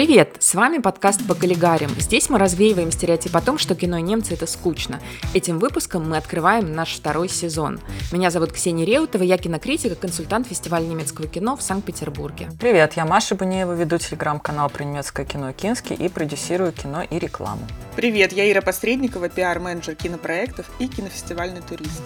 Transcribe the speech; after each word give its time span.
Привет! 0.00 0.36
С 0.38 0.54
вами 0.54 0.78
подкаст 0.78 1.26
по 1.28 1.34
коллегарям. 1.34 1.90
Здесь 1.98 2.30
мы 2.30 2.38
развеиваем 2.38 2.90
стереотип 2.90 3.36
о 3.36 3.42
том, 3.42 3.58
что 3.58 3.74
кино 3.74 3.98
и 3.98 4.00
немцы– 4.00 4.32
это 4.34 4.46
скучно. 4.46 4.98
Этим 5.34 5.58
выпуском 5.58 6.08
мы 6.08 6.16
открываем 6.16 6.72
наш 6.72 6.94
второй 6.94 7.28
сезон. 7.28 7.78
Меня 8.10 8.30
зовут 8.30 8.50
Ксения 8.50 8.86
Реутова, 8.86 9.22
я 9.22 9.36
кинокритик 9.36 9.92
и 9.92 9.94
консультант 9.94 10.46
фестиваля 10.46 10.86
немецкого 10.86 11.28
кино 11.28 11.54
в 11.54 11.60
Санкт-Петербурге. 11.60 12.48
Привет, 12.58 12.94
я 12.94 13.04
Маша 13.04 13.34
Бунеева, 13.34 13.74
веду 13.74 13.98
телеграм-канал 13.98 14.70
про 14.70 14.84
немецкое 14.84 15.26
кино 15.26 15.52
«Кински» 15.52 15.92
и 15.92 16.08
продюсирую 16.08 16.72
кино 16.72 17.02
и 17.02 17.18
рекламу. 17.18 17.60
Привет, 17.94 18.32
я 18.32 18.50
Ира 18.50 18.62
Посредникова, 18.62 19.28
пиар-менеджер 19.28 19.96
кинопроектов 19.96 20.64
и 20.78 20.88
кинофестивальный 20.88 21.60
турист. 21.60 22.00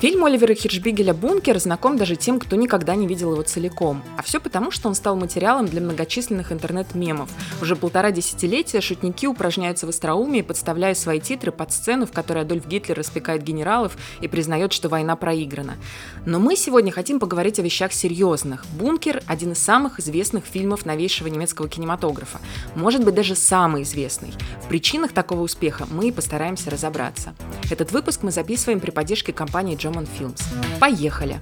Фильм 0.00 0.24
Оливера 0.24 0.54
Хиршбигеля 0.54 1.14
«Бункер» 1.14 1.58
знаком 1.58 1.96
даже 1.96 2.16
тем, 2.16 2.38
кто 2.38 2.56
никогда 2.56 2.94
не 2.94 3.06
видел 3.06 3.32
его 3.32 3.42
целиком. 3.42 4.02
А 4.18 4.22
все 4.22 4.38
потому, 4.38 4.70
что 4.70 4.88
он 4.88 4.94
стал 4.94 5.16
материалом 5.16 5.66
для 5.66 5.80
многочисленных 5.80 6.52
интернет-мемов. 6.52 7.30
Уже 7.62 7.74
полтора 7.74 8.10
десятилетия 8.10 8.82
шутники 8.82 9.26
упражняются 9.26 9.86
в 9.86 9.88
остроумии, 9.88 10.42
подставляя 10.42 10.94
свои 10.94 11.20
титры 11.20 11.52
под 11.52 11.72
сцену, 11.72 12.06
в 12.06 12.12
которой 12.12 12.42
Адольф 12.42 12.66
Гитлер 12.66 12.98
распекает 12.98 13.42
генералов 13.44 13.96
и 14.20 14.28
признает, 14.28 14.72
что 14.74 14.90
война 14.90 15.16
проиграна. 15.16 15.76
Но 16.26 16.38
мы 16.38 16.56
сегодня 16.56 16.92
хотим 16.92 17.18
поговорить 17.18 17.58
о 17.58 17.62
вещах 17.62 17.92
серьезных. 17.92 18.66
«Бункер»– 18.78 19.22
один 19.26 19.52
из 19.52 19.58
самых 19.58 20.00
известных 20.00 20.44
фильмов 20.44 20.84
новейшего 20.84 21.28
немецкого 21.28 21.68
кинематографа. 21.68 22.40
Может 22.74 23.04
быть, 23.04 23.14
даже 23.14 23.36
самый 23.36 23.84
известный. 23.84 24.34
В 24.62 24.68
причинах 24.68 25.12
такого 25.12 25.40
успеха 25.40 25.86
мы 25.90 26.08
и 26.08 26.12
постараемся 26.12 26.70
разобраться. 26.70 27.34
Этот 27.70 27.92
выпуск 27.92 28.22
мы 28.22 28.32
записываем 28.32 28.80
при 28.80 28.90
поддержке 28.90 29.32
компании 29.32 29.76
Common 29.84 30.06
Films. 30.06 30.40
Поехали! 30.80 31.38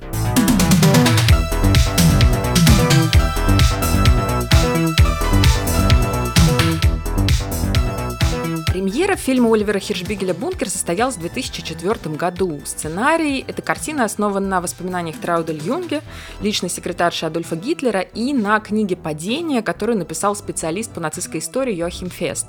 Премьера 8.73 9.17
фильма 9.17 9.53
Оливера 9.53 9.79
Хиршбигеля 9.79 10.33
«Бункер» 10.33 10.71
состоялась 10.71 11.17
в 11.17 11.21
2004 11.21 12.17
году. 12.17 12.59
Сценарий– 12.65 13.45
эта 13.47 13.61
картина 13.61 14.05
основана 14.05 14.49
на 14.49 14.61
воспоминаниях 14.63 15.19
Траудель 15.21 15.61
Юнге, 15.63 16.01
личной 16.41 16.71
секретарши 16.71 17.27
Адольфа 17.27 17.55
Гитлера, 17.55 18.01
и 18.01 18.33
на 18.33 18.59
книге 18.61 18.97
«Падение», 18.97 19.61
которую 19.61 19.99
написал 19.99 20.35
специалист 20.35 20.91
по 20.91 21.01
нацистской 21.01 21.41
истории 21.41 21.75
Йохим 21.75 22.09
Фест. 22.09 22.47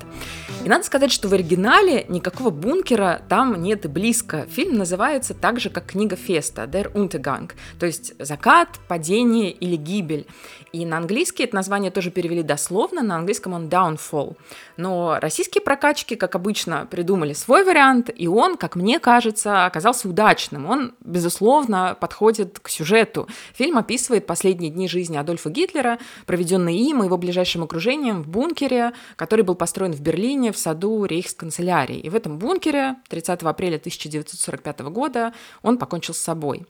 И 0.64 0.70
надо 0.70 0.86
сказать, 0.86 1.12
что 1.12 1.28
в 1.28 1.34
оригинале 1.34 2.06
никакого 2.08 2.52
бункера 2.52 3.22
там 3.28 3.62
нет 3.62 3.84
и 3.84 3.90
близко. 3.90 4.48
Фильм 4.50 4.78
называется 4.78 5.34
так 5.34 5.60
же, 5.60 5.70
как 5.70 5.88
книга 5.88 6.16
Феста 6.16 6.64
«Der 6.64 6.90
Untergang», 6.94 7.52
то 7.78 7.86
есть 7.86 8.14
«Закат», 8.18 8.70
«Падение» 8.88 9.52
или 9.52 9.76
«Гибель». 9.76 10.26
И 10.72 10.86
на 10.86 10.98
английский 10.98 11.44
это 11.44 11.56
название 11.56 11.92
тоже 11.92 12.12
перевели 12.12 12.44
дословно, 12.44 13.04
на 13.04 13.18
английском 13.18 13.54
он 13.54 13.68
«Downfall». 13.68 14.38
Но 14.78 15.20
российские 15.20 15.62
прокачки, 15.62 16.13
как 16.16 16.36
обычно, 16.36 16.88
придумали 16.90 17.34
свой 17.34 17.64
вариант, 17.64 18.10
и 18.16 18.28
он, 18.28 18.58
как 18.58 18.76
мне 18.76 19.00
кажется, 19.00 19.66
оказался 19.66 20.08
удачным. 20.08 20.66
Он, 20.70 20.94
безусловно, 21.02 21.98
подходит 22.00 22.60
к 22.60 22.70
сюжету. 22.70 23.28
Фильм 23.54 23.78
описывает 23.78 24.26
последние 24.26 24.72
дни 24.72 24.88
жизни 24.88 25.18
Адольфа 25.18 25.50
Гитлера, 25.50 26.00
проведенные 26.26 26.78
им 26.78 27.02
и 27.02 27.06
его 27.06 27.18
ближайшим 27.18 27.64
окружением 27.64 28.24
в 28.24 28.28
бункере, 28.28 28.94
который 29.16 29.44
был 29.44 29.56
построен 29.56 29.94
в 29.94 30.02
Берлине 30.02 30.52
в 30.52 30.58
саду 30.58 31.06
рейхсканцелярии. 31.06 32.00
И 32.00 32.10
в 32.10 32.16
этом 32.16 32.38
бункере 32.38 32.96
30 33.10 33.44
апреля 33.44 33.78
1945 33.78 34.80
года 34.82 35.34
он 35.62 35.78
покончил 35.78 36.14
с 36.14 36.20
собой. 36.20 36.66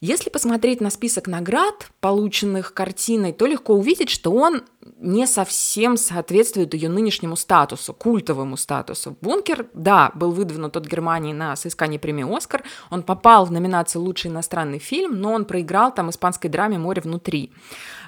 Если 0.00 0.28
посмотреть 0.28 0.82
на 0.82 0.90
список 0.90 1.26
наград, 1.26 1.88
полученных 2.00 2.74
картиной, 2.74 3.32
то 3.32 3.46
легко 3.46 3.72
увидеть, 3.72 4.10
что 4.10 4.30
он 4.30 4.62
не 4.98 5.26
совсем 5.26 5.96
соответствует 5.96 6.74
ее 6.74 6.90
нынешнему 6.90 7.34
статусу, 7.34 7.94
культовому 7.94 8.58
статусу. 8.58 9.16
«Бункер», 9.22 9.68
да, 9.72 10.12
был 10.14 10.32
выдвинут 10.32 10.76
от 10.76 10.86
Германии 10.86 11.32
на 11.32 11.56
соискание 11.56 11.98
премии 11.98 12.36
«Оскар», 12.36 12.62
он 12.90 13.02
попал 13.02 13.46
в 13.46 13.52
номинацию 13.52 14.02
«Лучший 14.02 14.30
иностранный 14.30 14.78
фильм», 14.78 15.18
но 15.18 15.32
он 15.32 15.46
проиграл 15.46 15.94
там 15.94 16.10
испанской 16.10 16.50
драме 16.50 16.78
«Море 16.78 17.00
внутри». 17.00 17.52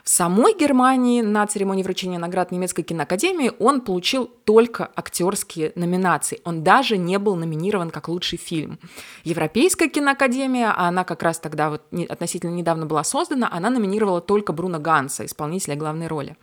Самой 0.08 0.56
Германии 0.56 1.20
на 1.20 1.46
церемонии 1.46 1.82
вручения 1.82 2.18
наград 2.18 2.50
немецкой 2.50 2.82
киноакадемии 2.82 3.52
он 3.58 3.82
получил 3.82 4.24
только 4.44 4.90
актерские 4.96 5.72
номинации. 5.74 6.40
Он 6.44 6.64
даже 6.64 6.96
не 6.96 7.18
был 7.18 7.36
номинирован 7.36 7.90
как 7.90 8.08
лучший 8.08 8.38
фильм. 8.38 8.78
Европейская 9.24 9.90
киноакадемия, 9.90 10.72
а 10.74 10.88
она 10.88 11.04
как 11.04 11.22
раз 11.22 11.38
тогда 11.38 11.68
вот 11.68 11.82
относительно 12.08 12.52
недавно 12.52 12.86
была 12.86 13.04
создана, 13.04 13.50
она 13.52 13.68
номинировала 13.68 14.22
только 14.22 14.54
Бруно 14.54 14.78
Ганса, 14.78 15.26
исполнителя 15.26 15.76
главной 15.76 16.06
роли. 16.06 16.38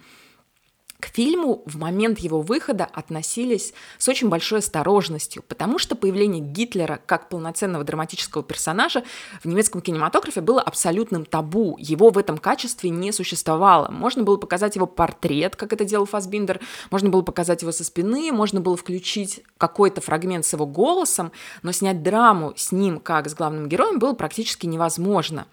К 1.00 1.08
фильму 1.08 1.62
в 1.66 1.78
момент 1.78 2.20
его 2.20 2.42
выхода 2.42 2.86
относились 2.86 3.74
с 3.98 4.08
очень 4.08 4.30
большой 4.30 4.60
осторожностью, 4.60 5.44
потому 5.44 5.78
что 5.78 5.96
появление 5.96 6.42
Гитлера 6.42 7.02
как 7.06 7.28
полноценного 7.28 7.84
драматического 7.84 8.44
персонажа 8.44 9.04
в 9.44 9.46
немецком 9.46 9.82
кинематографе 9.82 10.40
было 10.40 10.62
абсолютным 10.62 11.26
табу. 11.26 11.76
Его 11.80 12.12
в 12.12 12.18
этом 12.18 12.38
качестве 12.38 12.90
не 12.90 13.12
существовало. 13.12 13.92
Можно 13.92 14.24
было 14.24 14.38
показать 14.38 14.76
его 14.76 14.88
портрет, 14.88 15.58
как 15.58 15.74
это 15.74 15.84
делал 15.84 16.06
Фасбиндер, 16.06 16.62
можно 16.92 17.10
было 17.10 17.24
показать 17.24 17.62
его 17.62 17.74
со 17.74 17.84
спины, 17.84 18.32
можно 18.32 18.62
было 18.62 18.78
включить 18.78 19.44
какой-то 19.58 20.00
фрагмент 20.00 20.46
с 20.46 20.54
его 20.54 20.66
голосом, 20.66 21.34
но 21.62 21.74
снять 21.74 22.04
драму 22.04 22.54
с 22.56 22.72
ним 22.72 23.00
как 23.02 23.30
с 23.30 23.34
главным 23.34 23.68
героем 23.68 24.00
было 24.00 24.14
практически 24.14 24.66
невозможно. 24.66 25.46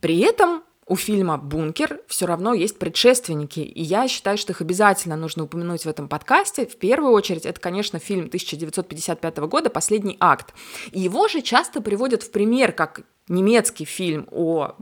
При 0.00 0.20
этом 0.20 0.62
у 0.88 0.96
фильма 0.96 1.36
«Бункер» 1.36 2.00
все 2.06 2.26
равно 2.26 2.54
есть 2.54 2.78
предшественники, 2.78 3.60
и 3.60 3.82
я 3.82 4.08
считаю, 4.08 4.38
что 4.38 4.52
их 4.52 4.60
обязательно 4.60 5.16
нужно 5.16 5.44
упомянуть 5.44 5.84
в 5.84 5.88
этом 5.88 6.08
подкасте. 6.08 6.66
В 6.66 6.76
первую 6.76 7.12
очередь, 7.12 7.44
это, 7.44 7.60
конечно, 7.60 7.98
фильм 7.98 8.26
1955 8.26 9.36
года 9.38 9.70
«Последний 9.70 10.16
акт». 10.18 10.54
И 10.92 11.00
его 11.00 11.28
же 11.28 11.42
часто 11.42 11.80
приводят 11.80 12.22
в 12.22 12.30
пример 12.30 12.72
как 12.72 13.02
немецкий 13.28 13.84
фильм 13.84 14.26
о 14.30 14.74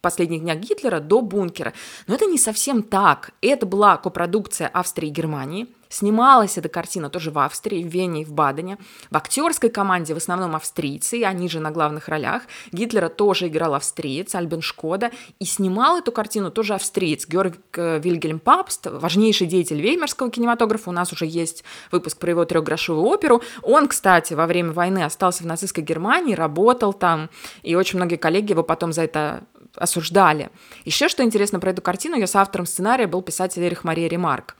последних 0.00 0.40
днях 0.40 0.58
Гитлера 0.58 1.00
до 1.00 1.20
«Бункера». 1.20 1.72
Но 2.08 2.14
это 2.14 2.26
не 2.26 2.38
совсем 2.38 2.82
так. 2.82 3.30
Это 3.40 3.64
была 3.64 3.96
копродукция 3.96 4.68
Австрии 4.68 5.08
и 5.08 5.12
Германии– 5.12 5.68
Снималась 5.88 6.58
эта 6.58 6.68
картина 6.68 7.10
тоже 7.10 7.30
в 7.30 7.38
Австрии, 7.38 7.82
в 7.82 7.86
Вене 7.86 8.22
и 8.22 8.24
в 8.24 8.32
Бадене. 8.32 8.78
В 9.10 9.16
актерской 9.16 9.70
команде 9.70 10.14
в 10.14 10.16
основном 10.16 10.56
австрийцы, 10.56 11.22
они 11.24 11.48
же 11.48 11.60
на 11.60 11.70
главных 11.70 12.08
ролях. 12.08 12.42
Гитлера 12.72 13.08
тоже 13.08 13.48
играл 13.48 13.74
австриец, 13.74 14.34
Альбен 14.34 14.60
Шкода. 14.60 15.10
И 15.38 15.44
снимал 15.44 15.98
эту 15.98 16.12
картину 16.12 16.50
тоже 16.50 16.74
австриец, 16.74 17.26
Георг 17.26 17.56
э, 17.76 17.98
Вильгельм 17.98 18.38
Папст, 18.38 18.86
важнейший 18.86 19.46
деятель 19.46 19.80
веймарского 19.80 20.30
кинематографа. 20.30 20.90
У 20.90 20.92
нас 20.92 21.12
уже 21.12 21.26
есть 21.26 21.64
выпуск 21.90 22.18
про 22.18 22.30
его 22.30 22.44
трехгрошовую 22.44 23.06
оперу. 23.06 23.42
Он, 23.62 23.88
кстати, 23.88 24.34
во 24.34 24.46
время 24.46 24.72
войны 24.72 25.04
остался 25.04 25.42
в 25.42 25.46
нацистской 25.46 25.84
Германии, 25.84 26.34
работал 26.34 26.92
там, 26.92 27.30
и 27.62 27.74
очень 27.74 27.98
многие 27.98 28.16
коллеги 28.16 28.52
его 28.52 28.62
потом 28.62 28.92
за 28.92 29.02
это 29.02 29.44
осуждали. 29.76 30.50
Еще 30.84 31.08
что 31.08 31.22
интересно 31.22 31.60
про 31.60 31.70
эту 31.70 31.82
картину, 31.82 32.16
ее 32.16 32.26
с 32.26 32.36
автором 32.36 32.66
сценария 32.66 33.06
был 33.06 33.22
писатель 33.22 33.62
Эрих 33.62 33.84
Мария 33.84 34.08
Ремарк. 34.08 34.56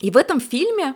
И 0.00 0.10
в 0.10 0.16
этом 0.16 0.40
фильме 0.40 0.94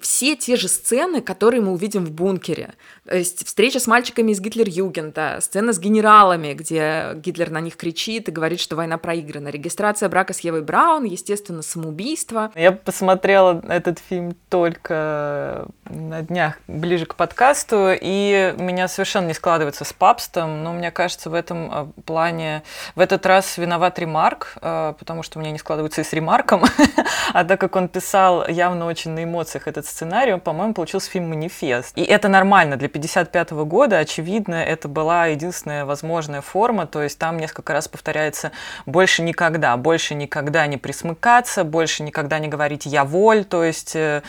все 0.00 0.36
те 0.36 0.56
же 0.56 0.68
сцены, 0.68 1.20
которые 1.20 1.60
мы 1.60 1.72
увидим 1.72 2.04
в 2.04 2.10
бункере. 2.10 2.74
То 3.06 3.16
есть 3.16 3.46
встреча 3.46 3.78
с 3.78 3.86
мальчиками 3.86 4.32
из 4.32 4.40
Гитлер-Югента, 4.40 5.38
сцена 5.40 5.72
с 5.72 5.78
генералами, 5.78 6.54
где 6.54 7.12
Гитлер 7.14 7.50
на 7.50 7.60
них 7.60 7.76
кричит 7.76 8.28
и 8.28 8.32
говорит, 8.32 8.60
что 8.60 8.74
война 8.76 8.98
проиграна, 8.98 9.48
регистрация 9.48 10.08
брака 10.08 10.32
с 10.32 10.40
Евой 10.40 10.62
Браун, 10.62 11.04
естественно, 11.04 11.62
самоубийство. 11.62 12.50
Я 12.54 12.72
посмотрела 12.72 13.62
этот 13.68 13.98
фильм 13.98 14.34
только 14.48 15.68
на 15.88 16.22
днях 16.22 16.58
ближе 16.66 17.06
к 17.06 17.14
подкасту, 17.14 17.90
и 17.92 18.54
меня 18.58 18.88
совершенно 18.88 19.26
не 19.26 19.34
складывается 19.34 19.84
с 19.84 19.92
папстом, 19.92 20.64
но 20.64 20.72
мне 20.72 20.90
кажется, 20.90 21.30
в 21.30 21.34
этом 21.34 21.70
а, 21.70 21.88
плане 22.04 22.62
в 22.94 23.00
этот 23.00 23.24
раз 23.26 23.58
виноват 23.58 23.98
Ремарк, 23.98 24.54
а, 24.60 24.94
потому 24.94 25.22
что 25.22 25.38
у 25.38 25.42
меня 25.42 25.52
не 25.52 25.58
складывается 25.58 26.00
и 26.00 26.04
с 26.04 26.12
Ремарком, 26.12 26.64
а 27.32 27.44
так 27.44 27.60
как 27.60 27.76
он 27.76 27.88
писал 27.88 28.48
явно 28.48 28.86
очень 28.86 29.12
на 29.12 29.24
эмоциях 29.24 29.65
этот 29.66 29.86
сценарий, 29.86 30.32
он, 30.32 30.40
по-моему, 30.40 30.74
получился 30.74 31.10
фильм 31.10 31.28
«Манифест». 31.30 31.96
И 31.96 32.02
это 32.02 32.28
нормально. 32.28 32.76
Для 32.76 32.88
55 32.88 33.52
-го 33.52 33.64
года, 33.64 33.98
очевидно, 33.98 34.54
это 34.54 34.88
была 34.88 35.26
единственная 35.26 35.84
возможная 35.84 36.40
форма. 36.40 36.86
То 36.86 37.02
есть 37.02 37.18
там 37.18 37.38
несколько 37.38 37.72
раз 37.72 37.88
повторяется 37.88 38.52
«больше 38.86 39.22
никогда», 39.22 39.76
«больше 39.76 40.14
никогда 40.14 40.66
не 40.66 40.76
присмыкаться», 40.76 41.64
«больше 41.64 42.02
никогда 42.02 42.38
не 42.38 42.48
говорить 42.48 42.86
«я 42.86 43.04
воль», 43.04 43.44
то 43.44 43.64
есть 43.64 43.96
э, 43.96 44.22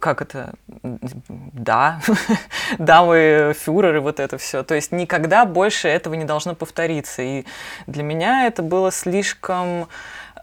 как 0.00 0.22
это? 0.22 0.54
Да, 0.82 2.00
дамы 2.78 3.54
фюреры, 3.58 4.00
вот 4.00 4.20
это 4.20 4.38
все. 4.38 4.62
То 4.62 4.74
есть 4.74 4.92
никогда 4.92 5.44
больше 5.44 5.88
этого 5.88 6.14
не 6.14 6.24
должно 6.24 6.54
повториться. 6.54 7.22
И 7.22 7.44
для 7.86 8.02
меня 8.02 8.46
это 8.46 8.62
было 8.62 8.90
слишком 8.90 9.88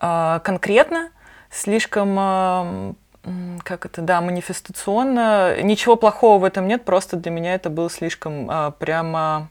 э, 0.01 0.39
конкретно, 0.43 1.11
слишком 1.49 2.17
э, 2.19 2.93
как 3.63 3.85
это, 3.85 4.01
да, 4.01 4.21
манифестационно. 4.21 5.61
Ничего 5.61 5.95
плохого 5.95 6.39
в 6.39 6.43
этом 6.43 6.67
нет, 6.67 6.83
просто 6.85 7.17
для 7.17 7.31
меня 7.31 7.53
это 7.53 7.69
было 7.69 7.89
слишком 7.89 8.47
а, 8.49 8.71
прямо 8.71 9.49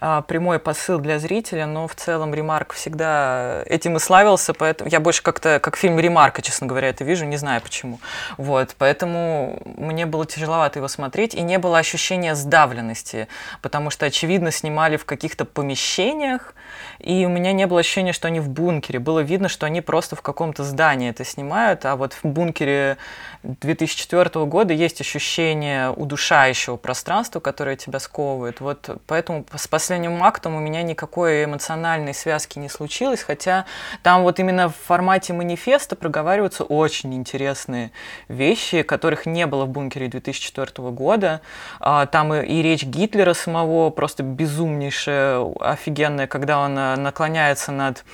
а, 0.00 0.22
прямой 0.22 0.58
посыл 0.60 0.98
для 0.98 1.18
зрителя, 1.18 1.66
но 1.66 1.88
в 1.88 1.94
целом 1.94 2.32
Ремарк 2.32 2.72
всегда 2.72 3.62
этим 3.66 3.96
и 3.96 3.98
славился, 3.98 4.54
поэтому 4.54 4.88
я 4.90 5.00
больше 5.00 5.22
как-то 5.22 5.58
как 5.58 5.76
фильм 5.76 5.98
Ремарка, 5.98 6.40
честно 6.40 6.68
говоря, 6.68 6.88
это 6.88 7.02
вижу, 7.02 7.24
не 7.24 7.36
знаю 7.36 7.60
почему. 7.60 7.98
Вот, 8.36 8.76
поэтому 8.78 9.60
мне 9.64 10.06
было 10.06 10.24
тяжеловато 10.24 10.78
его 10.78 10.88
смотреть, 10.88 11.34
и 11.34 11.40
не 11.40 11.58
было 11.58 11.78
ощущения 11.78 12.36
сдавленности, 12.36 13.26
потому 13.60 13.90
что, 13.90 14.06
очевидно, 14.06 14.52
снимали 14.52 14.96
в 14.96 15.04
каких-то 15.04 15.44
помещениях, 15.44 16.54
и 16.98 17.24
у 17.26 17.28
меня 17.28 17.52
не 17.52 17.66
было 17.66 17.80
ощущения, 17.80 18.12
что 18.12 18.28
они 18.28 18.40
в 18.40 18.48
бункере. 18.48 18.98
Было 18.98 19.20
видно, 19.20 19.48
что 19.48 19.66
они 19.66 19.80
просто 19.80 20.16
в 20.16 20.22
каком-то 20.22 20.64
здании 20.64 21.10
это 21.10 21.24
снимают, 21.24 21.84
а 21.84 21.96
вот 21.96 22.12
в 22.12 22.24
бункере 22.24 22.98
2004 23.42 24.44
года 24.46 24.74
есть 24.74 25.00
ощущение 25.00 25.90
удушающего 25.90 26.76
пространства, 26.76 27.40
которое 27.40 27.76
тебя 27.76 28.00
сковывает. 28.00 28.60
Вот 28.60 29.00
поэтому 29.06 29.44
с 29.54 29.68
последним 29.68 30.22
актом 30.22 30.56
у 30.56 30.60
меня 30.60 30.82
никакой 30.82 31.44
эмоциональной 31.44 32.14
связки 32.14 32.58
не 32.58 32.68
случилось, 32.68 33.22
хотя 33.22 33.64
там 34.02 34.22
вот 34.22 34.38
именно 34.40 34.68
в 34.68 34.76
формате 34.76 35.32
манифеста 35.32 35.96
проговариваются 35.96 36.64
очень 36.64 37.14
интересные 37.14 37.92
вещи, 38.28 38.82
которых 38.82 39.26
не 39.26 39.46
было 39.46 39.64
в 39.64 39.68
бункере 39.68 40.08
2004 40.08 40.90
года. 40.90 41.40
А, 41.80 42.06
там 42.06 42.34
и, 42.34 42.62
речь 42.62 42.84
Гитлера 42.84 43.34
самого 43.34 43.90
просто 43.90 44.22
безумнейшая, 44.22 45.44
офигенная, 45.60 46.26
когда 46.26 46.60
он 46.60 46.67
э, 46.76 46.96
наклоняется 46.96 47.70
над 47.70 48.04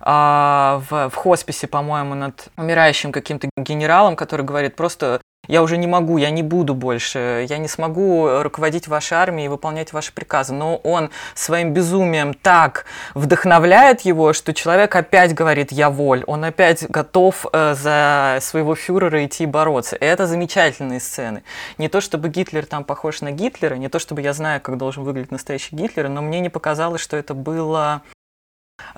а, 0.00 0.82
в, 0.90 1.10
в 1.10 1.14
хосписе, 1.14 1.68
по-моему, 1.68 2.14
над 2.14 2.48
умирающим 2.56 3.12
каким-то 3.12 3.48
генералом, 3.56 4.16
который 4.16 4.44
говорит 4.44 4.74
просто 4.74 5.20
я 5.48 5.60
уже 5.62 5.76
не 5.76 5.88
могу, 5.88 6.18
я 6.18 6.30
не 6.30 6.44
буду 6.44 6.72
больше, 6.72 7.44
я 7.48 7.58
не 7.58 7.66
смогу 7.66 8.42
руководить 8.42 8.86
вашей 8.86 9.14
армией 9.14 9.46
и 9.46 9.48
выполнять 9.48 9.92
ваши 9.92 10.12
приказы. 10.12 10.54
Но 10.54 10.76
он 10.76 11.10
своим 11.34 11.72
безумием 11.72 12.32
так 12.32 12.84
вдохновляет 13.14 14.02
его, 14.02 14.34
что 14.34 14.54
человек 14.54 14.94
опять 14.94 15.34
говорит 15.34 15.72
«я 15.72 15.90
воль», 15.90 16.22
он 16.28 16.44
опять 16.44 16.88
готов 16.88 17.46
э, 17.52 17.74
за 17.74 18.38
своего 18.40 18.76
фюрера 18.76 19.26
идти 19.26 19.46
бороться. 19.46 19.96
И 19.96 20.04
это 20.04 20.28
замечательные 20.28 21.00
сцены. 21.00 21.42
Не 21.76 21.88
то, 21.88 22.00
чтобы 22.00 22.28
Гитлер 22.28 22.64
там 22.64 22.84
похож 22.84 23.20
на 23.20 23.32
Гитлера, 23.32 23.74
не 23.74 23.88
то, 23.88 23.98
чтобы 23.98 24.22
я 24.22 24.34
знаю, 24.34 24.60
как 24.60 24.78
должен 24.78 25.02
выглядеть 25.02 25.32
настоящий 25.32 25.74
Гитлер, 25.74 26.08
но 26.08 26.22
мне 26.22 26.38
не 26.38 26.50
показалось, 26.50 27.00
что 27.00 27.16
это 27.16 27.34
было 27.34 28.02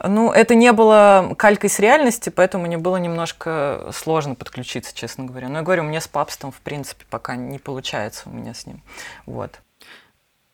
ну, 0.03 0.31
это 0.33 0.55
не 0.55 0.73
было 0.73 1.35
калькой 1.37 1.71
с 1.71 1.79
реальности, 1.79 2.31
поэтому 2.31 2.67
мне 2.67 2.79
было 2.79 2.97
немножко 2.97 3.91
сложно 3.93 4.35
подключиться, 4.35 4.95
честно 4.95 5.25
говоря. 5.25 5.49
Но 5.49 5.59
я 5.59 5.63
говорю, 5.63 5.83
мне 5.85 6.01
с 6.01 6.09
папством, 6.09 6.53
в 6.53 6.61
принципе, 6.61 7.05
пока 7.09 7.37
не 7.37 7.59
получается 7.59 8.29
у 8.29 8.33
меня 8.33 8.55
с 8.55 8.67
ним. 8.67 8.83
Вот. 9.27 9.61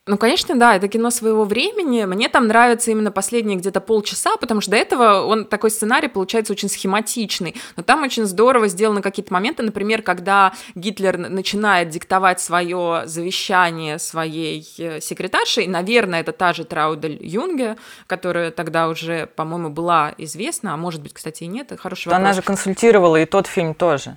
Ну, 0.06 0.16
конечно, 0.16 0.58
да, 0.58 0.76
это 0.76 0.88
кино 0.88 1.10
своего 1.10 1.44
времени. 1.44 2.04
Мне 2.04 2.30
там 2.30 2.46
нравится 2.46 2.90
именно 2.90 3.12
последние 3.12 3.58
где-то 3.58 3.80
полчаса, 3.82 4.36
потому 4.38 4.62
что 4.62 4.70
до 4.70 4.78
этого 4.78 5.26
он 5.26 5.44
такой 5.44 5.70
сценарий 5.70 6.08
получается 6.08 6.54
очень 6.54 6.70
схематичный. 6.70 7.54
Но 7.76 7.82
там 7.82 8.02
очень 8.02 8.24
здорово 8.24 8.68
сделаны 8.68 9.02
какие-то 9.02 9.32
моменты, 9.32 9.62
например, 9.62 10.00
когда 10.00 10.54
Гитлер 10.74 11.18
начинает 11.18 11.90
диктовать 11.90 12.40
свое 12.40 13.02
завещание 13.04 13.98
своей 13.98 14.66
э, 14.78 15.00
секретарше, 15.00 15.62
и, 15.62 15.68
наверное, 15.68 16.20
это 16.20 16.32
та 16.32 16.54
же 16.54 16.64
Траудель 16.64 17.18
Юнге, 17.20 17.76
которая 18.06 18.50
тогда 18.50 18.88
уже, 18.88 19.26
по-моему, 19.26 19.68
была 19.68 20.14
известна, 20.16 20.72
а 20.72 20.76
может 20.78 21.02
быть, 21.02 21.12
кстати, 21.12 21.44
и 21.44 21.46
нет. 21.46 21.72
Хороший 21.78 22.08
вопрос. 22.08 22.20
Она 22.20 22.32
же 22.32 22.40
консультировала 22.40 23.16
и 23.16 23.26
тот 23.26 23.46
фильм 23.46 23.74
тоже. 23.74 24.16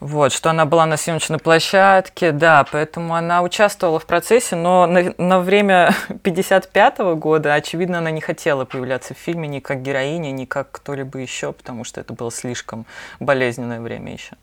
Вот, 0.00 0.32
что 0.32 0.50
она 0.50 0.64
была 0.64 0.86
на 0.86 0.96
съемочной 0.96 1.38
площадке, 1.38 2.30
да, 2.30 2.64
поэтому 2.70 3.16
она 3.16 3.42
участвовала 3.42 3.98
в 3.98 4.06
процессе, 4.06 4.54
но 4.54 4.86
на, 4.86 5.12
на 5.18 5.40
время 5.40 5.92
55 6.22 6.98
-го 6.98 7.16
года, 7.16 7.54
очевидно, 7.54 7.98
она 7.98 8.12
не 8.12 8.20
хотела 8.20 8.64
появляться 8.64 9.14
в 9.14 9.18
фильме 9.18 9.48
ни 9.48 9.58
как 9.58 9.82
героиня, 9.82 10.30
ни 10.30 10.44
как 10.44 10.70
кто-либо 10.70 11.18
еще, 11.18 11.52
потому 11.52 11.82
что 11.82 12.00
это 12.00 12.12
было 12.12 12.30
слишком 12.30 12.86
болезненное 13.18 13.80
время 13.80 14.12
еще. 14.12 14.36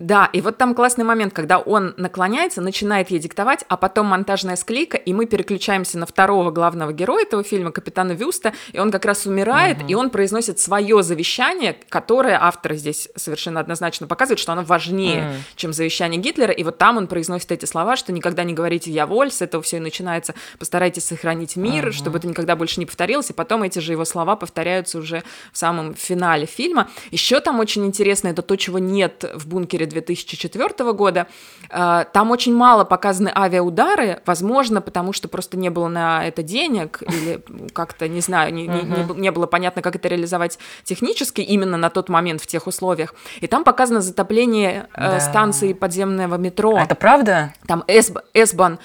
Да, 0.00 0.30
и 0.32 0.40
вот 0.40 0.56
там 0.56 0.74
классный 0.74 1.04
момент, 1.04 1.34
когда 1.34 1.58
он 1.58 1.92
наклоняется, 1.98 2.62
начинает 2.62 3.10
ей 3.10 3.20
диктовать, 3.20 3.66
а 3.68 3.76
потом 3.76 4.06
монтажная 4.06 4.56
склейка, 4.56 4.96
и 4.96 5.12
мы 5.12 5.26
переключаемся 5.26 5.98
на 5.98 6.06
второго 6.06 6.50
главного 6.50 6.92
героя 6.92 7.22
этого 7.24 7.44
фильма, 7.44 7.70
капитана 7.70 8.12
Вюста, 8.12 8.54
и 8.72 8.78
он 8.78 8.90
как 8.90 9.04
раз 9.04 9.26
умирает, 9.26 9.82
угу. 9.82 9.86
и 9.88 9.94
он 9.94 10.08
произносит 10.08 10.58
свое 10.58 11.02
завещание, 11.02 11.76
которое 11.90 12.38
автор 12.40 12.74
здесь 12.74 13.10
совершенно 13.14 13.60
однозначно 13.60 14.06
показывает, 14.06 14.38
что 14.38 14.52
оно 14.52 14.62
важнее, 14.62 15.24
угу. 15.24 15.34
чем 15.56 15.72
завещание 15.74 16.18
Гитлера, 16.18 16.52
и 16.52 16.64
вот 16.64 16.78
там 16.78 16.96
он 16.96 17.06
произносит 17.06 17.52
эти 17.52 17.66
слова, 17.66 17.96
что 17.96 18.10
никогда 18.10 18.42
не 18.42 18.54
говорите 18.54 18.90
«я 18.90 19.06
воль», 19.06 19.30
с 19.30 19.42
этого 19.42 19.62
все 19.62 19.76
и 19.76 19.80
начинается, 19.80 20.34
постарайтесь 20.58 21.04
сохранить 21.04 21.56
мир, 21.56 21.88
угу. 21.88 21.92
чтобы 21.92 22.18
это 22.18 22.26
никогда 22.26 22.56
больше 22.56 22.80
не 22.80 22.86
повторилось, 22.86 23.28
и 23.28 23.34
потом 23.34 23.64
эти 23.64 23.80
же 23.80 23.92
его 23.92 24.06
слова 24.06 24.34
повторяются 24.34 24.96
уже 24.96 25.22
в 25.52 25.58
самом 25.58 25.94
финале 25.94 26.46
фильма. 26.46 26.88
Еще 27.10 27.40
там 27.40 27.60
очень 27.60 27.84
интересно, 27.84 28.28
это 28.28 28.40
то, 28.40 28.56
чего 28.56 28.78
нет 28.78 29.26
в 29.34 29.46
бункере 29.46 29.89
2004 29.90 30.92
года. 30.92 31.26
Э, 31.68 32.04
там 32.12 32.30
очень 32.30 32.54
мало 32.54 32.84
показаны 32.84 33.30
авиаудары, 33.34 34.22
возможно, 34.26 34.80
потому 34.80 35.12
что 35.12 35.28
просто 35.28 35.56
не 35.56 35.70
было 35.70 35.88
на 35.88 36.26
это 36.26 36.42
денег, 36.42 37.02
или 37.02 37.44
как-то, 37.72 38.08
не 38.08 38.20
знаю, 38.20 38.54
не, 38.54 38.66
не, 38.66 38.82
не, 38.82 39.20
не 39.20 39.30
было 39.30 39.46
понятно, 39.46 39.82
как 39.82 39.96
это 39.96 40.08
реализовать 40.08 40.58
технически 40.84 41.40
именно 41.40 41.76
на 41.76 41.90
тот 41.90 42.08
момент 42.08 42.40
в 42.40 42.46
тех 42.46 42.66
условиях. 42.66 43.14
И 43.40 43.46
там 43.46 43.64
показано 43.64 44.00
затопление 44.00 44.88
э, 44.94 45.00
да. 45.00 45.20
станции 45.20 45.72
подземного 45.72 46.36
метро. 46.36 46.76
А 46.76 46.84
это 46.84 46.94
правда? 46.94 47.54
Там 47.66 47.84
Эсбан 47.86 48.78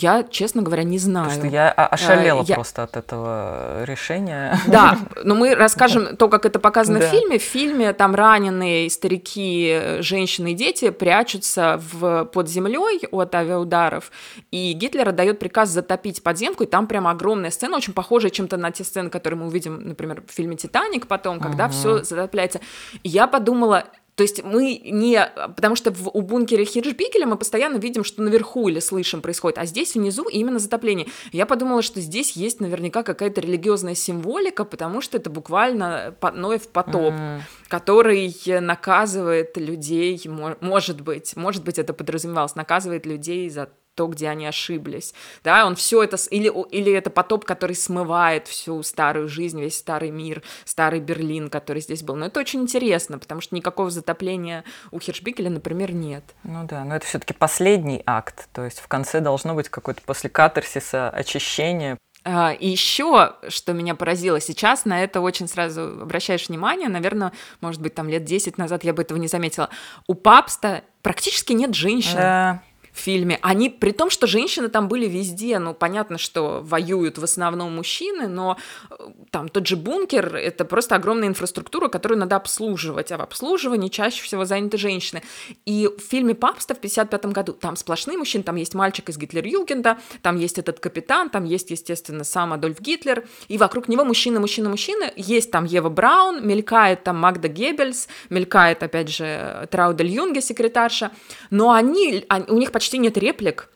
я, 0.00 0.22
честно 0.22 0.62
говоря, 0.62 0.84
не 0.84 0.98
знаю. 0.98 1.26
Потому 1.26 1.46
что 1.46 1.54
я 1.54 1.70
ошалела 1.70 2.42
я... 2.46 2.54
просто 2.54 2.84
от 2.84 2.96
этого 2.96 3.84
решения. 3.84 4.58
Да, 4.66 4.98
но 5.24 5.34
мы 5.34 5.54
расскажем 5.54 6.16
то, 6.16 6.28
как 6.28 6.46
это 6.46 6.58
показано 6.58 7.00
да. 7.00 7.08
в 7.08 7.10
фильме. 7.10 7.38
В 7.38 7.42
фильме 7.42 7.92
там 7.92 8.14
раненые 8.14 8.90
старики, 8.90 9.98
женщины 10.00 10.52
и 10.52 10.54
дети 10.54 10.90
прячутся 10.90 11.80
в, 11.92 12.24
под 12.26 12.48
землей 12.48 13.00
от 13.10 13.34
авиаударов, 13.34 14.10
и 14.50 14.72
Гитлер 14.72 15.12
дает 15.12 15.38
приказ 15.38 15.70
затопить 15.70 16.22
подземку, 16.22 16.64
и 16.64 16.66
там 16.66 16.86
прямо 16.86 17.10
огромная 17.10 17.50
сцена, 17.50 17.76
очень 17.76 17.92
похожая 17.92 18.30
чем-то 18.30 18.56
на 18.56 18.70
те 18.70 18.84
сцены, 18.84 19.10
которые 19.10 19.38
мы 19.38 19.46
увидим, 19.46 19.80
например, 19.80 20.22
в 20.26 20.32
фильме 20.32 20.56
«Титаник» 20.56 21.06
потом, 21.06 21.40
когда 21.40 21.66
угу. 21.66 21.72
все 21.72 22.04
затопляется. 22.04 22.60
И 23.02 23.08
я 23.08 23.26
подумала, 23.26 23.84
то 24.18 24.22
есть 24.22 24.42
мы 24.42 24.80
не... 24.84 25.24
Потому 25.54 25.76
что 25.76 25.92
в, 25.92 26.08
у 26.12 26.22
бункера 26.22 26.64
Хиршбигеля 26.64 27.24
мы 27.24 27.36
постоянно 27.36 27.76
видим, 27.76 28.02
что 28.02 28.20
наверху 28.20 28.68
или 28.68 28.80
слышим 28.80 29.22
происходит, 29.22 29.58
а 29.58 29.64
здесь 29.64 29.94
внизу 29.94 30.24
именно 30.24 30.58
затопление. 30.58 31.06
Я 31.30 31.46
подумала, 31.46 31.82
что 31.82 32.00
здесь 32.00 32.32
есть 32.32 32.58
наверняка 32.58 33.04
какая-то 33.04 33.40
религиозная 33.40 33.94
символика, 33.94 34.64
потому 34.64 35.02
что 35.02 35.18
это 35.18 35.30
буквально 35.30 36.16
Ноев 36.34 36.66
потоп, 36.66 37.14
mm. 37.14 37.40
который 37.68 38.34
наказывает 38.60 39.56
людей, 39.56 40.20
может 40.60 41.00
быть, 41.00 41.36
может 41.36 41.62
быть, 41.62 41.78
это 41.78 41.92
подразумевалось, 41.92 42.56
наказывает 42.56 43.06
людей 43.06 43.48
за 43.48 43.68
то, 43.98 44.06
где 44.06 44.28
они 44.28 44.46
ошиблись, 44.46 45.12
да, 45.42 45.66
он 45.66 45.74
все 45.74 46.04
это, 46.04 46.16
или, 46.30 46.52
или 46.70 46.92
это 46.92 47.10
потоп, 47.10 47.44
который 47.44 47.74
смывает 47.74 48.46
всю 48.46 48.80
старую 48.84 49.26
жизнь, 49.28 49.60
весь 49.60 49.76
старый 49.76 50.12
мир, 50.12 50.44
старый 50.64 51.00
Берлин, 51.00 51.50
который 51.50 51.82
здесь 51.82 52.04
был, 52.04 52.14
но 52.14 52.26
это 52.26 52.38
очень 52.38 52.62
интересно, 52.62 53.18
потому 53.18 53.40
что 53.40 53.56
никакого 53.56 53.90
затопления 53.90 54.62
у 54.92 55.00
Хиршбигеля, 55.00 55.50
например, 55.50 55.92
нет. 55.92 56.22
Ну 56.44 56.64
да, 56.64 56.84
но 56.84 56.94
это 56.94 57.06
все-таки 57.06 57.34
последний 57.34 58.00
акт, 58.06 58.48
то 58.52 58.64
есть 58.64 58.78
в 58.78 58.86
конце 58.86 59.18
должно 59.18 59.56
быть 59.56 59.68
какой-то 59.68 60.00
после 60.02 60.30
катарсиса 60.30 61.10
очищение, 61.10 61.98
а, 62.24 62.52
и 62.52 62.68
еще, 62.68 63.34
что 63.48 63.72
меня 63.72 63.96
поразило, 63.96 64.40
сейчас 64.40 64.84
на 64.84 65.02
это 65.02 65.20
очень 65.20 65.48
сразу 65.48 66.02
обращаешь 66.02 66.48
внимание, 66.48 66.88
наверное, 66.88 67.32
может 67.60 67.80
быть, 67.80 67.94
там 67.94 68.08
лет 68.08 68.24
10 68.24 68.58
назад 68.58 68.84
я 68.84 68.92
бы 68.92 69.02
этого 69.02 69.18
не 69.18 69.28
заметила. 69.28 69.70
У 70.06 70.14
Папста 70.14 70.82
практически 71.02 71.52
нет 71.52 71.74
женщин. 71.74 72.14
Да 72.16 72.62
фильме. 72.98 73.38
Они, 73.42 73.70
при 73.70 73.92
том, 73.92 74.10
что 74.10 74.26
женщины 74.26 74.68
там 74.68 74.88
были 74.88 75.06
везде, 75.06 75.58
ну, 75.58 75.74
понятно, 75.74 76.18
что 76.18 76.60
воюют 76.62 77.18
в 77.18 77.24
основном 77.24 77.76
мужчины, 77.76 78.28
но 78.28 78.56
э, 78.90 78.94
там 79.30 79.48
тот 79.48 79.66
же 79.66 79.76
бункер— 79.76 80.34
это 80.36 80.64
просто 80.64 80.94
огромная 80.94 81.28
инфраструктура, 81.28 81.88
которую 81.88 82.18
надо 82.18 82.36
обслуживать, 82.36 83.12
а 83.12 83.18
в 83.18 83.22
обслуживании 83.22 83.88
чаще 83.88 84.22
всего 84.22 84.44
заняты 84.44 84.78
женщины. 84.78 85.22
И 85.66 85.88
в 85.88 86.00
фильме 86.02 86.34
«Папста» 86.34 86.74
в 86.74 86.78
55 86.78 87.26
году 87.26 87.52
там 87.52 87.76
сплошные 87.76 88.18
мужчины, 88.18 88.44
там 88.44 88.56
есть 88.56 88.74
мальчик 88.74 89.08
из 89.08 89.18
Гитлер-Югенда, 89.18 89.98
там 90.22 90.38
есть 90.38 90.58
этот 90.58 90.80
капитан, 90.80 91.30
там 91.30 91.44
есть, 91.44 91.70
естественно, 91.70 92.24
сам 92.24 92.52
Адольф 92.52 92.80
Гитлер, 92.80 93.26
и 93.48 93.58
вокруг 93.58 93.88
него 93.88 94.04
мужчина, 94.04 94.40
мужчина, 94.40 94.68
мужчина, 94.68 95.12
есть 95.16 95.50
там 95.50 95.64
Ева 95.64 95.88
Браун, 95.88 96.46
мелькает 96.46 97.04
там 97.04 97.18
Магда 97.18 97.48
Геббельс, 97.48 98.08
мелькает, 98.30 98.82
опять 98.82 99.08
же, 99.08 99.68
Траудель 99.70 100.08
Юнге, 100.08 100.40
секретарша, 100.40 101.10
но 101.50 101.72
они, 101.72 102.24
они 102.28 102.44
у 102.48 102.56
них 102.56 102.72
почти 102.72 102.87
почти 102.88 102.98
нет 102.98 103.18
реплик. 103.18 103.68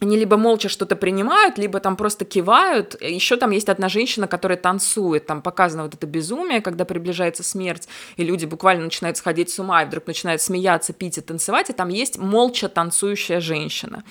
Они 0.00 0.16
либо 0.16 0.36
молча 0.36 0.68
что-то 0.68 0.96
принимают, 0.96 1.58
либо 1.58 1.80
там 1.80 1.96
просто 1.96 2.24
кивают. 2.24 2.96
Еще 3.02 3.36
там 3.36 3.50
есть 3.50 3.68
одна 3.68 3.88
женщина, 3.88 4.26
которая 4.26 4.56
танцует. 4.56 5.26
Там 5.26 5.42
показано 5.42 5.82
вот 5.82 5.94
это 5.94 6.06
безумие, 6.06 6.62
когда 6.62 6.84
приближается 6.84 7.42
смерть, 7.42 7.88
и 8.16 8.24
люди 8.24 8.46
буквально 8.46 8.84
начинают 8.84 9.16
сходить 9.18 9.50
с 9.50 9.58
ума, 9.58 9.82
и 9.82 9.86
вдруг 9.86 10.06
начинают 10.06 10.40
смеяться, 10.40 10.94
пить 10.94 11.18
и 11.18 11.20
танцевать. 11.20 11.68
И 11.68 11.72
там 11.74 11.88
есть 11.88 12.16
молча 12.16 12.68
танцующая 12.68 13.40
женщина. 13.40 14.02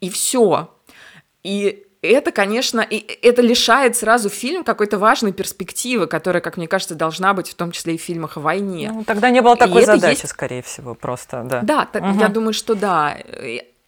И 0.00 0.08
все. 0.08 0.70
И 1.42 1.84
это, 2.00 2.32
конечно, 2.32 2.80
и 2.80 2.98
это 3.22 3.42
лишает 3.42 3.96
сразу 3.96 4.28
фильм 4.28 4.62
какой-то 4.62 4.98
важной 4.98 5.32
перспективы, 5.32 6.06
которая, 6.06 6.42
как 6.42 6.56
мне 6.56 6.68
кажется, 6.68 6.94
должна 6.94 7.34
быть 7.34 7.48
в 7.48 7.54
том 7.54 7.72
числе 7.72 7.94
и 7.94 7.98
в 7.98 8.02
фильмах 8.02 8.36
о 8.36 8.40
войне. 8.40 8.90
Ну, 8.92 9.04
тогда 9.04 9.30
не 9.30 9.40
было 9.40 9.56
такой 9.56 9.82
и 9.82 9.86
задачи, 9.86 10.20
есть... 10.20 10.28
скорее 10.28 10.62
всего, 10.62 10.94
просто, 10.94 11.42
да. 11.44 11.62
Да, 11.62 11.88
угу. 11.92 12.20
я 12.20 12.28
думаю, 12.28 12.52
что 12.52 12.74
да. 12.74 13.16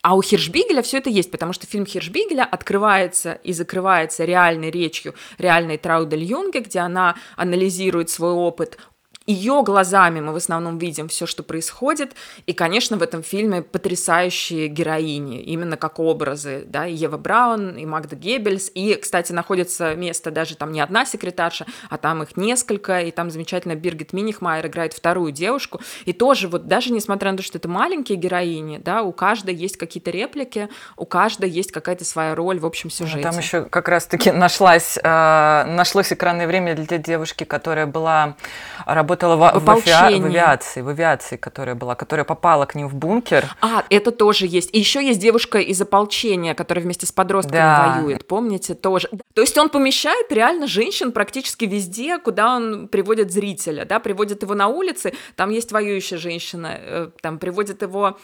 А 0.07 0.15
у 0.15 0.23
Хиршбигеля 0.23 0.83
все 0.83 0.99
это 0.99 1.11
есть, 1.11 1.33
потому 1.33 1.53
что 1.53 1.67
фильм 1.67 1.85
Хиршбигеля 1.85 2.45
открывается 2.45 3.41
и 3.43 3.53
закрывается 3.53 4.25
реальной 4.25 4.71
речью 4.71 5.17
реальной 5.37 5.79
Траудель 5.79 6.23
Юнге, 6.23 6.61
где 6.61 6.79
она 6.79 7.17
анализирует 7.35 8.09
свой 8.09 8.31
опыт 8.31 8.79
ее 9.27 9.63
глазами 9.63 10.21
мы 10.21 10.33
в 10.33 10.37
основном 10.37 10.79
видим 10.79 11.09
все, 11.09 11.27
что 11.27 11.43
происходит. 11.43 12.15
И, 12.47 12.53
конечно, 12.53 12.97
в 12.97 13.03
этом 13.03 13.23
фильме 13.23 13.63
потрясающие 13.63 14.69
героини, 14.69 15.41
именно 15.43 15.77
как 15.77 15.99
образы, 15.99 16.65
да, 16.67 16.87
и 16.87 16.95
Ева 16.95 17.17
Браун, 17.17 17.77
и 17.77 17.85
Магда 17.85 18.15
Геббельс. 18.15 18.71
И, 18.75 18.95
кстати, 18.95 19.33
находится 19.33 19.95
место 19.95 20.31
даже 20.31 20.57
там 20.57 20.71
не 20.71 20.81
одна 20.81 21.05
секретарша, 21.05 21.67
а 21.91 21.99
там 21.99 22.23
их 22.23 22.37
несколько, 22.37 23.01
и 23.01 23.11
там 23.11 23.31
замечательно 23.31 23.75
Биргит 23.75 24.13
Минихмайер 24.13 24.67
играет 24.69 24.93
вторую 24.93 25.33
девушку. 25.33 25.81
И 26.05 26.13
тоже 26.13 26.47
вот 26.47 26.69
даже 26.69 26.93
несмотря 26.93 27.33
на 27.33 27.39
то, 27.39 27.43
что 27.43 27.59
это 27.59 27.69
маленькие 27.69 28.19
героини, 28.19 28.79
да, 28.79 29.03
у 29.03 29.13
каждой 29.13 29.55
есть 29.55 29.77
какие-то 29.77 30.11
реплики, 30.11 30.69
у 30.97 31.05
каждой 31.05 31.51
есть 31.51 31.73
какая-то 31.73 32.05
своя 32.05 32.35
роль 32.37 32.61
в 32.61 32.67
общем 32.67 32.91
сюжете. 32.91 33.23
Там 33.23 33.39
еще 33.39 33.65
как 33.65 33.89
раз-таки 33.89 34.31
нашлась, 34.31 34.99
э, 35.03 35.65
нашлось 35.67 36.13
экранное 36.13 36.47
время 36.47 36.77
для 36.77 36.99
девушки, 36.99 37.43
которая 37.45 37.87
была 37.87 38.37
работала 38.85 39.16
работала 39.17 39.37
в, 39.37 39.61
в, 39.61 39.65
в, 39.65 39.89
ави... 39.89 40.21
в 40.21 40.27
авиации, 40.27 40.81
в 40.83 40.89
авиации, 40.89 41.37
которая 41.37 41.75
была, 41.75 41.95
которая 41.95 42.25
попала 42.25 42.67
к 42.67 42.75
ним 42.75 42.89
в 42.89 42.95
бункер. 42.95 43.45
А, 43.61 43.85
это 43.91 44.11
тоже 44.11 44.47
есть. 44.47 44.71
И 44.75 44.79
еще 44.79 45.05
есть 45.05 45.21
девушка 45.21 45.59
из 45.59 45.81
ополчения, 45.81 46.55
которая 46.55 46.85
вместе 46.85 47.07
с 47.07 47.13
подростками 47.13 47.59
да. 47.59 47.97
воюет, 47.99 48.27
помните, 48.27 48.75
тоже. 48.75 49.09
То 49.35 49.41
есть 49.41 49.57
он 49.59 49.69
помещает 49.69 50.31
реально 50.31 50.67
женщин 50.67 51.13
практически 51.13 51.65
везде, 51.65 52.19
куда 52.19 52.57
он 52.57 52.89
приводит 52.89 53.33
зрителя, 53.33 53.85
да, 53.85 53.99
приводит 54.01 54.43
его 54.43 54.55
на 54.55 54.69
улице, 54.69 55.15
там 55.37 55.51
есть 55.51 55.73
воюющая 55.73 56.19
женщина, 56.19 56.77
э, 56.79 57.09
там 57.21 57.39
приводит 57.39 57.83
его 57.83 58.17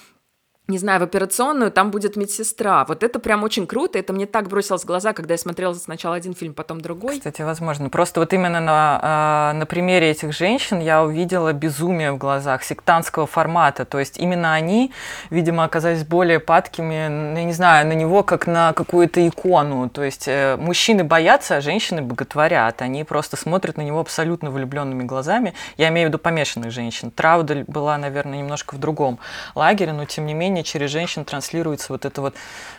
не 0.69 0.78
знаю, 0.78 1.00
в 1.00 1.02
операционную, 1.02 1.73
там 1.73 1.90
будет 1.90 2.16
медсестра. 2.16 2.85
Вот 2.85 3.02
это 3.02 3.19
прям 3.19 3.42
очень 3.42 3.66
круто. 3.66 3.99
Это 3.99 4.12
мне 4.12 4.26
так 4.26 4.49
бросилось 4.49 4.83
в 4.83 4.87
глаза, 4.87 5.12
когда 5.12 5.35
я 5.35 5.38
смотрела 5.38 5.75
сначала 5.75 6.14
один 6.14 6.35
фильм, 6.35 6.54
потом 6.54 6.81
другой. 6.81 7.19
Кстати, 7.19 7.42
возможно. 7.42 7.90
Просто 7.90 8.21
вот 8.21 8.33
именно 8.33 8.61
на, 8.61 9.00
а, 9.02 9.52
на 9.54 9.66
примере 9.66 10.11
этих 10.11 10.33
женщин 10.33 10.78
я 10.78 11.02
увидела 11.02 11.52
безумие 11.52 12.12
в 12.12 12.16
глазах 12.16 12.62
сектантского 12.62 13.26
формата. 13.26 13.85
То 13.85 13.99
есть 13.99 14.19
именно 14.19 14.54
они, 14.54 14.92
видимо, 15.31 15.64
оказались 15.64 16.04
более 16.04 16.38
падкими, 16.38 16.95
я 16.95 17.45
не 17.45 17.52
знаю, 17.52 17.88
на 17.88 17.95
него 17.95 18.23
как 18.23 18.47
на 18.47 18.73
какую-то 18.73 19.26
икону. 19.26 19.90
То 19.90 20.04
есть 20.04 20.28
э, 20.28 20.57
мужчины 20.57 21.02
боятся, 21.02 21.57
а 21.57 21.61
женщины 21.61 22.02
боготворят. 22.02 22.83
Они 22.83 23.02
просто 23.02 23.37
смотрят 23.37 23.76
на 23.76 23.83
него 23.83 23.99
абсолютно 23.99 24.52
влюбленными 24.52 25.02
глазами. 25.02 25.54
Я 25.76 25.88
имею 25.88 26.07
в 26.07 26.11
виду 26.11 26.19
помешанных 26.19 26.71
женщин. 26.71 27.11
Траудель 27.11 27.64
была, 27.66 27.99
наверное, 27.99 28.38
немножко 28.38 28.76
в 28.76 28.78
другом 28.78 29.19
лагере, 29.57 29.92
но 29.92 30.04
тем 30.04 30.25
не 30.26 30.35
менее 30.35 30.51
менее 30.52 30.64
через 30.64 30.90
женщин 30.90 31.25
транслируется 31.25 31.92
вот 31.92 32.04
это 32.04 32.21
вот 32.21 32.35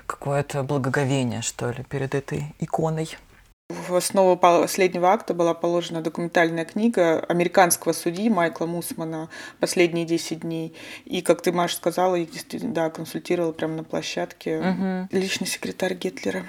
какое-то 0.06 0.64
благоговение, 0.64 1.42
что 1.42 1.72
ли, 1.72 1.84
перед 1.84 2.14
этой 2.14 2.54
иконой. 2.60 3.18
В 3.70 3.96
основу 3.96 4.38
последнего 4.38 5.12
акта 5.12 5.34
была 5.34 5.56
положена 5.56 6.02
документальная 6.02 6.66
книга 6.66 7.20
американского 7.22 7.94
судьи 7.94 8.30
Майкла 8.30 8.68
Мусмана 8.68 9.30
«Последние 9.60 10.06
10 10.06 10.42
дней». 10.42 10.76
И, 11.06 11.22
как 11.22 11.42
ты, 11.42 11.52
Маша, 11.52 11.78
сказала, 11.78 12.16
их 12.16 12.30
действительно, 12.30 12.74
да, 12.74 12.90
консультировала 12.92 13.52
прямо 13.52 13.78
на 13.78 13.84
площадке 13.84 14.60
угу. 14.60 15.08
личный 15.12 15.48
секретарь 15.48 15.96
Гитлера. 15.96 16.46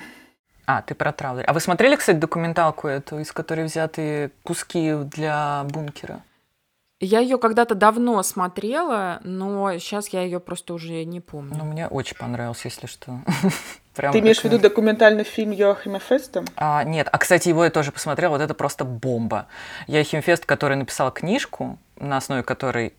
А, 0.66 0.82
ты 0.82 0.94
про 0.94 1.12
Траулер. 1.12 1.44
А 1.46 1.52
вы 1.54 1.60
смотрели, 1.60 1.96
кстати, 1.96 2.16
документалку 2.16 2.88
эту, 2.88 3.18
из 3.20 3.32
которой 3.32 3.64
взяты 3.64 4.30
куски 4.42 4.92
для 5.04 5.64
бункера? 5.64 6.22
Я 7.04 7.20
ее 7.20 7.38
когда-то 7.38 7.74
давно 7.74 8.22
смотрела, 8.22 9.20
но 9.24 9.78
сейчас 9.78 10.08
я 10.08 10.22
ее 10.22 10.40
просто 10.40 10.74
уже 10.74 11.04
не 11.04 11.20
помню. 11.20 11.54
Ну, 11.56 11.64
мне 11.64 11.86
очень 11.86 12.16
понравилось, 12.16 12.64
если 12.64 12.86
что. 12.86 13.20
Прям 13.94 14.12
Ты 14.12 14.18
имеешь 14.18 14.40
в 14.40 14.44
виду 14.44 14.58
документальный 14.58 15.22
фильм 15.22 15.52
Йоахима 15.52 16.00
Феста? 16.00 16.44
А, 16.56 16.82
нет, 16.82 17.08
а, 17.12 17.18
кстати, 17.18 17.48
его 17.48 17.64
я 17.64 17.70
тоже 17.70 17.92
посмотрела, 17.92 18.32
вот 18.32 18.40
это 18.40 18.52
просто 18.52 18.84
бомба. 18.84 19.46
Йоахим 19.86 20.20
Фест, 20.20 20.46
который 20.46 20.76
написал 20.76 21.12
книжку, 21.12 21.78
на 21.96 22.16
основе 22.16 22.42
которой 22.42 22.94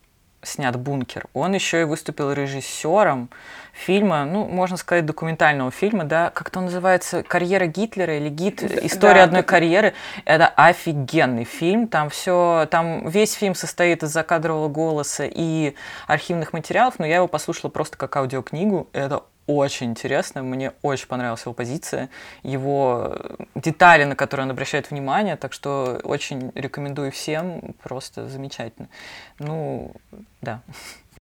снят 0.45 0.75
«Бункер», 0.77 1.25
он 1.33 1.53
еще 1.53 1.81
и 1.81 1.83
выступил 1.83 2.31
режиссером 2.31 3.29
фильма, 3.73 4.25
ну, 4.25 4.45
можно 4.45 4.77
сказать, 4.77 5.05
документального 5.05 5.69
фильма, 5.69 6.05
да, 6.05 6.29
как-то 6.29 6.59
он 6.59 6.65
называется 6.65 7.23
«Карьера 7.23 7.65
Гитлера» 7.65 8.17
или 8.17 8.29
«Гид. 8.29 8.63
История 8.63 9.15
да, 9.15 9.23
одной 9.23 9.41
это... 9.41 9.49
карьеры». 9.49 9.93
Это 10.23 10.47
офигенный 10.47 11.43
фильм, 11.43 11.87
там 11.87 12.09
все, 12.09 12.67
там 12.71 13.09
весь 13.09 13.33
фильм 13.33 13.53
состоит 13.53 14.03
из 14.03 14.09
закадрового 14.09 14.69
голоса 14.69 15.25
и 15.25 15.75
архивных 16.07 16.53
материалов, 16.53 16.95
но 16.99 17.05
я 17.05 17.17
его 17.17 17.27
послушала 17.27 17.69
просто 17.69 17.97
как 17.97 18.15
аудиокнигу, 18.15 18.87
это 18.93 19.23
очень 19.47 19.91
интересно, 19.91 20.43
мне 20.43 20.73
очень 20.81 21.07
понравилась 21.07 21.41
его 21.41 21.53
позиция, 21.53 22.09
его 22.43 23.15
детали, 23.55 24.03
на 24.03 24.15
которые 24.15 24.45
он 24.45 24.51
обращает 24.51 24.91
внимание, 24.91 25.35
так 25.35 25.53
что 25.53 25.99
очень 26.03 26.51
рекомендую 26.55 27.11
всем, 27.11 27.75
просто 27.83 28.27
замечательно. 28.27 28.89
Ну, 29.39 29.93
да. 30.41 30.61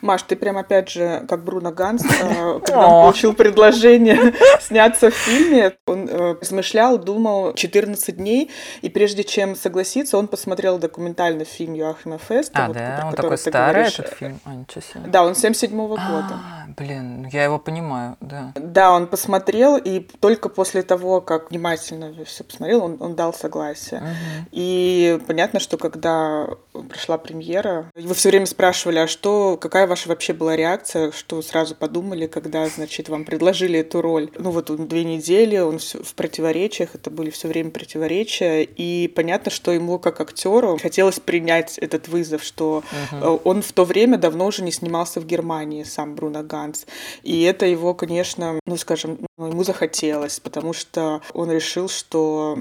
Маш, 0.00 0.22
ты 0.22 0.36
прям 0.36 0.58
опять 0.58 0.88
же, 0.90 1.24
как 1.28 1.44
Бруно 1.44 1.70
Ганс, 1.70 2.04
э, 2.04 2.60
когда 2.64 2.86
он 2.86 3.04
получил 3.04 3.32
предложение 3.34 4.34
сняться 4.60 5.10
в 5.10 5.14
фильме, 5.14 5.76
он 5.86 6.08
э, 6.08 6.36
размышлял, 6.40 6.98
думал 6.98 7.54
14 7.54 8.16
дней, 8.16 8.50
и 8.82 8.88
прежде 8.88 9.24
чем 9.24 9.56
согласиться, 9.56 10.18
он 10.18 10.28
посмотрел 10.28 10.78
документальный 10.78 11.44
фильм 11.44 11.74
Йоахима 11.74 12.18
Феста. 12.18 12.64
А, 12.64 12.68
вот, 12.68 12.76
да? 12.76 13.04
Он 13.06 13.14
такой 13.14 13.38
старый, 13.38 13.88
этот 13.88 14.08
фильм? 14.08 14.40
А, 14.44 14.54
ничего 14.54 14.80
себе. 14.80 15.00
Да, 15.06 15.24
он 15.24 15.32
77-го 15.32 15.88
года. 15.88 16.00
А, 16.32 16.66
блин, 16.76 17.22
ну 17.22 17.28
я 17.32 17.44
его 17.44 17.58
понимаю, 17.58 18.16
да. 18.20 18.52
Да, 18.54 18.92
он 18.92 19.06
посмотрел, 19.06 19.76
и 19.76 20.00
только 20.00 20.48
после 20.48 20.82
того, 20.82 21.20
как 21.20 21.50
внимательно 21.50 22.12
все 22.24 22.44
посмотрел, 22.44 22.84
он, 22.84 22.96
он 23.00 23.14
дал 23.14 23.32
согласие. 23.32 24.00
Угу. 24.00 24.48
И 24.52 25.20
понятно, 25.26 25.60
что 25.60 25.76
когда 25.76 26.48
пришла 26.90 27.18
премьера, 27.18 27.90
вы 27.94 28.14
все 28.14 28.30
время 28.30 28.46
спрашивали, 28.46 28.98
а 28.98 29.06
что, 29.06 29.56
какая 29.56 29.86
ваша 29.94 30.08
вообще 30.08 30.32
была 30.32 30.56
реакция, 30.56 31.12
что 31.12 31.40
сразу 31.40 31.76
подумали, 31.76 32.26
когда, 32.26 32.66
значит, 32.66 33.08
вам 33.08 33.24
предложили 33.24 33.78
эту 33.78 34.02
роль? 34.02 34.28
Ну 34.36 34.50
вот 34.50 34.68
он 34.68 34.88
две 34.88 35.04
недели, 35.04 35.56
он 35.58 35.78
в 35.78 36.14
противоречиях, 36.16 36.96
это 36.96 37.10
были 37.10 37.30
все 37.30 37.46
время 37.46 37.70
противоречия, 37.70 38.64
и 38.64 39.06
понятно, 39.06 39.52
что 39.52 39.70
ему 39.70 40.00
как 40.00 40.20
актеру 40.20 40.78
хотелось 40.82 41.20
принять 41.20 41.78
этот 41.78 42.08
вызов, 42.08 42.42
что 42.42 42.82
uh 43.12 43.40
он 43.44 43.62
в 43.62 43.72
то 43.72 43.84
время 43.84 44.18
давно 44.18 44.46
уже 44.46 44.64
не 44.64 44.72
снимался 44.72 45.20
в 45.20 45.26
Германии, 45.26 45.84
сам 45.84 46.16
Бруно 46.16 46.42
Ганс, 46.42 46.86
и 47.22 47.42
это 47.42 47.66
его, 47.66 47.94
конечно, 47.94 48.58
ну 48.66 48.76
скажем, 48.76 49.18
ну, 49.38 49.46
ему 49.46 49.62
захотелось, 49.62 50.40
потому 50.40 50.72
что 50.72 51.20
он 51.32 51.52
решил, 51.52 51.88
что 51.88 52.58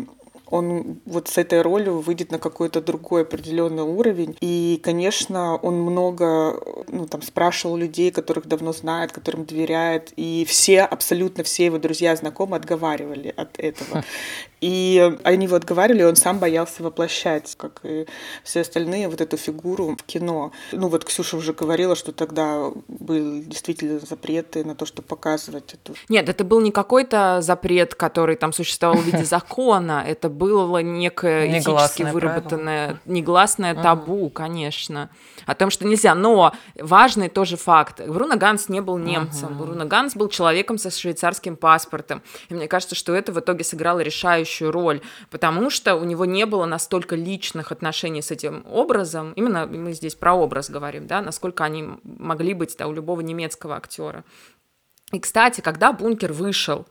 он 0.48 1.00
вот 1.06 1.30
с 1.30 1.38
этой 1.38 1.62
ролью 1.62 2.00
выйдет 2.00 2.32
на 2.32 2.40
какой-то 2.40 2.82
другой 2.82 3.24
определенный 3.24 3.84
уровень. 3.84 4.36
И, 4.42 4.80
конечно, 4.84 5.56
он 5.56 5.82
много 5.82 6.60
ну, 6.88 7.08
там, 7.08 7.22
спрашивал 7.22 7.78
людей, 7.78 8.12
которых 8.12 8.48
давно 8.48 8.74
знает, 8.74 9.12
которым 9.12 9.46
доверяет. 9.46 10.14
И 10.16 10.46
все, 10.48 10.82
абсолютно 10.82 11.44
все 11.44 11.66
его 11.66 11.78
друзья, 11.78 12.16
знакомые 12.16 12.60
отговаривали 12.60 13.34
от 13.36 13.60
этого. 13.60 14.04
И 14.64 15.18
они 15.26 15.48
его 15.48 15.58
отговаривали, 15.58 16.04
он 16.04 16.16
сам 16.16 16.40
боялся 16.40 16.84
воплощать, 16.84 17.54
как 17.58 17.82
и 17.84 18.06
все 18.46 18.62
остальные, 18.62 19.10
вот 19.10 19.20
эту 19.20 19.36
фигуру 19.36 19.98
в 19.98 20.04
кино. 20.04 20.54
Ну 20.72 20.88
вот 20.88 21.04
Ксюша 21.04 21.36
уже 21.36 21.52
говорила, 21.52 21.98
что 21.98 22.14
тогда 22.14 22.72
были 22.88 23.42
действительно 23.42 24.00
запреты 24.00 24.64
на 24.64 24.74
то, 24.74 24.86
чтобы 24.86 25.06
показывать 25.06 25.74
эту... 25.74 25.96
Нет, 26.08 26.30
это 26.30 26.46
был 26.46 26.62
не 26.62 26.72
какой-то 26.72 27.42
запрет, 27.42 27.94
который 27.96 28.38
там 28.38 28.54
существовал 28.54 29.00
в 29.00 29.06
виде 29.06 29.26
закона, 29.26 30.02
это 30.08 30.30
было 30.30 30.78
некое 30.78 31.60
этически 31.60 32.04
выработанное 32.04 33.02
негласное 33.04 33.76
табу, 33.76 34.30
конечно, 34.30 35.10
о 35.46 35.56
том, 35.56 35.72
что 35.72 35.86
нельзя. 35.86 36.16
Но 36.16 36.54
важный 36.80 37.28
тоже 37.28 37.58
факт. 37.58 38.00
Бруно 38.08 38.38
Ганс 38.38 38.70
не 38.70 38.80
был 38.80 38.98
немцем. 38.98 39.58
Бруно 39.58 39.84
Ганс 39.84 40.16
был 40.16 40.30
человеком 40.30 40.78
со 40.78 40.90
швейцарским 40.90 41.58
паспортом. 41.58 42.22
И 42.48 42.54
мне 42.54 42.70
кажется, 42.70 42.96
что 42.96 43.14
это 43.14 43.34
в 43.34 43.40
итоге 43.42 43.66
сыграло 43.66 44.00
решающую 44.00 44.53
решающую 44.54 44.72
роль, 44.72 45.02
потому 45.30 45.70
что 45.70 45.96
у 45.96 46.04
него 46.04 46.26
не 46.26 46.46
было 46.46 46.66
настолько 46.66 47.16
личных 47.16 47.72
отношений 47.72 48.22
с 48.22 48.32
этим 48.32 48.66
образом, 48.70 49.34
именно 49.36 49.66
мы 49.66 49.94
здесь 49.94 50.16
про 50.16 50.34
образ 50.34 50.70
говорим, 50.70 51.08
да, 51.08 51.22
насколько 51.22 51.64
они 51.64 51.86
могли 52.04 52.54
быть 52.54 52.76
да, 52.78 52.88
у 52.88 52.94
любого 52.94 53.22
немецкого 53.22 53.76
актера. 53.76 54.24
И, 55.12 55.20
кстати, 55.20 55.62
когда 55.62 55.94
«Бункер» 55.94 56.34
вышел, 56.34 56.86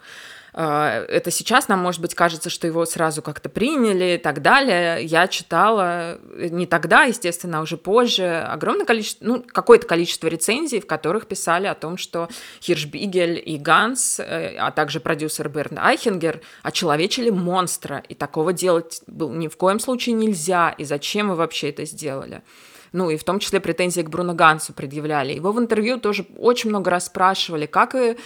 это 0.55 1.31
сейчас 1.31 1.69
нам, 1.69 1.79
может 1.79 2.01
быть, 2.03 2.15
кажется, 2.15 2.51
что 2.51 2.67
его 2.67 2.85
сразу 2.85 3.23
как-то 3.23 3.49
приняли 3.49 4.17
и 4.17 4.19
так 4.19 4.43
далее. 4.43 5.03
Я 5.05 5.27
читала 5.27 6.19
э, 6.37 6.49
не 6.51 6.67
тогда, 6.67 7.05
естественно, 7.05 7.61
а 7.61 7.63
уже 7.63 7.79
позже 7.79 8.47
огромное 8.49 8.85
количество, 8.85 9.25
ну, 9.25 9.43
какое-то 9.47 9.87
количество 9.87 10.27
рецензий, 10.29 10.81
в 10.81 10.87
которых 10.87 11.27
писали 11.27 11.67
о 11.67 11.75
том, 11.75 11.97
что 11.97 12.29
Хиршбигель 12.61 13.43
и 13.45 13.57
Ганс, 13.57 14.21
а 14.21 14.71
также 14.73 15.01
продюсер 15.01 15.49
Берн 15.49 15.79
Айхенгер 15.79 16.43
очеловечили 16.63 17.31
монстра, 17.31 18.03
и 18.09 18.15
такого 18.15 18.53
делать 18.53 19.03
был 19.07 19.31
ни 19.33 19.49
в 19.49 19.57
коем 19.57 19.81
случае 19.81 20.17
нельзя, 20.17 20.75
и 20.77 20.85
зачем 20.85 21.31
вы 21.31 21.37
вообще 21.37 21.71
это 21.71 21.87
сделали 21.87 22.43
ну 22.93 23.11
и 23.11 23.17
в 23.17 23.25
том 23.25 23.39
числе 23.39 23.61
претензии 23.61 24.03
к 24.03 24.11
Бруно 24.11 24.35
Гансу 24.35 24.73
предъявляли. 24.73 25.33
Его 25.33 25.53
в 25.53 25.59
интервью 25.59 25.99
тоже 25.99 26.27
очень 26.37 26.71
много 26.71 26.91
раз 26.91 27.07
спрашивали, 27.07 27.67
как 27.67 27.95
и 27.95 28.17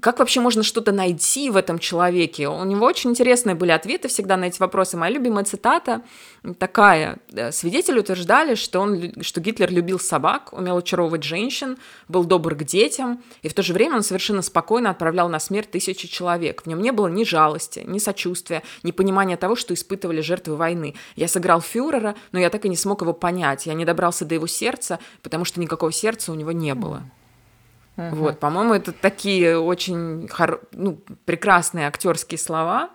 как 0.00 0.18
вообще 0.18 0.40
можно 0.40 0.62
что-то 0.62 0.92
найти 0.92 1.50
в 1.50 1.56
этом 1.56 1.78
человеке? 1.78 2.48
У 2.48 2.64
него 2.64 2.86
очень 2.86 3.10
интересные 3.10 3.54
были 3.54 3.70
ответы 3.70 4.08
всегда 4.08 4.36
на 4.36 4.46
эти 4.46 4.58
вопросы. 4.60 4.96
Моя 4.96 5.14
любимая 5.14 5.44
цитата 5.44 6.02
такая. 6.58 7.18
Свидетели 7.50 7.98
утверждали, 7.98 8.54
что, 8.54 8.80
он, 8.80 9.12
что 9.20 9.40
Гитлер 9.40 9.70
любил 9.70 9.98
собак, 9.98 10.52
умел 10.52 10.78
очаровывать 10.78 11.22
женщин, 11.22 11.78
был 12.08 12.24
добр 12.24 12.54
к 12.54 12.64
детям, 12.64 13.22
и 13.42 13.48
в 13.48 13.54
то 13.54 13.62
же 13.62 13.72
время 13.72 13.96
он 13.96 14.02
совершенно 14.02 14.42
спокойно 14.42 14.90
отправлял 14.90 15.28
на 15.28 15.38
смерть 15.38 15.70
тысячи 15.70 16.08
человек. 16.08 16.62
В 16.62 16.66
нем 16.66 16.80
не 16.80 16.92
было 16.92 17.08
ни 17.08 17.24
жалости, 17.24 17.84
ни 17.86 17.98
сочувствия, 17.98 18.62
ни 18.82 18.90
понимания 18.90 19.36
того, 19.36 19.56
что 19.56 19.74
испытывали 19.74 20.20
жертвы 20.20 20.56
войны. 20.56 20.94
Я 21.16 21.28
сыграл 21.28 21.60
фюрера, 21.60 22.16
но 22.32 22.38
я 22.38 22.50
так 22.50 22.64
и 22.64 22.68
не 22.68 22.76
смог 22.76 23.02
его 23.02 23.12
понять. 23.12 23.66
Я 23.66 23.74
не 23.74 23.84
добрался 23.84 24.24
до 24.24 24.34
его 24.34 24.46
сердца, 24.46 24.98
потому 25.22 25.44
что 25.44 25.60
никакого 25.60 25.92
сердца 25.92 26.32
у 26.32 26.34
него 26.34 26.52
не 26.52 26.74
было. 26.74 27.02
Uh-huh. 27.96 28.14
Вот, 28.14 28.38
по-моему, 28.38 28.74
это 28.74 28.92
такие 28.92 29.58
очень 29.58 30.28
хор... 30.28 30.62
ну, 30.72 30.98
прекрасные 31.24 31.86
актерские 31.86 32.38
слова, 32.38 32.90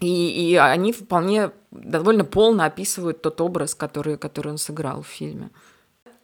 и, 0.00 0.50
и 0.50 0.56
они 0.56 0.92
вполне 0.92 1.50
довольно 1.70 2.24
полно 2.24 2.64
описывают 2.64 3.22
тот 3.22 3.40
образ, 3.40 3.74
который, 3.74 4.16
который 4.16 4.48
он 4.48 4.58
сыграл 4.58 5.02
в 5.02 5.06
фильме. 5.06 5.50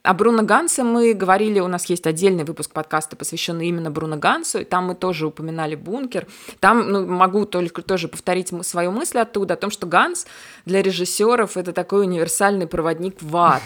О 0.02 0.14
Бруно 0.14 0.44
Гансе 0.44 0.82
мы 0.82 1.12
говорили, 1.12 1.60
у 1.60 1.68
нас 1.68 1.84
есть 1.86 2.06
отдельный 2.06 2.44
выпуск 2.44 2.72
подкаста, 2.72 3.16
посвященный 3.16 3.66
именно 3.66 3.90
Бруно 3.90 4.16
Гансу, 4.16 4.60
и 4.60 4.64
там 4.64 4.86
мы 4.86 4.94
тоже 4.94 5.26
упоминали 5.26 5.74
бункер. 5.74 6.26
Там 6.58 6.90
ну, 6.90 7.06
могу 7.06 7.44
только 7.44 7.82
тоже 7.82 8.08
повторить 8.08 8.50
свою 8.64 8.92
мысль 8.92 9.18
оттуда, 9.18 9.54
о 9.54 9.56
том, 9.58 9.70
что 9.70 9.86
Ганс 9.86 10.26
для 10.64 10.80
режиссеров 10.80 11.58
это 11.58 11.74
такой 11.74 12.04
универсальный 12.04 12.66
проводник 12.66 13.20
в 13.20 13.36
ад, 13.36 13.62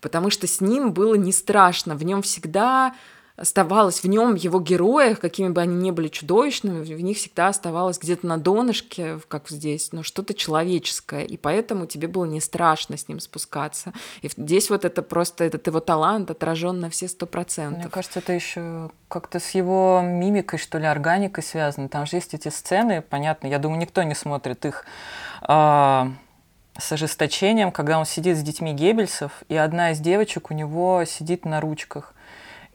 потому 0.00 0.30
что 0.30 0.48
с 0.48 0.60
ним 0.60 0.92
было 0.92 1.14
не 1.14 1.30
страшно, 1.30 1.94
в 1.94 2.04
нем 2.04 2.20
всегда 2.22 2.92
оставалось 3.36 4.02
в 4.02 4.08
нем, 4.08 4.34
его 4.34 4.60
героях, 4.60 5.20
какими 5.20 5.48
бы 5.48 5.60
они 5.60 5.74
ни 5.76 5.90
были 5.90 6.08
чудовищными, 6.08 6.82
в 6.82 7.00
них 7.00 7.18
всегда 7.18 7.48
оставалось 7.48 7.98
где-то 7.98 8.26
на 8.26 8.38
донышке, 8.38 9.18
как 9.28 9.48
здесь, 9.48 9.92
но 9.92 10.02
что-то 10.02 10.34
человеческое, 10.34 11.24
и 11.24 11.36
поэтому 11.36 11.86
тебе 11.86 12.08
было 12.08 12.24
не 12.24 12.40
страшно 12.40 12.96
с 12.96 13.08
ним 13.08 13.20
спускаться. 13.20 13.92
И 14.22 14.28
здесь 14.28 14.70
вот 14.70 14.84
это 14.84 15.02
просто, 15.02 15.44
этот 15.44 15.66
его 15.66 15.80
талант 15.80 16.30
отражен 16.30 16.80
на 16.80 16.90
все 16.90 17.08
сто 17.08 17.26
процентов. 17.26 17.82
Мне 17.82 17.90
кажется, 17.90 18.20
это 18.20 18.32
еще 18.32 18.90
как-то 19.08 19.38
с 19.38 19.50
его 19.50 20.00
мимикой, 20.02 20.58
что 20.58 20.78
ли, 20.78 20.86
органикой 20.86 21.44
связано. 21.44 21.88
Там 21.88 22.06
же 22.06 22.16
есть 22.16 22.32
эти 22.34 22.48
сцены, 22.48 23.02
понятно, 23.02 23.46
я 23.48 23.58
думаю, 23.58 23.78
никто 23.78 24.02
не 24.02 24.14
смотрит 24.14 24.64
их 24.64 24.84
а, 25.42 26.10
с 26.78 26.90
ожесточением, 26.92 27.70
когда 27.70 27.98
он 27.98 28.06
сидит 28.06 28.38
с 28.38 28.42
детьми 28.42 28.72
Геббельсов, 28.72 29.42
и 29.48 29.56
одна 29.56 29.90
из 29.92 30.00
девочек 30.00 30.50
у 30.50 30.54
него 30.54 31.04
сидит 31.04 31.44
на 31.44 31.60
ручках. 31.60 32.14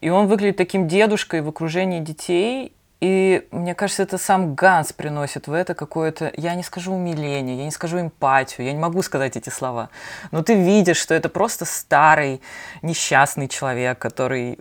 И 0.01 0.10
он 0.10 0.27
выглядит 0.27 0.58
таким 0.58 0.88
дедушкой 0.88 1.41
в 1.41 1.48
окружении 1.48 2.00
детей, 2.00 2.74
и 3.01 3.48
мне 3.50 3.74
кажется, 3.74 4.03
это 4.03 4.20
сам 4.20 4.53
Ганс 4.53 4.93
приносит 4.93 5.48
в 5.48 5.53
это 5.53 5.74
какое-то, 5.74 6.31
я 6.38 6.53
не 6.53 6.62
скажу 6.62 6.93
умиление, 6.93 7.58
я 7.58 7.65
не 7.65 7.72
скажу 7.72 8.00
эмпатию, 8.00 8.67
я 8.67 8.74
не 8.74 8.77
могу 8.77 9.01
сказать 9.01 9.36
эти 9.36 9.50
слова. 9.50 9.89
Но 10.29 10.43
ты 10.43 10.53
видишь, 10.53 10.98
что 10.98 11.15
это 11.15 11.27
просто 11.27 11.65
старый, 11.65 12.41
несчастный 12.84 13.48
человек, 13.48 13.98
который 13.98 14.60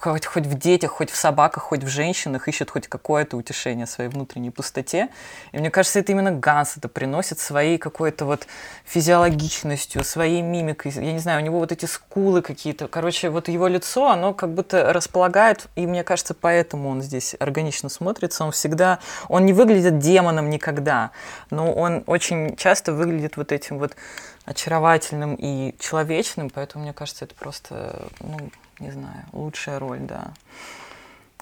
хоть, 0.00 0.24
хоть 0.24 0.46
в 0.46 0.58
детях, 0.58 0.90
хоть 0.90 1.10
в 1.10 1.16
собаках, 1.16 1.64
хоть 1.64 1.84
в 1.84 1.88
женщинах 1.88 2.48
ищет 2.48 2.70
хоть 2.70 2.88
какое-то 2.88 3.36
утешение 3.36 3.86
своей 3.86 4.08
внутренней 4.08 4.50
пустоте. 4.50 5.10
И 5.52 5.58
мне 5.58 5.70
кажется, 5.70 5.98
это 5.98 6.12
именно 6.12 6.32
Ганс 6.32 6.78
это 6.78 6.88
приносит 6.88 7.40
своей 7.40 7.76
какой-то 7.76 8.24
вот 8.24 8.46
физиологичностью, 8.86 10.02
своей 10.02 10.40
мимикой. 10.40 10.92
Я 10.92 11.12
не 11.12 11.18
знаю, 11.18 11.42
у 11.42 11.44
него 11.44 11.58
вот 11.58 11.72
эти 11.72 11.84
скулы 11.84 12.40
какие-то. 12.40 12.88
Короче, 12.88 13.28
вот 13.28 13.48
его 13.48 13.68
лицо, 13.68 14.08
оно 14.08 14.32
как 14.32 14.54
будто 14.54 14.94
располагает, 14.94 15.66
и 15.76 15.86
мне 15.86 16.04
кажется, 16.04 16.32
поэтому 16.32 16.88
он 16.88 17.02
здесь 17.02 17.36
организует 17.38 17.65
органично 17.66 17.88
смотрится. 17.88 18.44
Он 18.44 18.52
всегда, 18.52 18.98
он 19.28 19.44
не 19.44 19.52
выглядит 19.52 19.98
демоном 19.98 20.50
никогда, 20.50 21.10
но 21.50 21.72
он 21.72 22.04
очень 22.06 22.56
часто 22.56 22.92
выглядит 22.92 23.36
вот 23.36 23.52
этим 23.52 23.78
вот 23.78 23.96
очаровательным 24.44 25.34
и 25.34 25.74
человечным, 25.80 26.50
поэтому 26.50 26.84
мне 26.84 26.92
кажется, 26.92 27.24
это 27.24 27.34
просто, 27.34 28.08
ну, 28.20 28.50
не 28.78 28.90
знаю, 28.92 29.24
лучшая 29.32 29.78
роль, 29.80 29.98
да, 30.00 30.32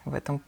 в 0.07 0.15
этом. 0.15 0.41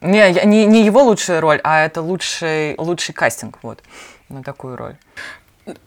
Не, 0.00 0.32
не, 0.44 0.66
не 0.66 0.84
его 0.84 1.02
лучшая 1.02 1.40
роль, 1.40 1.60
а 1.64 1.84
это 1.84 2.02
лучший, 2.02 2.76
лучший 2.78 3.14
кастинг, 3.14 3.58
вот, 3.62 3.82
на 4.28 4.42
такую 4.42 4.76
роль. 4.76 4.96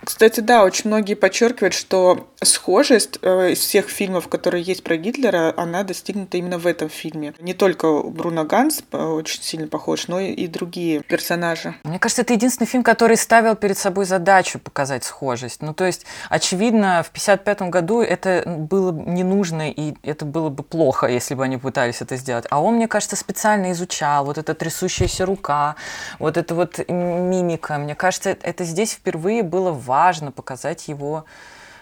Кстати, 0.04 0.40
да, 0.40 0.64
очень 0.64 0.90
многие 0.90 1.14
подчеркивают, 1.14 1.74
что 1.74 2.28
схожесть 2.42 3.20
э, 3.22 3.52
из 3.52 3.60
всех 3.60 3.90
фильмов, 3.90 4.28
которые 4.28 4.64
есть 4.64 4.84
про 4.84 4.98
Гитлера, 4.98 5.54
она 5.58 5.84
достигнута 5.84 6.38
именно 6.38 6.58
в 6.58 6.66
этом 6.66 6.90
фильме. 6.90 7.34
Не 7.40 7.54
только 7.54 8.02
Бруно 8.04 8.44
Ганс 8.46 8.82
э, 8.92 8.98
очень 8.98 9.42
сильно 9.42 9.68
похож, 9.68 10.08
но 10.08 10.20
и 10.20 10.48
другие 10.48 11.02
персонажи. 11.02 11.76
Мне 11.84 12.00
кажется, 12.00 12.24
это 12.24 12.34
единственный 12.34 12.68
фильм, 12.68 12.84
который 12.84 13.18
ставил 13.18 13.56
перед 13.56 13.78
собой 13.78 14.06
задачу 14.06 14.60
показать 14.60 15.04
схожесть. 15.04 15.62
Ну, 15.62 15.74
то 15.74 15.86
есть, 15.86 16.06
очевидно, 16.30 17.04
в 17.04 17.10
1955 17.10 17.62
году 17.70 18.02
это 18.02 18.44
было 18.46 18.92
не 18.92 19.24
нужно, 19.24 19.70
и 19.70 19.96
это 20.04 20.26
было 20.26 20.50
бы 20.50 20.64
плохо, 20.64 21.08
если 21.08 21.36
бы 21.36 21.44
они 21.44 21.58
пытались 21.58 22.02
это 22.02 22.16
сделать. 22.18 22.46
А 22.50 22.62
он, 22.62 22.76
мне 22.76 22.88
кажется, 22.88 23.16
специально 23.16 23.72
изучал 23.72 24.26
вот 24.26 24.38
эта 24.38 24.54
трясущаяся 24.54 25.26
рука, 25.26 25.76
вот 26.20 26.38
эта 26.38 26.56
вот 26.56 26.80
мимика. 26.88 27.78
Мне 27.78 27.96
кажется, 27.96 28.38
это 28.42 28.64
здесь 28.64 28.94
впервые 28.94 29.44
было 29.44 29.67
было 29.68 29.74
важно 29.74 30.32
показать 30.32 30.88
его 30.88 31.26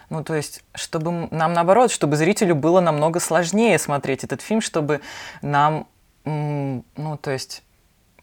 ну, 0.08 0.22
то 0.22 0.36
есть, 0.36 0.62
чтобы 0.72 1.26
нам 1.32 1.52
наоборот, 1.52 1.90
чтобы 1.90 2.14
зрителю 2.14 2.54
было 2.54 2.80
намного 2.80 3.18
сложнее 3.18 3.76
смотреть 3.76 4.22
этот 4.22 4.40
фильм, 4.40 4.60
чтобы 4.60 5.00
нам, 5.42 5.88
ну, 6.24 7.18
то 7.20 7.32
есть, 7.32 7.64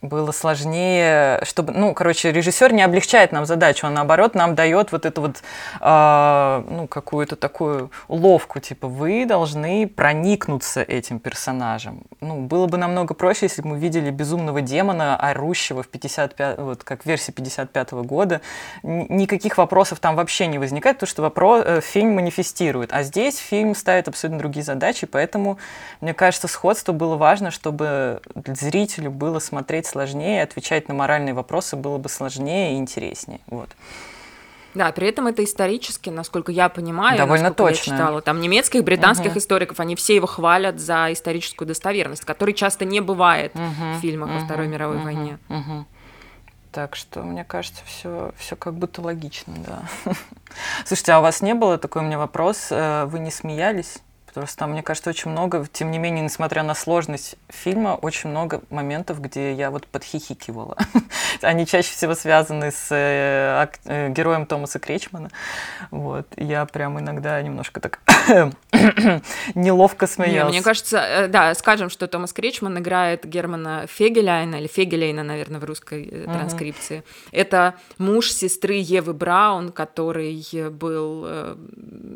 было 0.04 0.32
сложнее, 0.32 1.40
чтобы, 1.44 1.74
ну, 1.74 1.94
короче, 1.94 2.32
режиссер 2.32 2.74
не 2.74 2.84
облегчает 2.84 3.32
нам 3.32 3.46
задачу, 3.46 3.88
он 3.88 3.94
наоборот 3.94 4.36
нам 4.36 4.54
дает 4.54 4.92
вот 4.92 5.06
эту 5.06 5.22
вот, 5.22 5.42
э, 5.80 6.64
ну, 6.70 6.88
какую-то 6.88 7.36
такую 7.36 7.90
уловку, 8.08 8.60
типа, 8.60 8.88
вы 8.88 9.26
должны 9.26 9.88
проникнуться 9.88 10.82
этим 10.82 11.20
персонажем. 11.20 12.04
Ну, 12.20 12.42
было 12.42 12.68
бы 12.68 12.78
намного 12.78 13.14
проще, 13.14 13.46
если 13.46 13.62
бы 13.62 13.70
мы 13.70 13.80
видели 13.80 14.12
безумного 14.12 14.62
демона, 14.62 15.16
орущего 15.16 15.84
в 15.84 15.88
55, 15.88 16.58
вот 16.60 16.84
как 16.84 17.04
в 17.04 17.06
версии 17.06 17.32
55 17.32 17.94
-го 17.94 18.04
года. 18.04 18.42
Никаких 18.84 19.58
вопросов 19.58 20.00
там 20.00 20.16
вообще 20.16 20.48
не 20.48 20.60
возникает, 20.60 20.98
потому 20.98 21.10
что 21.10 21.22
вопрос, 21.22 21.64
э, 21.66 21.82
фильм 21.82 22.16
манифестирует. 22.16 22.92
А 22.92 23.04
здесь 23.04 23.38
фильм 23.38 23.74
ставит 23.74 24.10
абсолютно 24.10 24.40
другие 24.40 24.64
задачи, 24.64 25.08
поэтому, 25.08 25.58
мне 26.02 26.14
кажется, 26.14 26.48
сходство 26.48 26.92
было 26.92 27.16
важно, 27.16 27.52
чтобы 27.52 28.22
зрителю 28.36 29.10
было 29.10 29.40
смотреть 29.40 29.93
сложнее, 29.94 30.44
отвечать 30.44 30.88
на 30.90 30.94
моральные 30.94 31.34
вопросы 31.34 31.76
было 31.76 31.98
бы 31.98 32.10
сложнее 32.10 32.74
и 32.74 32.78
интереснее. 32.78 33.40
Вот. 33.48 33.70
Да, 34.74 34.92
при 34.92 35.08
этом 35.08 35.28
это 35.28 35.44
исторически, 35.44 36.10
насколько 36.10 36.52
я 36.52 36.68
понимаю, 36.68 37.18
довольно 37.18 37.54
точно. 37.54 37.92
Я 37.92 37.98
читала, 37.98 38.22
там 38.22 38.40
немецких, 38.42 38.84
британских 38.84 39.32
угу. 39.32 39.40
историков, 39.40 39.80
они 39.80 39.96
все 39.96 40.16
его 40.16 40.26
хвалят 40.26 40.80
за 40.80 41.14
историческую 41.14 41.68
достоверность, 41.68 42.26
которой 42.26 42.54
часто 42.54 42.84
не 42.84 43.00
бывает 43.00 43.56
угу. 43.56 43.64
в 43.64 44.02
фильмах 44.02 44.30
угу. 44.30 44.40
во 44.40 44.46
Второй 44.46 44.68
мировой 44.68 44.98
угу. 44.98 45.06
войне. 45.06 45.38
Угу. 45.50 45.86
Так 46.72 46.96
что, 46.96 47.22
мне 47.22 47.44
кажется, 47.44 47.82
все, 47.86 48.32
все 48.36 48.56
как 48.56 48.74
будто 48.74 49.04
логично, 49.04 49.54
да. 49.68 49.84
Слушайте, 50.86 51.12
а 51.14 51.20
у 51.20 51.22
вас 51.22 51.44
не 51.44 51.54
было 51.54 51.78
такой 51.78 52.02
у 52.02 52.06
меня 52.06 52.18
вопрос? 52.18 52.70
Э, 52.72 53.06
вы 53.06 53.20
не 53.20 53.30
смеялись? 53.30 54.00
Потому 54.34 54.48
что 54.48 54.58
там, 54.58 54.72
мне 54.72 54.82
кажется, 54.82 55.12
очень 55.12 55.30
много, 55.30 55.64
тем 55.72 55.92
не 55.92 56.00
менее, 56.00 56.24
несмотря 56.24 56.64
на 56.64 56.74
сложность 56.74 57.36
фильма, 57.50 58.00
очень 58.02 58.32
много 58.32 58.64
моментов, 58.72 59.22
где 59.22 59.54
я 59.54 59.70
вот 59.70 59.86
подхихикивала. 59.86 60.76
Они 61.44 61.68
чаще 61.68 61.92
всего 61.92 62.16
связаны 62.16 62.72
с 62.72 62.88
э, 62.90 63.68
э, 63.86 64.10
героем 64.10 64.48
Томаса 64.48 64.80
Кречмана. 64.80 65.30
Вот. 65.92 66.26
Я 66.36 66.66
прям 66.66 67.00
иногда 67.00 67.40
немножко 67.44 67.80
так 67.80 68.00
неловко 69.54 70.08
смеялась. 70.08 70.52
Не, 70.52 70.58
мне 70.58 70.64
кажется, 70.64 70.98
э, 70.98 71.28
да, 71.28 71.54
скажем, 71.54 71.92
что 71.92 72.08
Томас 72.08 72.34
Кречман 72.34 72.80
играет 72.80 73.26
Германа 73.26 73.86
Фегеляйна, 73.88 74.56
или 74.56 74.68
Фегелейна, 74.68 75.22
наверное, 75.22 75.60
в 75.60 75.64
русской 75.64 76.06
uh-huh. 76.06 76.34
транскрипции. 76.34 77.04
Это 77.32 77.76
муж 78.00 78.32
сестры 78.32 78.78
Евы 78.78 79.14
Браун, 79.14 79.72
который 79.72 80.44
был 80.72 81.28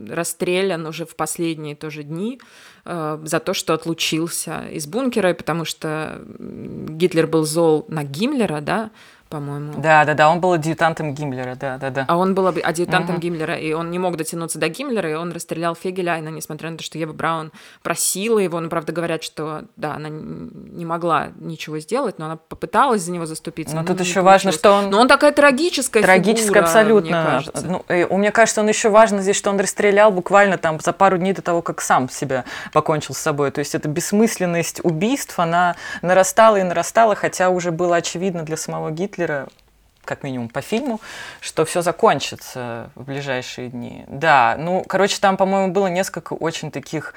расстрелян 0.10 0.88
уже 0.88 1.06
в 1.06 1.16
последние 1.16 1.76
тоже 1.76 2.07
дни 2.08 2.40
э, 2.86 3.20
за 3.24 3.40
то, 3.40 3.54
что 3.54 3.74
отлучился 3.74 4.68
из 4.68 4.88
бункера, 4.88 5.34
потому 5.34 5.66
что 5.66 6.22
Гитлер 6.40 7.28
был 7.28 7.44
зол 7.44 7.86
на 7.90 8.04
Гиммлера, 8.04 8.62
да, 8.62 8.92
по-моему. 9.30 9.74
Да, 9.78 10.06
да, 10.06 10.14
да, 10.14 10.30
он 10.30 10.40
был 10.40 10.54
адъютантом 10.54 11.14
Гиммлера, 11.14 11.56
да, 11.56 11.78
да, 11.78 11.90
да. 11.90 12.06
А 12.08 12.18
он 12.18 12.34
был 12.34 12.48
адъютантом 12.48 13.16
угу. 13.16 13.22
Гиммлера, 13.22 13.56
и 13.56 13.74
он 13.74 13.92
не 13.92 14.00
мог 14.00 14.18
дотянуться 14.18 14.60
до 14.60 14.70
Гиммлера, 14.70 15.10
и 15.12 15.14
он 15.14 15.32
расстрелял 15.32 15.76
Фегеляйна, 15.76 16.30
несмотря 16.30 16.72
на 16.72 16.78
то, 16.78 16.84
что 16.84 16.98
Ева 16.98 17.14
Браун 17.14 17.52
просила 17.84 18.40
его. 18.40 18.60
Ну, 18.60 18.70
правда, 18.70 18.92
говорят, 18.92 19.24
что, 19.24 19.64
да, 19.76 19.96
она 19.96 20.10
не 20.10 20.86
могла 20.86 21.30
ничего 21.40 21.80
сделать, 21.80 22.20
но 22.20 22.26
она 22.26 22.36
попыталась 22.38 23.02
за 23.02 23.12
него 23.12 23.26
заступиться. 23.26 23.76
Но, 23.76 23.82
но 23.82 23.88
тут 23.88 24.00
еще 24.00 24.22
важно, 24.22 24.52
что 24.52 24.72
он... 24.72 24.90
Но 24.90 25.00
он 25.00 25.08
такая 25.08 25.32
трагическая 25.32 26.04
Трагическая 26.04 26.48
фигура, 26.48 26.60
абсолютно. 26.62 27.22
Мне 27.22 27.32
кажется. 27.32 27.66
Ну, 27.66 27.86
и, 27.94 28.06
мне 28.10 28.32
кажется, 28.32 28.62
он 28.62 28.68
еще 28.68 28.90
важно 28.90 29.22
здесь, 29.22 29.36
что 29.36 29.50
он 29.50 29.60
расстрелял 29.60 30.12
буквально 30.12 30.58
там 30.58 30.80
за 30.80 30.94
пару 30.94 31.18
дней 31.18 31.34
до 31.34 31.42
того, 31.42 31.62
как 31.62 31.82
сам 31.82 32.10
себя 32.10 32.46
покончил 32.74 33.14
с 33.14 33.20
собой. 33.20 33.52
То 33.52 33.60
есть 33.60 33.76
эта 33.76 33.88
бессмысленность 33.90 34.80
убийств, 34.84 35.38
она 35.40 35.76
нарастала 36.02 36.58
и 36.58 36.64
нарастала, 36.64 37.16
хотя 37.16 37.50
уже 37.50 37.72
было 37.72 37.98
очевидно 37.98 38.44
для 38.44 38.58
самого 38.58 38.92
Гитлера, 38.92 39.17
как 40.08 40.24
минимум 40.24 40.50
по 40.50 40.62
фильму, 40.62 41.02
что 41.42 41.66
все 41.66 41.82
закончится 41.82 42.90
в 42.96 43.04
ближайшие 43.04 43.70
дни. 43.70 44.06
Да, 44.08 44.56
ну, 44.58 44.84
короче, 44.88 45.20
там, 45.20 45.38
по-моему, 45.38 45.74
было 45.74 45.88
несколько 45.88 46.34
очень 46.34 46.72
таких 46.72 47.14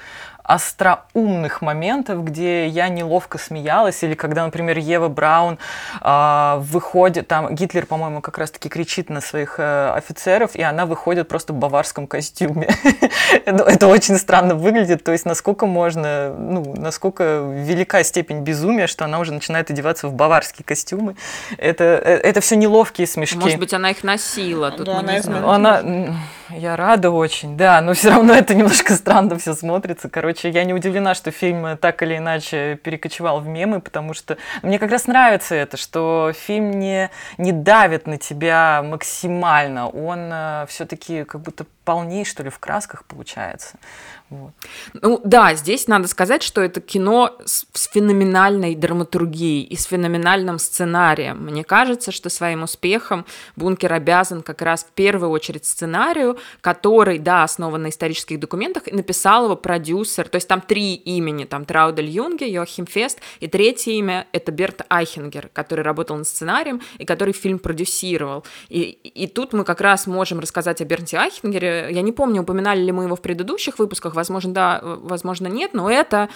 остроумных 0.53 1.61
моментов, 1.61 2.23
где 2.25 2.67
я 2.67 2.89
неловко 2.89 3.37
смеялась, 3.37 4.03
или 4.03 4.15
когда, 4.15 4.43
например, 4.43 4.77
Ева 4.77 5.07
Браун 5.07 5.57
э, 6.01 6.55
выходит, 6.59 7.27
там 7.27 7.55
Гитлер, 7.55 7.85
по-моему, 7.85 8.21
как 8.21 8.37
раз-таки 8.37 8.67
кричит 8.67 9.09
на 9.09 9.21
своих 9.21 9.55
э, 9.59 9.93
офицеров, 9.93 10.55
и 10.55 10.61
она 10.61 10.85
выходит 10.85 11.29
просто 11.29 11.53
в 11.53 11.55
баварском 11.55 12.05
костюме. 12.05 12.67
Это 13.45 13.87
очень 13.87 14.17
странно 14.17 14.55
выглядит, 14.55 15.03
то 15.03 15.13
есть 15.13 15.25
насколько 15.25 15.65
можно, 15.65 16.33
ну, 16.37 16.75
насколько 16.75 17.23
велика 17.53 18.03
степень 18.03 18.41
безумия, 18.41 18.87
что 18.87 19.05
она 19.05 19.19
уже 19.19 19.31
начинает 19.31 19.69
одеваться 19.69 20.09
в 20.09 20.13
баварские 20.13 20.65
костюмы. 20.65 21.15
Это, 21.57 21.83
э, 21.83 22.17
это 22.17 22.41
все 22.41 22.57
неловкие 22.57 23.07
смешки. 23.07 23.37
Может 23.37 23.59
быть, 23.59 23.73
она 23.73 23.91
их 23.91 24.03
носила, 24.03 24.71
тут 24.71 24.85
да, 24.85 25.01
мы 25.01 25.13
не 25.13 25.21
знаем. 25.21 25.49
Она, 25.49 25.81
я 26.53 26.75
рада 26.75 27.09
очень, 27.11 27.57
да, 27.57 27.81
но 27.81 27.93
все 27.93 28.09
равно 28.09 28.33
это 28.33 28.53
немножко 28.53 28.95
странно 28.95 29.37
все 29.37 29.53
смотрится. 29.53 30.09
Короче, 30.09 30.49
я 30.49 30.63
не 30.63 30.73
удивлена, 30.73 31.15
что 31.15 31.31
фильм 31.31 31.77
так 31.77 32.01
или 32.03 32.17
иначе 32.17 32.79
перекочевал 32.83 33.39
в 33.39 33.47
мемы, 33.47 33.81
потому 33.81 34.13
что 34.13 34.37
мне 34.61 34.79
как 34.79 34.91
раз 34.91 35.07
нравится 35.07 35.55
это, 35.55 35.77
что 35.77 36.31
фильм 36.35 36.71
не, 36.71 37.09
не 37.37 37.51
давит 37.51 38.07
на 38.07 38.17
тебя 38.17 38.83
максимально, 38.83 39.89
он 39.89 40.29
э, 40.31 40.65
все-таки 40.67 41.23
как 41.23 41.41
будто 41.41 41.65
полней, 41.83 42.25
что 42.25 42.43
ли, 42.43 42.49
в 42.49 42.59
красках 42.59 43.05
получается. 43.05 43.77
Вот. 44.31 44.53
Ну 44.93 45.19
да, 45.25 45.55
здесь 45.55 45.89
надо 45.89 46.07
сказать, 46.07 46.41
что 46.41 46.61
это 46.61 46.79
кино 46.79 47.35
с, 47.43 47.65
с 47.73 47.89
феноменальной 47.89 48.75
драматургией 48.75 49.63
и 49.63 49.75
с 49.75 49.83
феноменальным 49.83 50.57
сценарием. 50.57 51.43
Мне 51.43 51.65
кажется, 51.65 52.13
что 52.13 52.29
своим 52.29 52.63
успехом 52.63 53.25
Бункер 53.57 53.91
обязан 53.91 54.41
как 54.41 54.61
раз 54.61 54.85
в 54.85 54.91
первую 54.93 55.31
очередь 55.31 55.65
сценарию, 55.65 56.37
который, 56.61 57.19
да, 57.19 57.43
основан 57.43 57.81
на 57.81 57.89
исторических 57.89 58.39
документах, 58.39 58.87
и 58.87 58.95
написал 58.95 59.43
его 59.45 59.57
продюсер. 59.57 60.29
То 60.29 60.37
есть 60.37 60.47
там 60.47 60.61
три 60.61 60.95
имени, 60.95 61.43
там 61.43 61.65
Траудель 61.65 62.09
Юнге, 62.09 62.49
Йохим 62.49 62.85
Фест, 62.85 63.19
и 63.41 63.47
третье 63.49 63.91
имя— 63.91 64.27
это 64.31 64.53
Берт 64.53 64.83
Айхенгер, 64.89 65.49
который 65.51 65.81
работал 65.81 66.15
над 66.15 66.25
сценарием 66.25 66.81
и 66.99 67.03
который 67.03 67.33
фильм 67.33 67.59
продюсировал. 67.59 68.45
И, 68.69 68.91
и 68.91 69.27
тут 69.27 69.51
мы 69.51 69.65
как 69.65 69.81
раз 69.81 70.07
можем 70.07 70.39
рассказать 70.39 70.79
о 70.79 70.85
Бернте 70.85 71.17
Айхенгере. 71.17 71.89
Я 71.91 72.01
не 72.01 72.13
помню, 72.13 72.43
упоминали 72.43 72.81
ли 72.81 72.93
мы 72.93 73.03
его 73.03 73.17
в 73.17 73.21
предыдущих 73.21 73.77
выпусках, 73.77 74.20
возможно, 74.21 74.53
да, 74.53 74.79
возможно, 74.83 75.47
нет, 75.47 75.73
но 75.73 75.89
это 75.89 76.29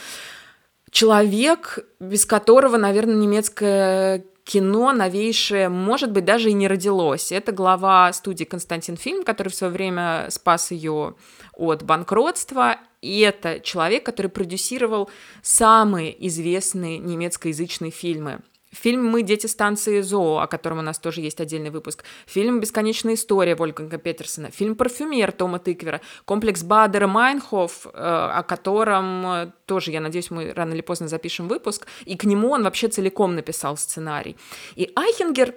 человек, 0.91 1.80
без 2.00 2.26
которого, 2.26 2.78
наверное, 2.78 3.15
немецкое 3.15 4.26
кино 4.45 4.91
новейшее, 4.91 5.69
может 5.69 6.12
быть, 6.12 6.24
даже 6.24 6.52
и 6.52 6.54
не 6.54 6.67
родилось. 6.67 7.32
Это 7.32 7.52
глава 7.52 8.13
студии 8.13 8.43
Константин 8.43 8.95
Фильм, 8.95 9.24
который 9.24 9.50
в 9.50 9.56
свое 9.56 9.74
время 9.74 10.28
спас 10.30 10.71
ее 10.71 11.15
от 11.54 11.84
банкротства. 11.84 12.78
И 13.02 13.19
это 13.21 13.60
человек, 13.60 14.06
который 14.06 14.28
продюсировал 14.28 15.10
самые 15.41 16.28
известные 16.28 17.00
немецкоязычные 17.00 17.91
фильмы. 17.91 18.41
Фильм 18.76 19.06
«Мы 19.06 19.24
дети 19.24 19.48
станции 19.48 20.02
ЗОО», 20.02 20.42
о 20.42 20.48
котором 20.48 20.80
у 20.80 20.82
нас 20.82 21.00
тоже 21.00 21.22
есть 21.22 21.40
отдельный 21.40 21.70
выпуск. 21.70 22.04
Фильм 22.26 22.60
«Бесконечная 22.60 23.14
история» 23.14 23.56
Вольфганга 23.56 23.98
Петерсона. 23.98 24.52
Фильм 24.52 24.76
«Парфюмер» 24.76 25.32
Тома 25.32 25.60
Тыквера. 25.60 26.02
Комплекс 26.26 26.64
Бадера 26.64 27.08
Майнхоф, 27.08 27.88
э, 27.88 27.90
о 27.94 28.44
котором 28.44 29.26
э, 29.26 29.52
тоже, 29.66 29.92
я 29.92 30.02
надеюсь, 30.02 30.30
мы 30.30 30.54
рано 30.54 30.74
или 30.74 30.82
поздно 30.82 31.08
запишем 31.08 31.48
выпуск. 31.48 31.88
И 32.06 32.16
к 32.18 32.26
нему 32.26 32.52
он 32.52 32.64
вообще 32.64 32.88
целиком 32.88 33.36
написал 33.36 33.78
сценарий. 33.78 34.36
И 34.76 34.92
Айхенгер 34.96 35.56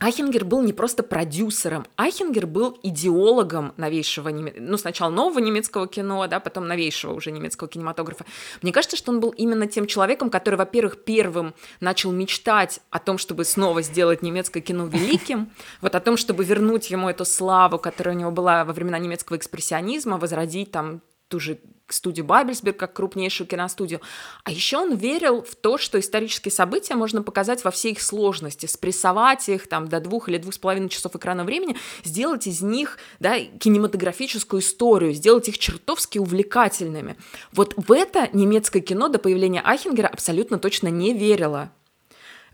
Айхенгер 0.00 0.44
был 0.44 0.62
не 0.62 0.72
просто 0.72 1.02
продюсером, 1.02 1.86
Айхенгер 1.96 2.46
был 2.46 2.78
идеологом 2.82 3.72
новейшего, 3.76 4.28
ну, 4.30 4.76
сначала 4.76 5.10
нового 5.10 5.38
немецкого 5.38 5.86
кино, 5.86 6.26
да, 6.26 6.40
потом 6.40 6.66
новейшего 6.66 7.12
уже 7.12 7.30
немецкого 7.30 7.68
кинематографа. 7.68 8.24
Мне 8.60 8.72
кажется, 8.72 8.96
что 8.96 9.12
он 9.12 9.20
был 9.20 9.30
именно 9.30 9.66
тем 9.66 9.86
человеком, 9.86 10.30
который, 10.30 10.56
во-первых, 10.56 11.04
первым 11.04 11.54
начал 11.80 12.10
мечтать 12.10 12.80
о 12.90 12.98
том, 12.98 13.18
чтобы 13.18 13.44
снова 13.44 13.82
сделать 13.82 14.22
немецкое 14.22 14.62
кино 14.62 14.86
великим, 14.86 15.50
вот 15.80 15.94
о 15.94 16.00
том, 16.00 16.16
чтобы 16.16 16.44
вернуть 16.44 16.90
ему 16.90 17.08
эту 17.08 17.24
славу, 17.24 17.78
которая 17.78 18.16
у 18.16 18.18
него 18.18 18.30
была 18.30 18.64
во 18.64 18.72
времена 18.72 18.98
немецкого 18.98 19.36
экспрессионизма, 19.36 20.18
возродить 20.18 20.72
там 20.72 21.02
ту 21.28 21.38
же 21.38 21.58
студию 21.88 22.24
Бабельсберг 22.24 22.76
как 22.76 22.94
крупнейшую 22.94 23.46
киностудию. 23.46 24.00
А 24.44 24.50
еще 24.50 24.78
он 24.78 24.94
верил 24.94 25.42
в 25.42 25.54
то, 25.54 25.78
что 25.78 26.00
исторические 26.00 26.52
события 26.52 26.94
можно 26.94 27.22
показать 27.22 27.64
во 27.64 27.70
всей 27.70 27.92
их 27.92 28.02
сложности, 28.02 28.66
спрессовать 28.66 29.48
их 29.48 29.68
там 29.68 29.88
до 29.88 30.00
двух 30.00 30.28
или 30.28 30.38
двух 30.38 30.54
с 30.54 30.58
половиной 30.58 30.88
часов 30.88 31.14
экрана 31.16 31.44
времени, 31.44 31.76
сделать 32.02 32.46
из 32.46 32.62
них 32.62 32.98
да, 33.20 33.38
кинематографическую 33.38 34.60
историю, 34.60 35.12
сделать 35.12 35.48
их 35.48 35.58
чертовски 35.58 36.18
увлекательными. 36.18 37.16
Вот 37.52 37.74
в 37.76 37.92
это 37.92 38.28
немецкое 38.32 38.82
кино 38.82 39.08
до 39.08 39.18
появления 39.18 39.60
Айхенгера 39.62 40.08
абсолютно 40.08 40.58
точно 40.58 40.88
не 40.88 41.12
верило. 41.12 41.70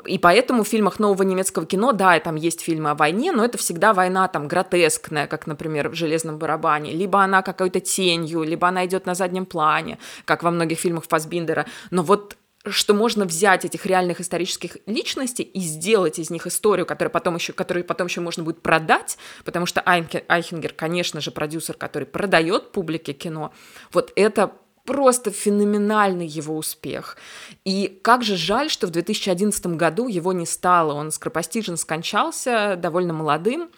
И 0.07 0.19
поэтому 0.19 0.65
в 0.65 0.69
фильмах 0.69 0.99
нового 0.99 1.23
немецкого 1.23 1.67
кино, 1.67 1.93
да, 1.93 2.19
там 2.21 2.37
есть 2.37 2.61
фильмы 2.61 2.91
о 2.91 2.95
войне, 2.95 3.33
но 3.33 3.45
это 3.45 3.59
всегда 3.59 3.93
война 3.93 4.29
там 4.29 4.49
гротескная, 4.49 5.27
как, 5.27 5.47
например, 5.47 5.89
в 5.89 5.95
«Железном 5.95 6.39
барабане». 6.39 6.93
Либо 6.93 7.23
она 7.23 7.43
какой-то 7.43 7.81
тенью, 7.81 8.43
либо 8.43 8.69
она 8.69 8.87
идет 8.87 9.07
на 9.07 9.15
заднем 9.15 9.47
плане, 9.47 9.99
как 10.25 10.43
во 10.43 10.51
многих 10.51 10.79
фильмах 10.79 11.05
Фасбиндера. 11.09 11.67
Но 11.91 12.03
вот 12.03 12.37
что 12.67 12.93
можно 12.93 13.25
взять 13.25 13.65
этих 13.65 13.87
реальных 13.87 14.21
исторических 14.21 14.77
личностей 14.85 15.43
и 15.43 15.61
сделать 15.61 16.19
из 16.19 16.29
них 16.29 16.47
историю, 16.47 16.85
которую 16.85 17.11
потом 17.11 17.37
еще, 17.37 17.55
которую 17.55 17.85
потом 17.85 18.07
еще 18.09 18.21
можно 18.21 18.43
будет 18.43 18.61
продать, 18.61 19.17
потому 19.45 19.65
что 19.65 19.81
Айхенгер, 19.81 20.75
конечно 20.75 21.23
же, 21.23 21.31
продюсер, 21.31 21.75
который 21.77 22.05
продает 22.05 22.73
публике 22.73 23.15
кино. 23.15 23.53
Вот 23.93 24.13
это 24.15 24.53
просто 24.85 25.31
феноменальный 25.31 26.27
его 26.27 26.57
успех. 26.57 27.17
И 27.65 28.01
как 28.03 28.23
же 28.23 28.37
жаль, 28.37 28.71
что 28.71 28.87
в 28.87 28.91
2011 28.91 29.67
году 29.69 30.09
его 30.09 30.33
не 30.33 30.47
стало. 30.47 30.95
Он 30.95 31.11
скоропостижно 31.11 31.77
скончался, 31.77 32.77
довольно 32.77 33.13
молодым, 33.13 33.71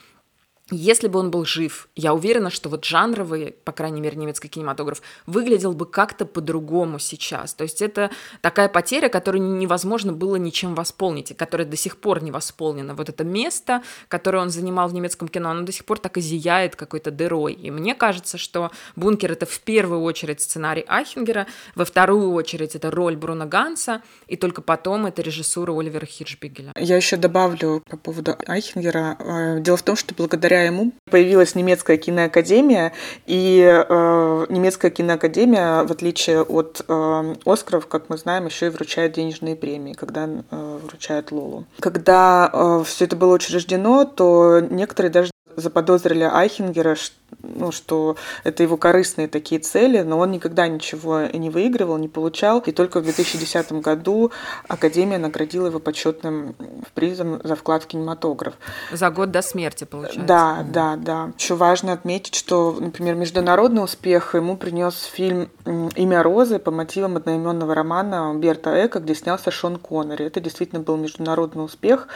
если 0.73 1.09
бы 1.09 1.19
он 1.19 1.31
был 1.31 1.45
жив, 1.45 1.89
я 1.97 2.15
уверена, 2.15 2.51
что 2.51 2.69
вот 2.69 2.85
жанровый, 2.85 3.55
по 3.65 3.73
крайней 3.73 4.01
мере, 4.01 4.17
немецкий 4.17 4.49
кинематограф 4.49 5.03
выглядел 5.27 5.73
бы 5.73 5.87
как-то 5.87 6.25
по-другому 6.27 6.99
сейчас. 6.99 7.55
То 7.55 7.65
есть 7.65 7.83
это 7.83 8.11
такая 8.41 8.69
потеря, 8.69 9.09
которую 9.09 9.43
невозможно 9.59 10.13
было 10.13 10.37
ничем 10.37 10.75
восполнить, 10.75 11.31
и 11.31 11.35
которая 11.35 11.67
до 11.67 11.77
сих 11.77 11.97
пор 11.97 12.23
не 12.23 12.31
восполнена. 12.31 12.95
Вот 12.95 13.09
это 13.09 13.25
место, 13.25 13.83
которое 14.09 14.39
он 14.39 14.51
занимал 14.51 14.89
в 14.89 14.95
немецком 14.95 15.29
кино, 15.29 15.51
оно 15.51 15.63
до 15.63 15.73
сих 15.73 15.85
пор 15.85 15.99
так 15.99 16.17
и 16.17 16.21
зияет 16.21 16.77
какой-то 16.77 17.11
дырой. 17.11 17.53
И 17.53 17.71
мне 17.71 17.95
кажется, 17.95 18.39
что 18.39 18.71
«Бункер»— 18.97 19.33
это 19.33 19.47
в 19.47 19.61
первую 19.61 20.03
очередь 20.03 20.41
сценарий 20.41 20.85
Айхенгера, 20.89 21.47
во 21.75 21.85
вторую 21.85 22.33
очередь 22.33 22.75
это 22.75 22.91
роль 22.91 23.17
Бруно 23.17 23.47
Ганса, 23.47 24.03
и 24.27 24.37
только 24.37 24.63
потом 24.63 25.07
это 25.07 25.23
режиссура 25.23 25.73
Оливера 25.73 26.07
Хиршбигеля. 26.07 26.73
Я 26.77 26.97
еще 26.97 27.17
добавлю 27.17 27.83
по 27.89 27.97
поводу 27.97 28.37
Айхенгера. 28.47 29.17
Э, 29.19 29.61
дело 29.61 29.77
в 29.77 29.83
том, 29.83 29.97
что 29.97 30.15
благодаря 30.15 30.62
ему 30.63 30.93
появилась 31.11 31.55
немецкая 31.55 31.97
киноакадемия, 31.97 32.93
и 33.27 33.61
э, 33.63 34.47
немецкая 34.49 34.91
киноакадемия, 34.91 35.85
в 35.85 35.93
отличие 35.93 36.43
от 36.43 36.85
э, 36.87 37.35
Оскаров, 37.45 37.87
как 37.87 38.09
мы 38.09 38.17
знаем, 38.17 38.47
еще 38.47 38.67
и 38.67 38.71
вручает 38.71 39.13
денежные 39.13 39.57
премии, 39.57 39.93
когда 39.93 40.29
э, 40.29 40.79
вручают 40.85 41.33
Лолу. 41.33 41.65
Когда 41.81 42.51
э, 42.53 42.85
все 42.87 43.07
это 43.07 43.17
было 43.17 43.35
учреждено, 43.35 44.05
то 44.05 44.61
некоторые 44.61 45.11
даже 45.11 45.32
заподозрили 45.57 46.25
Айхенгера 46.25 46.97
ну, 47.43 47.73
что 47.73 48.17
это 48.45 48.63
его 48.63 48.77
корыстные 48.77 49.29
такие 49.29 49.61
цели, 49.61 50.01
но 50.03 50.19
он 50.19 50.31
никогда 50.31 50.69
ничего 50.69 51.23
не 51.33 51.51
выигрывал, 51.51 51.97
не 51.97 52.09
получал. 52.09 52.61
И 52.61 52.73
только 52.73 53.01
в 53.01 53.05
2010 53.05 53.73
году 53.73 54.33
Академия 54.69 55.19
наградила 55.19 55.67
его 55.67 55.79
почетным 55.79 56.55
призом 56.95 57.41
за 57.43 57.57
вклад 57.57 57.85
в 57.85 57.87
кинематограф. 57.87 58.55
За 58.93 59.11
год 59.11 59.31
до 59.31 59.43
смерти, 59.43 59.85
получается. 59.85 60.23
Да, 60.23 60.65
да, 60.69 60.97
да. 60.97 61.33
Еще 61.39 61.55
важно 61.55 61.93
отметить, 61.93 62.35
что, 62.35 62.77
например, 62.79 63.15
международный 63.15 63.83
успех 63.83 64.35
ему 64.35 64.57
принес 64.57 65.03
фильм 65.05 65.51
«Имя 65.65 66.23
Розы» 66.23 66.59
по 66.59 66.71
мотивам 66.71 67.17
одноименного 67.17 67.75
романа 67.75 68.35
Берта 68.37 68.71
Эка, 68.71 69.01
где 69.01 69.15
снялся 69.15 69.51
Шон 69.51 69.77
Коннери. 69.77 70.27
Это 70.27 70.41
действительно 70.41 70.81
был 70.81 70.97
международный 70.97 71.65
успех 71.65 72.09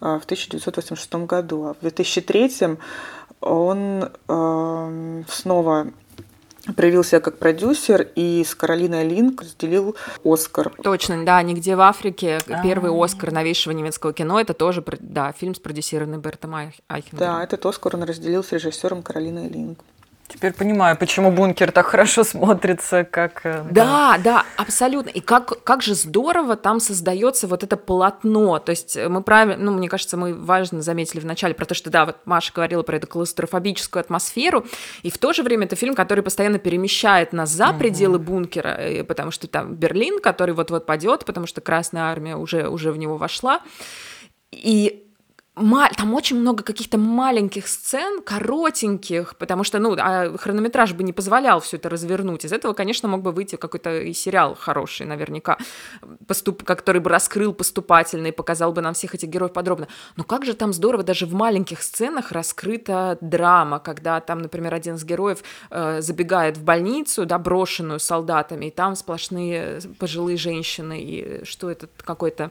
э, 0.00 0.18
в 0.20 0.24
1986 0.24 1.14
году. 1.26 1.66
А 1.66 1.74
в 1.74 1.80
2003 1.80 2.78
он 3.40 4.10
э, 4.28 5.22
снова 5.28 5.88
проявил 6.76 7.02
себя 7.02 7.20
как 7.20 7.38
продюсер 7.38 8.08
и 8.14 8.44
с 8.44 8.54
Каролиной 8.54 9.06
Линк 9.08 9.42
разделил 9.42 9.96
Оскар. 10.24 10.72
Точно, 10.82 11.24
да, 11.24 11.42
«Нигде 11.42 11.74
в 11.74 11.80
Африке» 11.80 12.38
первый 12.62 12.92
Оскар 12.92 13.32
новейшего 13.32 13.72
немецкого 13.72 14.12
кино, 14.12 14.40
это 14.40 14.54
тоже, 14.54 14.84
да, 15.00 15.32
фильм 15.32 15.54
спродюсированный 15.54 16.18
Бертом 16.18 16.54
Айхенгером. 16.54 17.18
Да, 17.18 17.42
этот 17.42 17.66
Оскар 17.66 17.96
он 17.96 18.04
разделил 18.04 18.44
с 18.44 18.52
режиссером 18.52 19.02
Каролиной 19.02 19.48
Линк. 19.48 19.80
Теперь 20.32 20.54
понимаю, 20.54 20.96
почему 20.96 21.30
бункер 21.30 21.72
так 21.72 21.86
хорошо 21.86 22.24
смотрится, 22.24 23.04
как... 23.04 23.42
Э, 23.44 23.64
да, 23.70 24.16
да, 24.16 24.18
да 24.18 24.44
абсолютно. 24.56 25.10
И 25.10 25.20
как, 25.20 25.62
как 25.62 25.82
же 25.82 25.94
здорово 25.94 26.56
там 26.56 26.80
создается 26.80 27.46
вот 27.46 27.62
это 27.62 27.76
полотно. 27.76 28.58
То 28.58 28.70
есть 28.70 28.96
мы 28.96 29.22
правильно, 29.22 29.62
ну, 29.62 29.72
мне 29.72 29.88
кажется, 29.88 30.16
мы 30.16 30.34
важно 30.34 30.80
заметили 30.80 31.20
в 31.20 31.26
начале 31.26 31.54
про 31.54 31.66
то, 31.66 31.74
что, 31.74 31.90
да, 31.90 32.06
вот 32.06 32.16
Маша 32.24 32.52
говорила 32.54 32.82
про 32.82 32.96
эту 32.96 33.06
клаустрофобическую 33.06 34.00
атмосферу, 34.00 34.64
и 35.02 35.10
в 35.10 35.18
то 35.18 35.34
же 35.34 35.42
время 35.42 35.66
это 35.66 35.76
фильм, 35.76 35.94
который 35.94 36.24
постоянно 36.24 36.58
перемещает 36.58 37.32
нас 37.32 37.50
за 37.50 37.72
пределы 37.74 38.16
угу. 38.16 38.24
бункера, 38.24 39.04
потому 39.04 39.30
что 39.30 39.48
там 39.48 39.74
Берлин, 39.74 40.18
который 40.20 40.54
вот-вот 40.54 40.86
падет, 40.86 41.26
потому 41.26 41.46
что 41.46 41.60
Красная 41.60 42.04
Армия 42.04 42.36
уже, 42.36 42.68
уже 42.68 42.90
в 42.90 42.96
него 42.96 43.18
вошла. 43.18 43.60
И 44.50 45.11
там 45.54 46.14
очень 46.14 46.40
много 46.40 46.62
каких-то 46.62 46.96
маленьких 46.96 47.68
сцен, 47.68 48.22
коротеньких, 48.22 49.36
потому 49.36 49.64
что, 49.64 49.78
ну, 49.78 49.94
а 49.98 50.36
хронометраж 50.38 50.94
бы 50.94 51.02
не 51.02 51.12
позволял 51.12 51.60
все 51.60 51.76
это 51.76 51.90
развернуть. 51.90 52.46
Из 52.46 52.52
этого, 52.52 52.72
конечно, 52.72 53.06
мог 53.06 53.20
бы 53.20 53.32
выйти 53.32 53.56
какой-то 53.56 54.00
и 54.00 54.14
сериал 54.14 54.56
хороший, 54.58 55.04
наверняка, 55.04 55.58
поступ... 56.26 56.64
который 56.64 57.02
бы 57.02 57.10
раскрыл 57.10 57.52
поступательно 57.52 58.28
и 58.28 58.32
показал 58.32 58.72
бы 58.72 58.80
нам 58.80 58.94
всех 58.94 59.14
этих 59.14 59.28
героев 59.28 59.52
подробно. 59.52 59.88
Но 60.16 60.24
как 60.24 60.46
же 60.46 60.54
там 60.54 60.72
здорово 60.72 61.02
даже 61.02 61.26
в 61.26 61.34
маленьких 61.34 61.82
сценах 61.82 62.32
раскрыта 62.32 63.18
драма, 63.20 63.78
когда 63.78 64.20
там, 64.20 64.40
например, 64.40 64.72
один 64.72 64.94
из 64.94 65.04
героев 65.04 65.42
э, 65.70 66.00
забегает 66.00 66.56
в 66.56 66.64
больницу, 66.64 67.26
да, 67.26 67.38
брошенную 67.38 68.00
солдатами, 68.00 68.66
и 68.66 68.70
там 68.70 68.96
сплошные 68.96 69.80
пожилые 69.98 70.38
женщины, 70.38 70.98
и 70.98 71.44
что 71.44 71.70
это 71.70 71.88
какой-то 72.04 72.50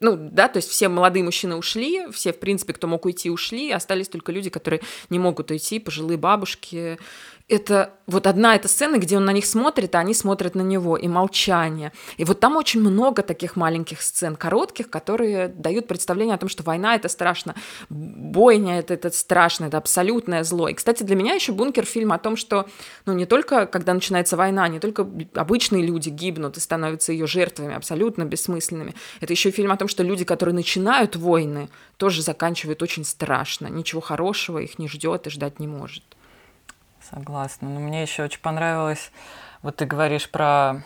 ну, 0.00 0.16
да, 0.16 0.48
то 0.48 0.58
есть 0.58 0.68
все 0.70 0.88
молодые 0.88 1.22
мужчины 1.22 1.56
ушли, 1.56 2.06
все, 2.12 2.32
в 2.32 2.38
принципе, 2.38 2.72
кто 2.72 2.86
мог 2.86 3.04
уйти, 3.04 3.30
ушли, 3.30 3.70
остались 3.70 4.08
только 4.08 4.32
люди, 4.32 4.50
которые 4.50 4.80
не 5.10 5.18
могут 5.18 5.50
уйти, 5.50 5.78
пожилые 5.78 6.18
бабушки, 6.18 6.98
это 7.48 7.92
вот 8.08 8.26
одна 8.26 8.56
эта 8.56 8.66
сцена, 8.66 8.98
где 8.98 9.16
он 9.16 9.24
на 9.24 9.30
них 9.30 9.46
смотрит, 9.46 9.94
а 9.94 10.00
они 10.00 10.14
смотрят 10.14 10.56
на 10.56 10.62
него, 10.62 10.96
и 10.96 11.06
молчание. 11.06 11.92
И 12.16 12.24
вот 12.24 12.40
там 12.40 12.56
очень 12.56 12.80
много 12.80 13.22
таких 13.22 13.54
маленьких 13.54 14.02
сцен, 14.02 14.34
коротких, 14.34 14.90
которые 14.90 15.48
дают 15.48 15.86
представление 15.86 16.34
о 16.34 16.38
том, 16.38 16.48
что 16.48 16.64
война— 16.64 16.94
это 16.96 17.08
страшно, 17.08 17.54
бойня— 17.88 18.78
это, 18.80 18.94
это 18.94 19.10
страшно, 19.10 19.66
это 19.66 19.78
абсолютное 19.78 20.42
зло. 20.42 20.68
И, 20.68 20.74
кстати, 20.74 21.04
для 21.04 21.14
меня 21.14 21.34
еще 21.34 21.52
«Бункер»— 21.52 21.84
фильм 21.86 22.12
о 22.12 22.18
том, 22.18 22.36
что 22.36 22.66
ну, 23.06 23.12
не 23.12 23.26
только, 23.26 23.66
когда 23.66 23.94
начинается 23.94 24.36
война, 24.36 24.66
не 24.66 24.80
только 24.80 25.08
обычные 25.34 25.86
люди 25.86 26.08
гибнут 26.08 26.56
и 26.56 26.60
становятся 26.60 27.12
ее 27.12 27.28
жертвами, 27.28 27.74
абсолютно 27.74 28.24
бессмысленными. 28.24 28.94
Это 29.20 29.32
еще 29.32 29.52
фильм 29.52 29.70
о 29.70 29.76
том, 29.76 29.86
что 29.86 30.02
люди, 30.02 30.24
которые 30.24 30.54
начинают 30.54 31.14
войны, 31.14 31.68
тоже 31.96 32.22
заканчивают 32.22 32.82
очень 32.82 33.04
страшно. 33.04 33.68
Ничего 33.68 34.00
хорошего 34.00 34.58
их 34.58 34.80
не 34.80 34.88
ждет 34.88 35.28
и 35.28 35.30
ждать 35.30 35.60
не 35.60 35.68
может. 35.68 36.15
Согласна. 37.10 37.68
Но 37.68 37.80
мне 37.80 38.02
еще 38.02 38.24
очень 38.24 38.40
понравилось, 38.40 39.10
вот 39.62 39.76
ты 39.76 39.84
говоришь 39.84 40.30
про 40.30 40.82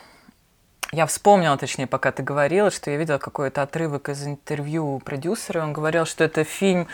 я 0.92 1.06
вспомнила, 1.06 1.56
точнее, 1.56 1.86
пока 1.86 2.10
ты 2.10 2.24
говорила, 2.24 2.72
что 2.72 2.90
я 2.90 2.96
видела 2.96 3.18
какой-то 3.18 3.62
отрывок 3.62 4.08
из 4.08 4.26
интервью 4.26 4.98
продюсера. 4.98 5.62
Он 5.62 5.72
говорил, 5.72 6.04
что 6.04 6.24
это 6.24 6.42
фильм, 6.42 6.88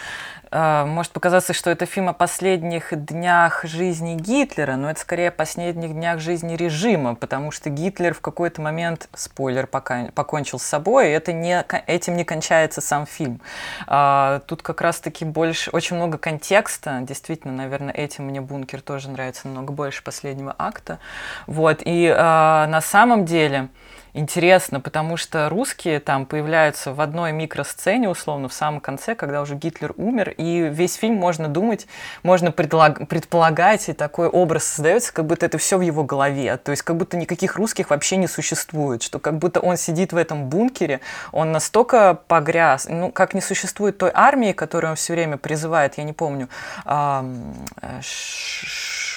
может 0.57 1.13
показаться, 1.13 1.53
что 1.53 1.71
это 1.71 1.87
фильм 1.87 2.09
о 2.09 2.13
последних 2.13 2.89
днях 2.93 3.65
жизни 3.65 4.15
Гитлера, 4.15 4.77
но 4.77 4.91
это 4.91 5.01
скорее 5.01 5.29
о 5.29 5.33
последних 5.33 5.93
днях 5.93 6.21
жизни 6.21 6.57
режима, 6.57 7.15
потому 7.15 7.51
что 7.51 7.69
Гитлер 7.69 8.15
в 8.15 8.21
какой-то 8.21 8.63
момент, 8.63 9.09
спойлер, 9.15 9.67
пока, 9.67 10.07
покончил 10.15 10.59
с 10.59 10.63
собой, 10.63 11.09
и 11.09 11.11
это 11.11 11.33
не, 11.33 11.65
этим 11.87 12.17
не 12.17 12.25
кончается 12.25 12.81
сам 12.81 13.07
фильм. 13.07 13.41
Э, 13.87 14.41
тут 14.47 14.63
как 14.63 14.81
раз-таки 14.81 15.25
больше, 15.25 15.71
очень 15.71 15.97
много 15.97 16.19
контекста. 16.19 17.01
Действительно, 17.03 17.53
наверное, 17.53 17.93
этим 17.93 18.25
мне 18.25 18.41
«Бункер» 18.41 18.81
тоже 18.81 19.11
нравится 19.11 19.49
намного 19.49 19.73
больше 19.73 20.03
последнего 20.03 20.55
акта. 20.57 20.99
Вот. 21.47 21.83
И 21.85 22.07
э, 22.07 22.17
на 22.17 22.81
самом 22.81 23.25
деле 23.25 23.69
интересно, 24.17 24.81
потому 24.81 25.17
что 25.17 25.49
русские 25.49 26.01
там 26.01 26.27
появляются 26.27 26.93
в 26.93 27.01
одной 27.01 27.33
микросцене, 27.33 28.09
условно, 28.09 28.49
в 28.49 28.53
самом 28.53 28.81
конце, 28.81 29.15
когда 29.15 29.43
уже 29.43 29.55
Гитлер 29.55 29.93
умер, 29.97 30.31
и 30.31 30.69
весь 30.73 30.95
фильм 30.95 31.17
можно 31.17 31.49
думать, 31.49 31.87
можно 32.23 32.51
предполагать, 32.51 33.89
и 33.89 33.93
такой 33.93 34.29
образ 34.29 34.65
создается, 34.65 35.13
как 35.13 35.27
будто 35.27 35.47
это 35.47 35.59
все 35.59 35.77
в 35.77 35.83
его 35.83 36.03
голове, 36.03 36.57
то 36.57 36.71
есть 36.71 36.83
как 36.83 36.97
будто 36.97 37.17
никаких 37.17 37.57
русских 37.57 37.91
вообще 37.91 38.17
не 38.17 38.27
существует, 38.27 39.03
что 39.03 39.19
как 39.19 39.39
будто 39.39 39.61
он 39.61 39.77
сидит 39.77 40.13
в 40.13 40.17
этом 40.17 40.49
бункере, 40.49 41.01
он 41.33 41.53
настолько 41.53 42.19
погряз, 42.27 42.87
ну, 42.89 43.13
как 43.13 43.35
не 43.35 43.41
существует 43.41 43.99
той 43.99 44.11
армии, 44.15 44.53
которую 44.53 44.91
он 44.93 44.97
все 44.97 45.13
время 45.13 45.37
призывает, 45.37 45.99
я 45.99 46.05
не 46.05 46.13
помню, 46.13 46.49
э, 46.87 47.23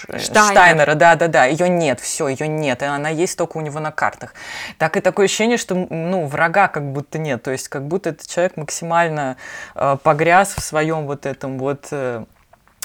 Штайнер. 0.07 0.51
Штайнера, 0.51 0.95
да-да-да, 0.95 1.45
ее 1.45 1.69
нет, 1.69 1.99
все, 1.99 2.27
ее 2.27 2.47
нет, 2.47 2.81
и 2.81 2.85
она 2.85 3.09
есть 3.09 3.37
только 3.37 3.57
у 3.57 3.61
него 3.61 3.79
на 3.79 3.91
картах. 3.91 4.33
Так 4.77 4.97
и 4.97 5.01
такое 5.01 5.25
ощущение, 5.25 5.57
что, 5.57 5.75
ну, 5.75 6.25
врага 6.25 6.67
как 6.67 6.91
будто 6.91 7.17
нет, 7.17 7.43
то 7.43 7.51
есть 7.51 7.67
как 7.67 7.87
будто 7.87 8.09
этот 8.09 8.27
человек 8.27 8.57
максимально 8.57 9.37
э, 9.75 9.97
погряз 10.01 10.53
в 10.55 10.61
своем 10.61 11.05
вот 11.05 11.25
этом 11.25 11.57
вот 11.59 11.87
э, 11.91 12.25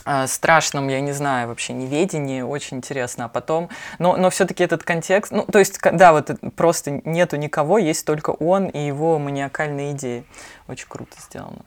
э 0.07 0.27
страшном, 0.27 0.89
я 0.89 1.01
не 1.01 1.13
знаю, 1.13 1.49
вообще 1.49 1.73
неведении, 1.73 2.43
очень 2.43 2.79
интересно. 2.79 3.27
А 3.27 3.29
потом, 3.29 3.71
но, 3.99 4.17
но 4.17 4.31
все-таки 4.31 4.65
этот 4.65 4.83
контекст, 4.83 5.33
ну, 5.33 5.45
то 5.45 5.59
есть, 5.59 5.79
да, 5.81 6.13
вот 6.13 6.31
просто 6.57 7.01
нету 7.05 7.37
никого, 7.37 7.79
есть 7.79 8.05
только 8.05 8.31
он 8.31 8.67
и 8.67 8.87
его 8.87 9.19
маниакальные 9.19 9.93
идеи. 9.93 10.25
Очень 10.69 10.87
круто 10.89 11.13
сделано. 11.21 11.63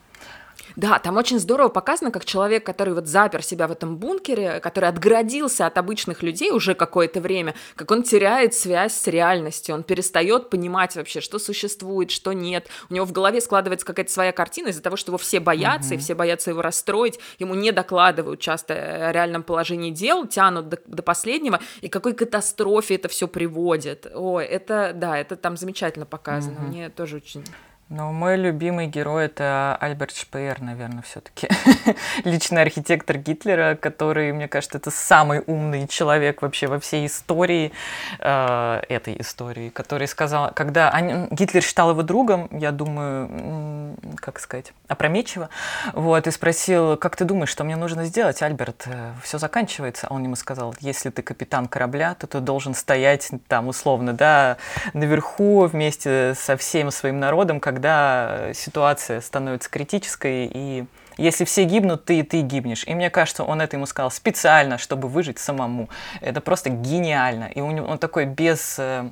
Да, 0.77 0.99
там 0.99 1.17
очень 1.17 1.39
здорово 1.39 1.69
показано, 1.69 2.11
как 2.11 2.23
человек, 2.23 2.63
который 2.63 2.93
вот 2.93 3.07
запер 3.07 3.41
себя 3.41 3.67
в 3.67 3.71
этом 3.71 3.97
бункере, 3.97 4.59
который 4.59 4.87
отгородился 4.87 5.65
от 5.65 5.75
обычных 5.79 6.21
людей 6.21 6.51
уже 6.51 6.75
какое-то 6.75 7.19
время, 7.19 7.55
как 7.75 7.89
он 7.89 8.03
теряет 8.03 8.53
связь 8.53 8.93
с 8.93 9.07
реальностью, 9.07 9.73
он 9.73 9.81
перестает 9.81 10.51
понимать 10.51 10.95
вообще, 10.95 11.19
что 11.19 11.39
существует, 11.39 12.11
что 12.11 12.31
нет. 12.31 12.67
У 12.91 12.93
него 12.93 13.07
в 13.07 13.11
голове 13.11 13.41
складывается 13.41 13.87
какая-то 13.87 14.11
своя 14.11 14.31
картина 14.31 14.67
из-за 14.67 14.83
того, 14.83 14.97
что 14.97 15.09
его 15.09 15.17
все 15.17 15.39
боятся, 15.39 15.89
угу. 15.89 15.95
и 15.95 15.97
все 15.97 16.13
боятся 16.13 16.51
его 16.51 16.61
расстроить, 16.61 17.19
ему 17.39 17.55
не 17.55 17.71
докладывают 17.71 18.39
часто 18.39 19.07
о 19.07 19.11
реальном 19.11 19.41
положении 19.41 19.89
дел, 19.89 20.27
тянут 20.27 20.69
до, 20.69 20.79
до 20.85 21.01
последнего, 21.01 21.59
и 21.81 21.89
какой 21.89 22.13
катастрофе 22.13 22.95
это 22.95 23.07
все 23.07 23.27
приводит. 23.27 24.05
Ой, 24.13 24.45
это, 24.45 24.91
да, 24.93 25.17
это 25.17 25.37
там 25.37 25.57
замечательно 25.57 26.05
показано. 26.05 26.57
Угу. 26.57 26.67
Мне 26.67 26.89
тоже 26.89 27.15
очень 27.15 27.43
но 27.89 28.11
мой 28.11 28.35
любимый 28.35 28.87
герой 28.87 29.25
это 29.25 29.77
Альберт 29.79 30.13
Шпеер, 30.13 30.61
наверное, 30.61 31.03
все-таки 31.03 31.47
личный 32.25 32.61
архитектор 32.61 33.17
Гитлера, 33.17 33.75
который, 33.75 34.33
мне 34.33 34.49
кажется, 34.49 34.77
это 34.77 34.91
самый 34.91 35.41
умный 35.47 35.87
человек 35.87 36.41
вообще 36.41 36.67
во 36.67 36.81
всей 36.81 37.05
истории 37.05 37.71
э, 38.19 38.81
этой 38.89 39.21
истории, 39.21 39.69
который 39.69 40.07
сказал, 40.09 40.51
когда 40.53 40.89
они, 40.89 41.27
Гитлер 41.31 41.63
считал 41.63 41.91
его 41.91 42.03
другом, 42.03 42.49
я 42.51 42.71
думаю, 42.71 43.95
как 44.17 44.39
сказать, 44.39 44.73
опрометчиво, 44.89 45.49
вот, 45.93 46.27
и 46.27 46.31
спросил, 46.31 46.97
как 46.97 47.15
ты 47.15 47.23
думаешь, 47.23 47.49
что 47.49 47.63
мне 47.63 47.77
нужно 47.77 48.03
сделать, 48.03 48.41
Альберт, 48.41 48.83
э, 48.87 49.13
все 49.23 49.37
заканчивается, 49.37 50.07
он 50.09 50.23
ему 50.23 50.35
сказал, 50.35 50.75
если 50.81 51.09
ты 51.09 51.21
капитан 51.21 51.67
корабля, 51.67 52.15
то 52.15 52.27
ты 52.27 52.41
должен 52.41 52.75
стоять 52.75 53.29
там 53.47 53.69
условно, 53.69 54.11
да, 54.11 54.57
наверху 54.93 55.65
вместе 55.67 56.33
со 56.35 56.57
всем 56.57 56.91
своим 56.91 57.21
народом, 57.21 57.61
как 57.61 57.76
когда 57.77 58.53
ситуация 58.53 59.21
становится 59.21 59.69
критической, 59.69 60.49
и 60.51 60.85
если 61.17 61.45
все 61.45 61.63
гибнут, 61.63 62.05
ты 62.05 62.19
и 62.19 62.23
ты 62.23 62.41
гибнешь. 62.41 62.83
И 62.87 62.95
мне 62.95 63.11
кажется, 63.11 63.43
он 63.43 63.61
это 63.61 63.75
ему 63.75 63.85
сказал 63.85 64.09
специально, 64.09 64.79
чтобы 64.79 65.07
выжить 65.07 65.37
самому. 65.37 65.87
Это 66.19 66.41
просто 66.41 66.71
гениально. 66.71 67.45
И 67.45 67.61
у 67.61 67.69
него, 67.69 67.87
он 67.87 67.99
такой 67.99 68.25
без... 68.25 68.77
Э, 68.79 69.07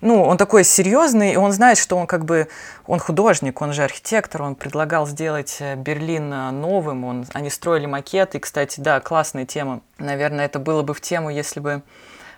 ну, 0.00 0.24
он 0.24 0.36
такой 0.36 0.64
серьезный, 0.64 1.34
и 1.34 1.36
он 1.36 1.52
знает, 1.52 1.78
что 1.78 1.96
он 1.96 2.08
как 2.08 2.24
бы, 2.24 2.48
он 2.88 2.98
художник, 2.98 3.62
он 3.62 3.72
же 3.72 3.84
архитектор, 3.84 4.42
он 4.42 4.56
предлагал 4.56 5.06
сделать 5.06 5.58
э, 5.60 5.76
Берлин 5.76 6.32
э, 6.32 6.50
новым, 6.50 7.04
он, 7.04 7.26
они 7.34 7.50
строили 7.50 7.86
макеты, 7.86 8.38
и, 8.38 8.40
кстати, 8.40 8.80
да, 8.80 8.98
классная 8.98 9.46
тема. 9.46 9.80
Наверное, 9.98 10.46
это 10.46 10.58
было 10.58 10.82
бы 10.82 10.92
в 10.92 11.00
тему, 11.00 11.30
если 11.30 11.60
бы 11.60 11.82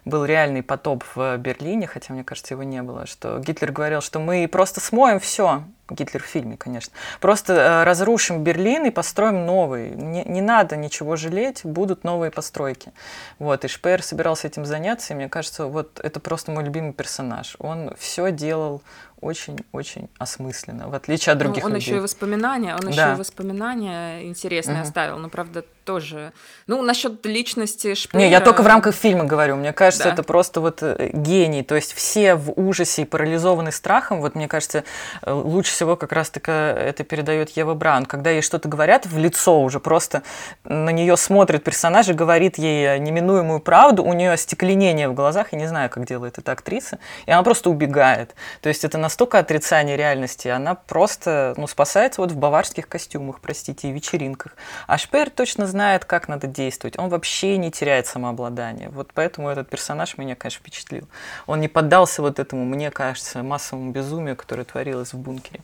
был 0.05 0.25
реальный 0.25 0.62
потоп 0.62 1.05
в 1.14 1.37
Берлине, 1.38 1.87
хотя, 1.87 2.12
мне 2.12 2.25
кажется, 2.25 2.55
его 2.55 2.62
не 2.62 2.83
было, 2.83 3.07
что 3.07 3.38
Гитлер 3.38 3.73
говорил, 3.73 4.01
что 4.01 4.19
мы 4.19 4.49
просто 4.49 4.81
смоем 4.81 5.19
все, 5.19 5.64
Гитлер 5.90 6.23
в 6.23 6.27
фильме, 6.27 6.57
конечно. 6.57 6.92
Просто 7.20 7.53
э, 7.53 7.85
разрушим 7.85 8.42
Берлин 8.42 8.87
и 8.87 8.90
построим 8.90 9.44
новый. 9.44 9.90
Не, 9.90 10.25
не 10.25 10.40
надо 10.40 10.77
ничего 10.77 11.16
жалеть, 11.16 11.61
будут 11.64 12.05
новые 12.05 12.31
постройки. 12.31 12.92
Вот, 13.38 13.64
и 13.64 13.68
Шпеер 13.68 14.03
собирался 14.03 14.47
этим 14.47 14.64
заняться, 14.64 15.12
и 15.12 15.16
мне 15.16 15.29
кажется, 15.29 15.66
вот 15.66 16.01
это 16.03 16.20
просто 16.20 16.53
мой 16.53 16.64
любимый 16.64 16.92
персонаж. 16.94 17.57
Он 17.59 17.94
все 17.99 18.33
делал 18.33 18.83
очень-очень 19.25 20.11
осмысленно, 20.18 20.88
в 20.88 20.94
отличие 20.94 21.33
от 21.33 21.38
других 21.38 21.62
ну, 21.62 21.68
он 21.68 21.75
людей. 21.75 21.87
еще 21.87 21.97
и 21.97 22.01
воспоминания, 22.01 22.75
он 22.75 22.81
да. 22.81 22.88
еще 22.90 23.12
и 23.12 23.18
воспоминания 23.18 24.25
интересные 24.25 24.79
угу. 24.79 24.87
оставил, 24.87 25.18
но 25.18 25.31
правда 25.31 25.64
тоже. 25.85 26.33
Ну 26.66 26.83
насчет 26.83 27.25
личности 27.25 27.94
Шпеера. 27.94 28.25
Не, 28.25 28.31
я 28.31 28.40
только 28.40 28.62
в 28.62 28.66
рамках 28.66 28.94
фильма 28.94 29.25
говорю. 29.25 29.57
Мне 29.57 29.73
кажется, 29.73 30.05
да. 30.05 30.12
это 30.12 30.23
просто 30.23 30.61
вот 30.61 30.83
э, 30.83 31.11
гений. 31.12 31.62
То 31.62 31.75
есть 31.75 31.92
все 31.92 32.35
в 32.35 32.53
ужасе 32.59 33.03
и 33.03 33.05
парализованы 33.05 33.73
страхом. 33.73 34.20
Вот 34.20 34.35
мне 34.35 34.49
кажется, 34.49 34.85
э, 35.23 35.33
лучше 35.33 35.74
всего 35.75 35.97
как 35.97 36.13
раз-таки 36.13 36.51
это 36.51 37.05
передает 37.05 37.51
Ева 37.51 37.75
Браун, 37.75 38.07
когда 38.07 38.31
ей 38.31 38.43
что-то 38.43 38.69
говорят 38.69 39.07
в 39.07 39.19
лицо 39.19 39.61
уже 39.61 39.81
просто 39.81 40.23
на 40.65 40.91
нее 40.91 41.17
смотрит 41.17 41.65
персонаж 41.65 42.09
и 42.09 42.13
говорит 42.13 42.59
ей 42.59 42.99
неминуемую 42.99 43.61
правду, 43.61 44.03
у 44.05 44.13
нее 44.13 44.33
остекленение 44.33 45.09
в 45.09 45.15
глазах, 45.15 45.53
я 45.53 45.59
не 45.59 45.67
знаю, 45.67 45.91
как 45.91 46.07
делает 46.07 46.39
эта 46.39 46.53
актриса, 46.53 46.99
и 47.27 47.31
она 47.31 47.43
просто 47.43 47.71
убегает. 47.71 48.35
То 48.61 48.69
есть 48.69 48.85
это 48.85 48.99
настолько 48.99 49.39
отрицание 49.39 49.97
реальности, 49.97 50.49
она 50.49 50.75
просто 50.75 51.55
ну, 51.57 51.67
спасается 51.67 52.21
вот 52.21 52.31
в 52.31 52.37
баварских 52.37 52.89
костюмах, 52.89 53.41
простите, 53.41 53.89
и 53.89 53.93
вечеринках. 53.93 54.57
А 54.87 54.97
Шпеер 54.97 55.31
точно 55.31 55.67
знает, 55.67 56.05
как 56.05 56.29
надо 56.29 56.47
действовать. 56.47 56.99
Он 56.99 57.09
вообще 57.09 57.57
не 57.57 57.71
теряет 57.71 58.07
самообладание. 58.07 58.89
Вот 58.91 59.11
поэтому 59.13 59.49
этот 59.49 59.69
персонаж 59.69 60.17
меня, 60.17 60.37
конечно, 60.37 60.61
впечатлил. 60.61 61.09
Он 61.47 61.61
не 61.61 61.69
поддался 61.69 62.23
вот 62.23 62.39
этому, 62.39 62.65
мне 62.65 62.91
кажется, 62.91 63.43
массовому 63.43 63.91
безумию, 63.91 64.37
которое 64.37 64.65
творилось 64.65 65.13
в 65.13 65.19
бункере. 65.19 65.61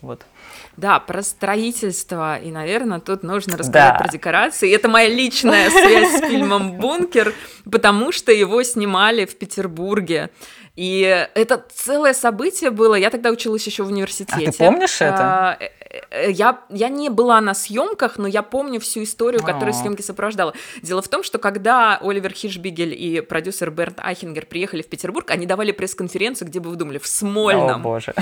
Вот. 0.00 0.24
Да, 0.76 1.00
про 1.00 1.22
строительство, 1.22 2.38
и, 2.38 2.52
наверное, 2.52 3.00
тут 3.00 3.24
нужно 3.24 3.54
рассказать 3.54 3.94
да. 3.94 3.98
про 3.98 4.08
декорации. 4.08 4.72
Это 4.72 4.88
моя 4.88 5.08
личная 5.08 5.70
связь 5.70 6.18
с 6.18 6.28
фильмом 6.28 6.74
«Бункер», 6.74 7.34
потому 7.70 8.12
что 8.12 8.30
его 8.30 8.62
снимали 8.62 9.24
в 9.24 9.36
Петербурге. 9.36 10.30
И 10.76 11.26
это 11.34 11.64
целое 11.74 12.14
событие 12.14 12.70
было. 12.70 12.94
Я 12.94 13.10
тогда 13.10 13.30
училась 13.30 13.66
еще 13.66 13.82
в 13.82 13.88
университете. 13.88 14.48
А 14.48 14.52
ты 14.52 14.56
помнишь 14.56 15.00
это? 15.00 15.58
Э, 16.10 16.28
э, 16.28 16.30
я, 16.30 16.60
я 16.68 16.88
не 16.88 17.08
была 17.08 17.40
на 17.40 17.54
съемках, 17.54 18.18
но 18.18 18.26
я 18.26 18.42
помню 18.42 18.80
всю 18.80 19.02
историю, 19.02 19.42
которая 19.42 19.72
съемки 19.72 20.02
сопровождала. 20.02 20.54
Дело 20.82 21.02
в 21.02 21.08
том, 21.08 21.22
что 21.22 21.38
когда 21.38 21.98
Оливер 21.98 22.32
Хишбигель 22.32 22.94
и 22.94 23.20
продюсер 23.20 23.70
Бернт 23.70 24.00
Айхингер 24.00 24.46
приехали 24.46 24.82
в 24.82 24.88
Петербург, 24.88 25.30
они 25.30 25.46
давали 25.46 25.72
пресс-конференцию, 25.72 26.48
где 26.48 26.60
бы 26.60 26.70
вы 26.70 26.76
думали, 26.76 26.98
в 26.98 27.06
Смольном. 27.06 27.80
О, 27.80 27.84
боже. 27.84 28.14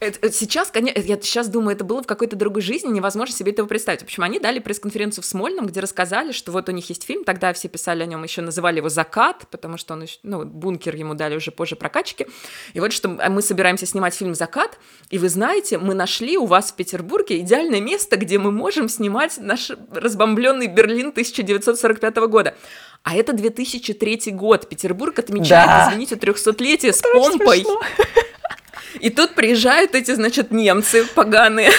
Это, 0.00 0.30
сейчас, 0.30 0.70
конечно, 0.70 1.00
я 1.00 1.20
сейчас 1.20 1.48
думаю, 1.48 1.74
это 1.74 1.82
было 1.82 2.04
в 2.04 2.06
какой-то 2.06 2.36
другой 2.36 2.62
жизни, 2.62 2.88
невозможно 2.88 3.34
себе 3.34 3.50
этого 3.50 3.66
представить. 3.66 4.00
В 4.00 4.04
общем, 4.04 4.22
они 4.22 4.38
дали 4.38 4.60
пресс-конференцию 4.60 5.24
в 5.24 5.26
Смольном, 5.26 5.66
где 5.66 5.80
рассказали, 5.80 6.30
что 6.30 6.52
вот 6.52 6.68
у 6.68 6.72
них 6.72 6.88
есть 6.88 7.02
фильм, 7.02 7.24
тогда 7.24 7.52
все 7.52 7.66
писали 7.68 8.04
о 8.04 8.06
нем, 8.06 8.22
еще 8.22 8.40
называли 8.40 8.76
его 8.76 8.88
«Закат», 8.88 9.46
потому 9.50 9.76
что 9.76 9.94
он, 9.94 10.06
ну, 10.22 10.44
бункер 10.44 10.94
ему 10.94 11.14
дали 11.14 11.34
уже 11.34 11.50
позже 11.50 11.74
прокачки. 11.74 12.28
И 12.74 12.80
вот 12.80 12.92
что 12.92 13.08
мы 13.08 13.42
собираемся 13.42 13.86
снимать 13.86 14.14
фильм 14.14 14.36
«Закат», 14.36 14.78
и 15.10 15.18
вы 15.18 15.28
знаете, 15.28 15.78
мы 15.78 15.94
нашли 15.94 16.38
у 16.38 16.46
вас 16.46 16.70
в 16.70 16.76
Петербурге 16.76 17.07
идеальное 17.16 17.80
место, 17.80 18.16
где 18.16 18.38
мы 18.38 18.50
можем 18.50 18.88
снимать 18.88 19.38
наш 19.38 19.70
разбомбленный 19.92 20.66
Берлин 20.66 21.08
1945 21.08 22.16
года. 22.28 22.54
А 23.02 23.16
это 23.16 23.32
2003 23.32 24.32
год. 24.32 24.68
Петербург 24.68 25.18
отмечает, 25.18 25.66
да. 25.66 25.88
извините, 25.88 26.16
300-летие 26.16 26.92
с 26.92 27.00
помпой. 27.00 27.58
Смешно. 27.58 27.80
И 29.00 29.10
тут 29.10 29.34
приезжают 29.34 29.94
эти, 29.94 30.14
значит, 30.14 30.50
немцы 30.50 31.04
поганые, 31.14 31.70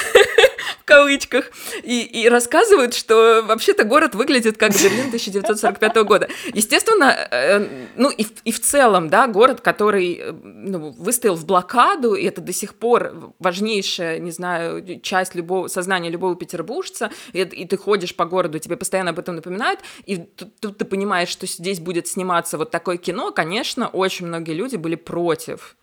кавычках, 0.89 1.51
и, 1.83 2.01
и 2.01 2.27
рассказывают, 2.27 2.95
что 2.95 3.43
вообще-то 3.45 3.83
город 3.83 4.15
выглядит 4.15 4.57
как 4.57 4.71
Берлин 4.71 5.07
1945 5.07 5.95
года. 5.97 6.27
Естественно, 6.51 7.15
э, 7.31 7.87
ну 7.95 8.09
и, 8.09 8.25
и 8.43 8.51
в 8.51 8.59
целом, 8.59 9.09
да, 9.09 9.27
город, 9.27 9.61
который 9.61 10.19
э, 10.19 10.31
ну, 10.31 10.89
выстоял 10.97 11.35
в 11.35 11.45
блокаду, 11.45 12.15
и 12.15 12.25
это 12.25 12.41
до 12.41 12.53
сих 12.53 12.73
пор 12.73 13.33
важнейшая, 13.37 14.17
не 14.17 14.31
знаю, 14.31 14.99
часть 15.01 15.35
любого, 15.35 15.67
сознания 15.67 16.09
любого 16.09 16.35
петербуржца, 16.35 17.11
и, 17.33 17.41
и 17.41 17.65
ты 17.65 17.77
ходишь 17.77 18.15
по 18.15 18.25
городу, 18.25 18.57
тебе 18.57 18.75
постоянно 18.75 19.11
об 19.11 19.19
этом 19.19 19.35
напоминают, 19.35 19.81
и 20.07 20.17
тут, 20.17 20.59
тут 20.59 20.77
ты 20.79 20.85
понимаешь, 20.85 21.29
что 21.29 21.45
здесь 21.45 21.79
будет 21.79 22.07
сниматься 22.07 22.57
вот 22.57 22.71
такое 22.71 22.97
кино, 22.97 23.31
конечно, 23.31 23.87
очень 23.87 24.25
многие 24.25 24.53
люди 24.53 24.75
были 24.75 24.95
против. 24.95 25.75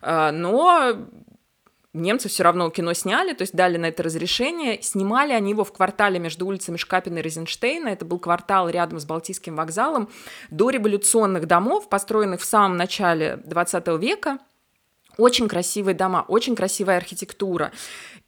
А, 0.00 0.32
но 0.32 0.96
немцы 1.94 2.28
все 2.28 2.42
равно 2.42 2.68
кино 2.70 2.92
сняли, 2.92 3.32
то 3.32 3.42
есть 3.42 3.54
дали 3.54 3.78
на 3.78 3.86
это 3.86 4.02
разрешение. 4.02 4.82
Снимали 4.82 5.32
они 5.32 5.50
его 5.52 5.64
в 5.64 5.72
квартале 5.72 6.18
между 6.18 6.46
улицами 6.46 6.76
Шкапина 6.76 7.18
и 7.18 7.22
Розенштейна. 7.22 7.88
Это 7.88 8.04
был 8.04 8.18
квартал 8.18 8.68
рядом 8.68 8.98
с 9.00 9.06
Балтийским 9.06 9.56
вокзалом. 9.56 10.10
До 10.50 10.70
революционных 10.70 11.46
домов, 11.46 11.88
построенных 11.88 12.40
в 12.40 12.44
самом 12.44 12.76
начале 12.76 13.38
20 13.44 13.86
века. 14.00 14.38
Очень 15.16 15.48
красивые 15.48 15.94
дома, 15.94 16.24
очень 16.26 16.56
красивая 16.56 16.96
архитектура. 16.96 17.72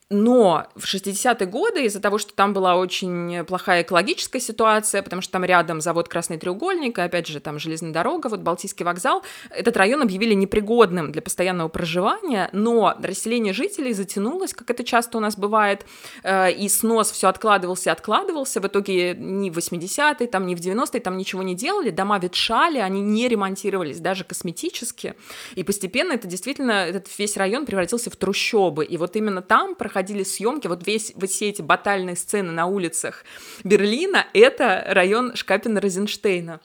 Но 0.08 0.68
в 0.76 0.84
60-е 0.84 1.48
годы 1.48 1.84
из-за 1.86 2.00
того, 2.00 2.18
что 2.18 2.32
там 2.32 2.52
была 2.52 2.76
очень 2.76 3.44
плохая 3.44 3.82
экологическая 3.82 4.38
ситуация, 4.38 5.02
потому 5.02 5.20
что 5.20 5.32
там 5.32 5.44
рядом 5.44 5.80
завод 5.80 6.08
«Красный 6.08 6.38
треугольник», 6.38 6.98
и 6.98 7.00
опять 7.00 7.26
же 7.26 7.40
там 7.40 7.58
железная 7.58 7.92
дорога, 7.92 8.28
вот 8.28 8.38
Балтийский 8.38 8.84
вокзал, 8.84 9.24
этот 9.50 9.76
район 9.76 10.02
объявили 10.02 10.34
непригодным 10.34 11.10
для 11.10 11.22
постоянного 11.22 11.66
проживания, 11.68 12.48
но 12.52 12.94
расселение 13.02 13.52
жителей 13.52 13.92
затянулось, 13.94 14.54
как 14.54 14.70
это 14.70 14.84
часто 14.84 15.18
у 15.18 15.20
нас 15.20 15.36
бывает, 15.36 15.84
э, 16.22 16.52
и 16.52 16.68
снос 16.68 17.10
все 17.10 17.26
откладывался 17.26 17.90
и 17.90 17.92
откладывался, 17.92 18.60
в 18.60 18.66
итоге 18.68 19.16
ни 19.16 19.50
в 19.50 19.58
80-е, 19.58 20.28
там, 20.28 20.46
ни 20.46 20.54
в 20.54 20.60
90-е 20.60 21.00
там 21.00 21.16
ничего 21.16 21.42
не 21.42 21.56
делали, 21.56 21.90
дома 21.90 22.20
ветшали, 22.20 22.78
они 22.78 23.00
не 23.00 23.26
ремонтировались 23.26 23.98
даже 23.98 24.22
косметически, 24.22 25.14
и 25.56 25.64
постепенно 25.64 26.12
это 26.12 26.28
действительно, 26.28 26.86
этот 26.86 27.08
весь 27.18 27.36
район 27.36 27.66
превратился 27.66 28.08
в 28.08 28.14
трущобы, 28.14 28.84
и 28.84 28.96
вот 28.98 29.16
именно 29.16 29.42
там 29.42 29.74
проходили 29.74 29.95
проходили 29.96 30.24
съемки, 30.24 30.66
вот 30.66 30.86
весь, 30.86 31.12
вот 31.14 31.30
все 31.30 31.48
эти 31.48 31.62
батальные 31.62 32.16
сцены 32.16 32.52
на 32.52 32.66
улицах 32.66 33.24
Берлина, 33.64 34.26
это 34.34 34.84
район 34.88 35.32
Шкапина-Розенштейна. 35.34 36.60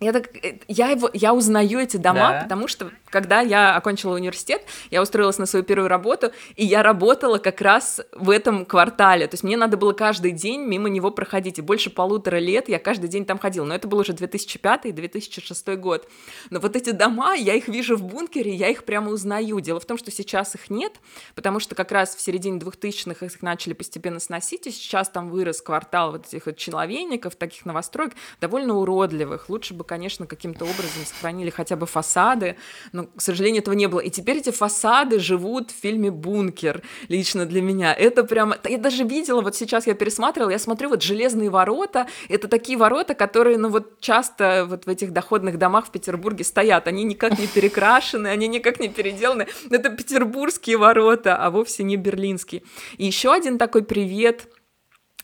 Я, 0.00 0.12
так, 0.12 0.34
э, 0.44 0.58
я, 0.66 0.90
его, 0.90 1.08
я 1.12 1.34
узнаю 1.34 1.78
эти 1.78 1.98
дома, 1.98 2.30
да. 2.30 2.40
потому 2.42 2.66
что 2.66 2.90
когда 3.10 3.40
я 3.40 3.76
окончила 3.76 4.14
университет, 4.14 4.62
я 4.90 5.02
устроилась 5.02 5.38
на 5.38 5.46
свою 5.46 5.64
первую 5.64 5.88
работу, 5.88 6.32
и 6.56 6.64
я 6.64 6.82
работала 6.82 7.38
как 7.38 7.60
раз 7.60 8.00
в 8.12 8.30
этом 8.30 8.64
квартале. 8.64 9.26
То 9.26 9.34
есть 9.34 9.44
мне 9.44 9.56
надо 9.56 9.76
было 9.76 9.92
каждый 9.92 10.32
день 10.32 10.62
мимо 10.62 10.88
него 10.88 11.10
проходить. 11.10 11.58
И 11.58 11.62
больше 11.62 11.90
полутора 11.90 12.38
лет 12.38 12.68
я 12.68 12.78
каждый 12.78 13.08
день 13.08 13.24
там 13.24 13.38
ходила. 13.38 13.64
Но 13.64 13.74
это 13.74 13.88
был 13.88 13.98
уже 13.98 14.12
2005-2006 14.12 15.76
год. 15.76 16.08
Но 16.50 16.60
вот 16.60 16.76
эти 16.76 16.90
дома, 16.90 17.34
я 17.34 17.54
их 17.54 17.68
вижу 17.68 17.96
в 17.96 18.02
бункере, 18.02 18.54
я 18.54 18.68
их 18.68 18.84
прямо 18.84 19.10
узнаю. 19.10 19.60
Дело 19.60 19.80
в 19.80 19.84
том, 19.84 19.98
что 19.98 20.10
сейчас 20.10 20.54
их 20.54 20.70
нет, 20.70 20.94
потому 21.34 21.60
что 21.60 21.74
как 21.74 21.92
раз 21.92 22.14
в 22.14 22.20
середине 22.20 22.58
2000-х 22.58 23.26
их 23.26 23.42
начали 23.42 23.72
постепенно 23.72 24.20
сносить, 24.20 24.66
и 24.66 24.70
сейчас 24.70 25.08
там 25.08 25.30
вырос 25.30 25.62
квартал 25.62 26.12
вот 26.12 26.26
этих 26.26 26.46
вот 26.46 26.56
человейников, 26.56 27.36
таких 27.36 27.64
новостроек, 27.64 28.14
довольно 28.40 28.76
уродливых. 28.76 29.48
Лучше 29.48 29.74
бы, 29.74 29.84
конечно, 29.84 30.26
каким-то 30.26 30.64
образом 30.64 31.04
сохранили 31.04 31.50
хотя 31.50 31.76
бы 31.76 31.86
фасады, 31.86 32.56
но, 32.98 33.06
к 33.06 33.22
сожалению, 33.22 33.62
этого 33.62 33.76
не 33.76 33.86
было. 33.86 34.00
И 34.00 34.10
теперь 34.10 34.38
эти 34.38 34.50
фасады 34.50 35.20
живут 35.20 35.70
в 35.70 35.74
фильме 35.74 36.10
«Бункер» 36.10 36.82
лично 37.08 37.46
для 37.46 37.62
меня. 37.62 37.94
Это 37.94 38.24
прямо... 38.24 38.58
Я 38.68 38.78
даже 38.78 39.04
видела, 39.04 39.40
вот 39.40 39.54
сейчас 39.54 39.86
я 39.86 39.94
пересматривала, 39.94 40.50
я 40.50 40.58
смотрю, 40.58 40.88
вот 40.88 41.02
«Железные 41.02 41.48
ворота», 41.48 42.08
это 42.28 42.48
такие 42.48 42.76
ворота, 42.76 43.14
которые, 43.14 43.56
ну 43.56 43.68
вот 43.68 44.00
часто 44.00 44.66
вот 44.68 44.86
в 44.86 44.88
этих 44.88 45.12
доходных 45.12 45.58
домах 45.58 45.86
в 45.86 45.90
Петербурге 45.92 46.42
стоят, 46.42 46.88
они 46.88 47.04
никак 47.04 47.38
не 47.38 47.46
перекрашены, 47.46 48.26
они 48.26 48.48
никак 48.48 48.80
не 48.80 48.88
переделаны. 48.88 49.46
Это 49.70 49.90
петербургские 49.90 50.76
ворота, 50.76 51.36
а 51.36 51.50
вовсе 51.50 51.84
не 51.84 51.96
берлинские. 51.96 52.62
И 52.96 53.06
еще 53.06 53.32
один 53.32 53.58
такой 53.58 53.84
привет 53.84 54.48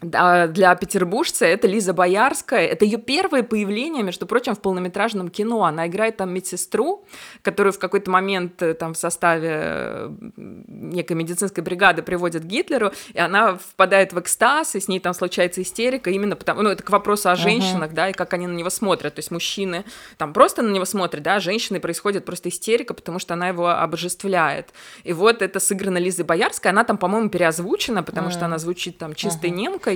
для 0.04 0.74
петербуржца 0.74 1.46
это 1.46 1.66
Лиза 1.66 1.92
Боярская. 1.92 2.66
Это 2.66 2.84
ее 2.84 2.98
первое 2.98 3.42
появление, 3.42 4.02
между 4.02 4.26
прочим, 4.26 4.54
в 4.54 4.60
полнометражном 4.60 5.28
кино. 5.28 5.64
Она 5.64 5.86
играет 5.86 6.16
там 6.16 6.32
медсестру, 6.32 7.04
которую 7.42 7.72
в 7.72 7.78
какой-то 7.78 8.10
момент 8.10 8.62
э, 8.62 8.74
там 8.74 8.94
в 8.94 8.98
составе 8.98 10.10
некой 10.36 11.16
медицинской 11.16 11.62
бригады 11.62 12.02
приводят 12.02 12.42
к 12.42 12.46
Гитлеру, 12.46 12.92
и 13.12 13.18
она 13.18 13.56
впадает 13.56 14.12
в 14.12 14.20
экстаз, 14.20 14.74
и 14.76 14.80
с 14.80 14.88
ней 14.88 15.00
там 15.00 15.14
случается 15.14 15.62
истерика 15.62 16.10
именно 16.10 16.36
потому... 16.36 16.62
Ну, 16.62 16.70
это 16.70 16.82
к 16.82 16.90
вопросу 16.90 17.30
о 17.30 17.36
женщинах, 17.36 17.90
uh-huh. 17.90 17.94
да, 17.94 18.10
и 18.10 18.12
как 18.12 18.32
они 18.34 18.46
на 18.46 18.54
него 18.54 18.70
смотрят. 18.70 19.14
То 19.14 19.20
есть 19.20 19.30
мужчины 19.30 19.84
там 20.16 20.32
просто 20.32 20.62
на 20.62 20.70
него 20.70 20.84
смотрят, 20.84 21.22
да, 21.22 21.36
а 21.36 21.40
женщины 21.40 21.80
происходит 21.80 22.24
просто 22.24 22.48
истерика, 22.48 22.94
потому 22.94 23.18
что 23.18 23.34
она 23.34 23.48
его 23.48 23.68
обожествляет. 23.68 24.70
И 25.04 25.12
вот 25.12 25.42
это 25.42 25.60
сыграно 25.60 25.98
Лизой 25.98 26.24
Боярской. 26.24 26.70
Она 26.70 26.84
там, 26.84 26.98
по-моему, 26.98 27.28
переозвучена, 27.28 28.02
потому 28.02 28.28
uh-huh. 28.28 28.32
что 28.32 28.44
она 28.44 28.58
звучит 28.58 28.98
там 28.98 29.14
чистой 29.14 29.50
uh-huh. 29.50 29.54
немкой. 29.54 29.93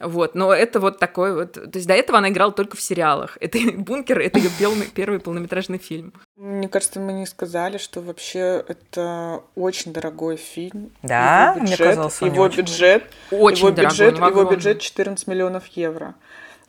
Вот, 0.00 0.34
но 0.34 0.52
это 0.52 0.80
вот 0.80 0.98
такой 0.98 1.34
вот... 1.34 1.52
То 1.52 1.70
есть 1.74 1.86
до 1.86 1.92
этого 1.92 2.18
она 2.18 2.30
играла 2.30 2.52
только 2.52 2.76
в 2.76 2.80
сериалах. 2.80 3.36
Это 3.40 3.58
«Бункер»— 3.76 4.18
это 4.20 4.38
ее 4.38 4.50
первый 4.94 5.20
полнометражный 5.20 5.76
фильм. 5.76 6.14
Мне 6.36 6.68
кажется, 6.68 7.00
мы 7.00 7.12
не 7.12 7.26
сказали, 7.26 7.76
что 7.76 8.00
вообще 8.00 8.64
это 8.66 9.42
очень 9.54 9.92
дорогой 9.92 10.36
фильм. 10.36 10.90
Да? 11.02 11.50
Его 11.50 11.60
бюджет, 11.60 11.78
Мне 11.78 11.88
казалось, 11.88 12.22
его 12.22 12.48
бюджет, 12.48 13.04
очень 13.30 13.66
его 13.66 13.70
дорогой, 13.70 14.10
бюджет, 14.10 14.18
его 14.18 14.44
бюджет 14.44 14.80
14 14.80 15.26
миллионов 15.26 15.66
евро. 15.66 16.14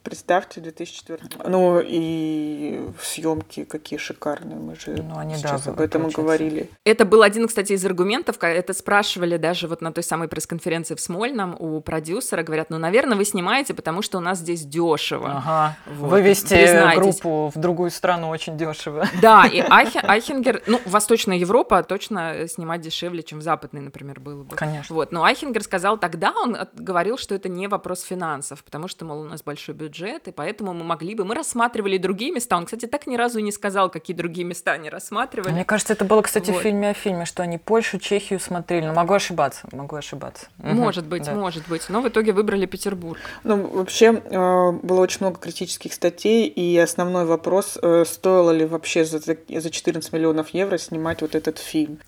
Представьте, 0.04 0.62
2004. 0.62 1.20
Ну 1.46 1.80
и 1.80 2.82
съемки 3.00 3.66
какие 3.66 4.00
шикарные, 4.00 4.58
мы 4.58 4.76
же 4.76 5.00
ну, 5.04 5.18
они, 5.18 5.36
сейчас 5.36 5.66
да, 5.66 5.72
об 5.72 5.80
этом 5.80 6.08
и 6.08 6.12
говорили. 6.12 6.72
Это 6.84 7.06
был 7.06 7.22
один, 7.22 7.48
кстати, 7.48 7.74
из 7.74 7.86
аргументов, 7.86 8.38
это 8.42 8.74
спрашивали 8.74 9.38
даже 9.38 9.68
вот 9.68 9.82
на 9.82 9.94
той 9.94 10.04
самой 10.04 10.28
пресс-конференции 10.28 10.96
в 10.96 11.02
Смольном 11.02 11.56
у 11.60 11.80
продюсера, 11.82 12.42
говорят, 12.42 12.72
ну, 12.72 12.80
наверное, 12.80 13.16
вы 13.16 13.26
снимаете, 13.26 13.76
потому 13.76 14.02
что 14.02 14.18
у 14.18 14.22
нас 14.22 14.40
здесь 14.40 14.66
дешево. 14.66 15.34
Ага. 15.38 15.78
Вот. 15.86 16.10
Вывести 16.10 16.56
Признайтесь. 16.56 17.00
группу 17.00 17.52
в 17.54 17.60
другую 17.60 17.92
страну 17.92 18.30
очень 18.30 18.58
дешево. 18.58 19.08
Да, 19.22 19.46
и 19.46 19.60
Айхенгер, 19.70 20.64
ну, 20.66 20.82
Восточная 20.86 21.38
Европа 21.38 21.84
точно 21.84 22.48
снимать 22.48 22.82
дешевле, 22.82 23.22
чем 23.22 23.40
в 23.40 23.44
Западной, 23.44 23.82
например, 23.82 24.20
было 24.20 24.42
бы. 24.44 24.56
Конечно. 24.56 24.96
Вот, 24.96 25.12
но 25.12 25.24
Айхенгер 25.24 25.62
сказал 25.62 26.00
тогда, 26.00 26.34
он 26.44 26.58
говорил, 26.74 27.20
что 27.20 27.36
это 27.36 27.50
не 27.50 27.68
вопрос 27.68 28.02
финансов, 28.02 28.64
потому 28.64 28.88
что, 28.88 29.06
мол, 29.06 29.22
у 29.22 29.26
нас 29.26 29.44
большой 29.44 29.76
бюджет 29.76 29.91
бюджет, 29.92 30.28
и 30.28 30.32
поэтому 30.32 30.74
мы 30.74 30.84
могли 30.84 31.16
бы... 31.16 31.26
Мы 31.26 31.36
рассматривали 31.36 31.98
другие 31.98 32.32
места. 32.32 32.58
Он, 32.58 32.66
кстати, 32.66 32.86
так 32.86 33.08
ни 33.08 33.18
разу 33.18 33.40
не 33.40 33.52
сказал, 33.52 33.90
какие 33.90 34.16
другие 34.16 34.46
места 34.46 34.72
они 34.72 34.90
рассматривали. 34.90 35.52
Мне 35.52 35.66
кажется, 35.66 35.94
это 35.94 36.06
было, 36.06 36.22
кстати, 36.22 36.52
вот. 36.52 36.60
в 36.60 36.64
фильме 36.64 36.90
о 36.90 36.94
фильме, 36.94 37.26
что 37.26 37.44
они 37.44 37.58
Польшу, 37.58 38.00
Чехию 38.00 38.40
смотрели. 38.40 38.86
Но 38.86 38.94
могу 38.94 39.14
ошибаться, 39.14 39.68
могу 39.72 39.96
ошибаться. 39.96 40.48
Может 40.58 41.06
быть, 41.06 41.26
да. 41.26 41.34
может 41.34 41.68
быть. 41.68 41.90
Но 41.90 42.02
в 42.02 42.08
итоге 42.08 42.32
выбрали 42.32 42.66
Петербург. 42.66 43.20
Ну, 43.44 43.68
вообще, 43.68 44.22
э, 44.24 44.72
было 44.72 45.02
очень 45.02 45.20
много 45.22 45.40
критических 45.40 45.94
статей, 45.94 46.48
и 46.48 46.78
основной 46.78 47.26
вопрос, 47.26 47.78
э, 47.82 48.06
стоило 48.06 48.52
ли 48.52 48.66
вообще 48.66 49.04
за, 49.04 49.20
за 49.20 49.70
14 49.70 50.14
миллионов 50.14 50.50
евро 50.50 50.78
снимать 50.78 51.22
вот 51.22 51.36
этот 51.36 51.58
фильм. 51.58 52.00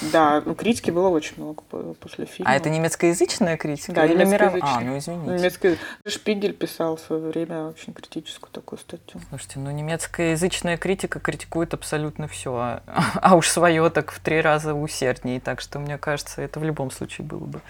Да, 0.00 0.42
ну 0.44 0.54
критики 0.54 0.90
было 0.90 1.08
очень 1.08 1.34
много 1.36 1.62
после 2.00 2.26
фильма. 2.26 2.50
А 2.50 2.56
это 2.56 2.70
немецкоязычная 2.70 3.56
критика? 3.56 3.92
Да, 3.92 4.06
или 4.06 4.24
немецкоязычная. 4.24 4.76
А, 4.76 4.80
ну 4.80 4.98
извините. 4.98 5.30
Немецкий... 5.32 5.78
Шпигель 6.06 6.52
писал 6.52 6.96
в 6.96 7.00
свое 7.00 7.22
время 7.22 7.68
очень 7.68 7.92
критическую 7.92 8.50
такую 8.50 8.78
статью. 8.78 9.20
Слушайте, 9.28 9.58
ну 9.58 9.70
немецкоязычная 9.70 10.76
критика 10.76 11.20
критикует 11.20 11.74
абсолютно 11.74 12.28
все, 12.28 12.54
а, 12.54 12.82
а 13.22 13.36
уж 13.36 13.48
свое 13.48 13.88
так 13.90 14.12
в 14.12 14.20
три 14.20 14.40
раза 14.40 14.74
усерднее, 14.74 15.40
так 15.40 15.60
что 15.60 15.78
мне 15.78 15.98
кажется, 15.98 16.42
это 16.42 16.60
в 16.60 16.64
любом 16.64 16.90
случае 16.90 17.26
было 17.26 17.44
бы 17.44 17.60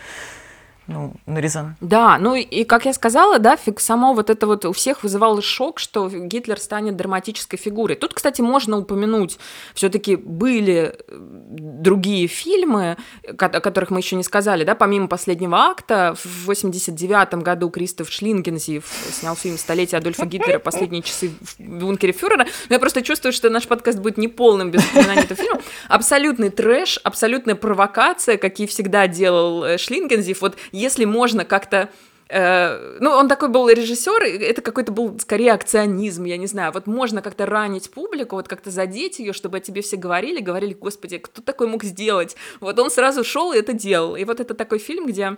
ну, 0.87 1.15
нарезан. 1.27 1.77
Да, 1.81 2.19
ну 2.19 2.35
и, 2.35 2.65
как 2.65 2.85
я 2.85 2.93
сказала, 2.93 3.39
да, 3.39 3.57
фиг, 3.57 3.81
само 3.81 4.13
вот 4.13 4.31
это 4.31 4.47
вот 4.47 4.65
у 4.65 4.73
всех 4.73 5.03
вызывало 5.03 5.41
шок, 5.41 5.79
что 5.79 6.09
Гитлер 6.09 6.61
станет 6.61 6.97
драматической 6.97 7.59
фигурой. 7.59 7.97
Тут, 7.97 8.15
кстати, 8.15 8.41
можно 8.41 8.79
упомянуть, 8.79 9.39
все 9.75 9.89
таки 9.89 10.17
были 10.17 10.95
э, 10.97 11.17
другие 11.19 12.27
фильмы, 12.27 12.97
о 13.27 13.49
которых 13.49 13.91
мы 13.91 14.01
еще 14.01 14.17
не 14.17 14.25
сказали, 14.25 14.65
да, 14.65 14.75
помимо 14.75 15.09
«Последнего 15.09 15.59
акта», 15.59 16.15
в 16.23 16.47
89 16.47 17.35
году 17.43 17.71
Кристоф 17.71 18.11
Шлингензив 18.11 18.85
снял 19.13 19.37
фильм 19.37 19.59
«Столетие 19.59 19.99
Адольфа 19.99 20.27
Гитлера. 20.27 20.59
Последние 20.59 21.03
часы 21.03 21.31
в 21.41 21.61
бункере 21.61 22.13
фюрера». 22.13 22.45
Но 22.69 22.75
я 22.75 22.79
просто 22.79 23.03
чувствую, 23.03 23.33
что 23.33 23.51
наш 23.51 23.67
подкаст 23.67 23.99
будет 23.99 24.19
неполным 24.19 24.71
без 24.71 24.85
упоминания 24.85 25.23
этого 25.23 25.41
фильма. 25.41 25.61
Абсолютный 25.89 26.51
трэш, 26.51 26.99
абсолютная 27.03 27.55
провокация, 27.55 28.37
какие 28.37 28.67
всегда 28.67 29.07
делал 29.07 29.65
э, 29.65 29.79
Шлингензив. 29.79 30.41
Вот 30.41 30.57
если 30.75 31.05
можно 31.05 31.45
как-то 31.45 31.89
э, 32.29 32.99
ну, 33.01 33.11
он 33.11 33.29
такой 33.29 33.49
был 33.49 33.69
режиссер, 33.69 34.23
это 34.43 34.61
какой-то 34.61 34.93
был 34.93 35.19
скорее 35.21 35.53
акционизм, 35.53 36.25
я 36.25 36.37
не 36.37 36.47
знаю. 36.47 36.73
Вот 36.73 36.87
можно 36.87 37.23
как-то 37.23 37.47
ранить 37.47 37.91
публику, 37.91 38.37
вот 38.37 38.49
как-то 38.49 38.71
задеть 38.71 39.19
ее, 39.19 39.33
чтобы 39.33 39.59
о 39.59 39.61
тебе 39.61 39.83
все 39.83 39.97
говорили, 39.97 40.41
говорили, 40.41 40.75
господи, 40.75 41.19
кто 41.19 41.43
такой 41.43 41.69
мог 41.69 41.85
сделать? 41.85 42.37
Вот 42.61 42.79
он 42.79 42.91
сразу 42.91 43.25
шел 43.25 43.53
и 43.53 43.59
это 43.59 43.73
делал. 43.73 44.17
И 44.17 44.25
вот 44.25 44.41
это 44.41 44.55
такой 44.55 44.79
фильм, 44.79 45.07
где 45.07 45.37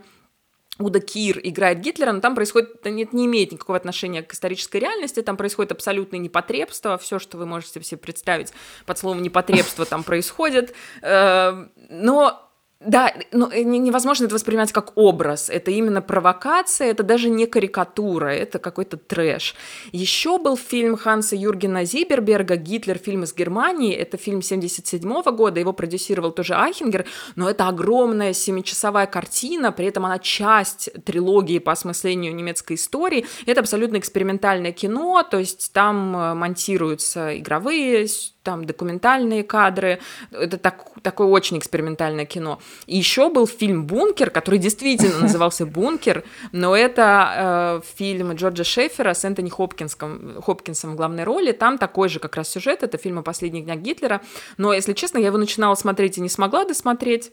Уда 0.79 1.01
Кир 1.01 1.41
играет 1.43 1.81
Гитлера, 1.81 2.13
но 2.13 2.21
там 2.21 2.35
происходит, 2.35 2.75
это 2.75 2.91
не, 2.91 3.09
не 3.13 3.27
имеет 3.27 3.53
никакого 3.53 3.79
отношения 3.79 4.23
к 4.23 4.35
исторической 4.35 4.77
реальности, 4.77 5.23
там 5.23 5.37
происходит 5.37 5.73
абсолютное 5.73 6.21
непотребство, 6.21 6.99
все, 6.99 7.19
что 7.19 7.39
вы 7.39 7.47
можете 7.47 7.83
себе 7.83 7.99
представить 7.99 8.53
под 8.85 8.99
словом 8.99 9.23
непотребство 9.23 9.87
там 9.87 10.03
происходит, 10.03 10.75
э, 11.01 11.67
но 11.89 12.46
да, 12.81 13.15
но 13.33 13.51
э, 13.51 13.63
невозможно 13.63 14.27
это 14.27 14.35
воспринимать 14.35 14.71
как 14.71 14.93
образ. 14.97 15.49
Это 15.49 15.71
именно 15.71 16.03
провокация, 16.03 16.89
это 16.89 17.03
даже 17.03 17.31
не 17.31 17.47
карикатура, 17.47 18.27
это 18.27 18.59
какой-то 18.59 18.99
трэш. 18.99 19.55
Еще 19.93 20.39
был 20.39 20.59
фильм 20.59 20.97
Ханса 20.97 21.37
Юргена 21.37 21.87
Зиберберга 21.87 22.57
«Гитлер. 22.57 22.99
Фильм 22.99 23.25
из 23.25 23.35
Германии». 23.35 23.95
Это 23.95 24.19
фильм 24.19 24.43
77 24.43 25.23
года, 25.23 25.59
его 25.59 25.73
продюсировал 25.73 26.33
тоже 26.33 26.55
Айхингер, 26.55 27.07
но 27.35 27.49
это 27.49 27.67
огромная 27.67 28.35
семичасовая 28.35 29.07
картина, 29.07 29.73
при 29.73 29.87
этом 29.87 30.05
она 30.05 30.19
часть 30.19 30.91
трилогии 31.05 31.59
по 31.59 31.73
осмыслению 31.73 32.35
немецкой 32.35 32.75
истории. 32.75 33.25
Это 33.47 33.61
абсолютно 33.61 33.97
экспериментальное 33.97 34.73
кино, 34.73 35.23
то 35.23 35.39
есть 35.39 35.73
там 35.73 36.15
э, 36.15 36.35
монтируются 36.35 37.39
игровые 37.39 38.07
там 38.47 38.65
документальные 38.65 39.43
кадры. 39.43 39.99
Это 40.31 40.57
так, 40.57 40.85
такое 41.07 41.29
очень 41.29 41.57
экспериментальное 41.59 42.25
кино. 42.25 42.59
И 42.87 42.97
еще 42.97 43.31
был 43.31 43.47
фильм 43.47 43.87
«Бункер», 43.87 44.31
который 44.31 44.59
действительно 44.59 45.21
назывался 45.21 45.65
«Бункер», 45.65 46.25
но 46.51 46.77
это 46.77 47.81
э, 47.85 47.97
фильм 47.97 48.33
Джорджа 48.33 48.65
Шефера 48.65 49.15
с 49.15 49.25
Энтони 49.25 49.49
Хопкинсом, 49.49 50.43
Хопкинсом 50.43 50.95
в 50.95 50.97
главной 50.97 51.23
роли. 51.23 51.53
Там 51.53 51.79
такой 51.79 52.09
же 52.09 52.19
как 52.19 52.35
раз 52.35 52.49
сюжет, 52.49 52.83
это 52.83 52.99
фильм 52.99 53.21
о 53.21 53.23
последних 53.23 53.67
днях 53.67 53.79
Гитлера. 53.79 54.21
Но, 54.59 54.73
если 54.73 54.95
честно, 54.95 55.19
я 55.19 55.27
его 55.27 55.39
начинала 55.39 55.77
смотреть 55.77 56.19
и 56.19 56.21
не 56.21 56.29
смогла 56.29 56.65
досмотреть. 56.65 57.31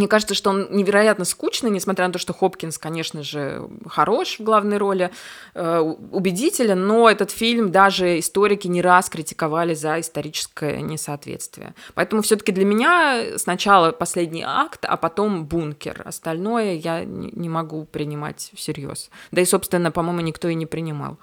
Мне 0.00 0.08
кажется, 0.08 0.34
что 0.34 0.48
он 0.48 0.66
невероятно 0.70 1.26
скучный, 1.26 1.68
несмотря 1.68 2.06
на 2.06 2.12
то, 2.14 2.18
что 2.18 2.32
Хопкинс, 2.32 2.78
конечно 2.78 3.22
же, 3.22 3.68
хорош 3.86 4.38
в 4.38 4.42
главной 4.42 4.78
роли, 4.78 5.10
э, 5.52 5.78
убедителен, 5.78 6.86
но 6.86 7.10
этот 7.10 7.30
фильм 7.30 7.70
даже 7.70 8.18
историки 8.18 8.66
не 8.66 8.80
раз 8.80 9.10
критиковали 9.10 9.74
за 9.74 10.00
историческое 10.00 10.80
несоответствие. 10.80 11.74
Поэтому 11.92 12.22
все-таки 12.22 12.50
для 12.50 12.64
меня 12.64 13.36
сначала 13.36 13.92
последний 13.92 14.42
акт, 14.42 14.86
а 14.86 14.96
потом 14.96 15.44
бункер. 15.44 16.00
Остальное 16.06 16.76
я 16.76 17.04
не 17.04 17.50
могу 17.50 17.84
принимать 17.84 18.52
всерьез. 18.54 19.10
Да 19.32 19.42
и, 19.42 19.44
собственно, 19.44 19.90
по-моему, 19.90 20.22
никто 20.22 20.48
и 20.48 20.54
не 20.54 20.64
принимал. 20.64 21.18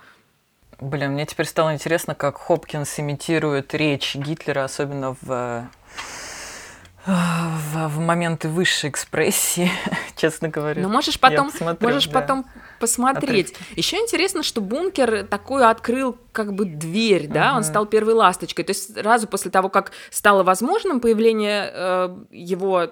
Блин, 0.80 1.14
мне 1.14 1.26
теперь 1.26 1.48
стало 1.48 1.74
интересно, 1.74 2.14
как 2.14 2.38
Хопкинс 2.38 3.00
имитирует 3.00 3.74
речь 3.74 4.16
Гитлера, 4.16 4.66
особенно 4.66 5.18
в 5.20 5.68
в, 7.08 7.88
в 7.88 8.00
моменты 8.00 8.50
высшей 8.50 8.90
экспрессии, 8.90 9.72
честно 10.18 10.50
говоря. 10.50 10.82
Ну, 10.82 10.90
можешь 10.90 11.20
потом, 11.20 11.52
посмотрю, 11.52 11.88
можешь 11.88 12.08
да. 12.08 12.20
потом 12.20 12.46
посмотреть. 12.80 13.52
Отрывки. 13.52 13.80
Еще 13.80 13.98
интересно, 13.98 14.44
что 14.44 14.60
бункер 14.60 15.26
такую 15.26 15.68
открыл 15.68 16.18
как 16.34 16.54
бы 16.54 16.66
дверь, 16.66 17.28
да, 17.28 17.52
uh-huh. 17.52 17.58
он 17.58 17.64
стал 17.64 17.86
первой 17.86 18.14
ласточкой. 18.14 18.66
То 18.66 18.72
есть 18.72 18.94
сразу 18.94 19.28
после 19.28 19.50
того, 19.52 19.70
как 19.70 19.94
стало 20.10 20.44
возможным 20.44 21.00
появление 21.00 21.72
э, 21.74 22.18
его 22.32 22.92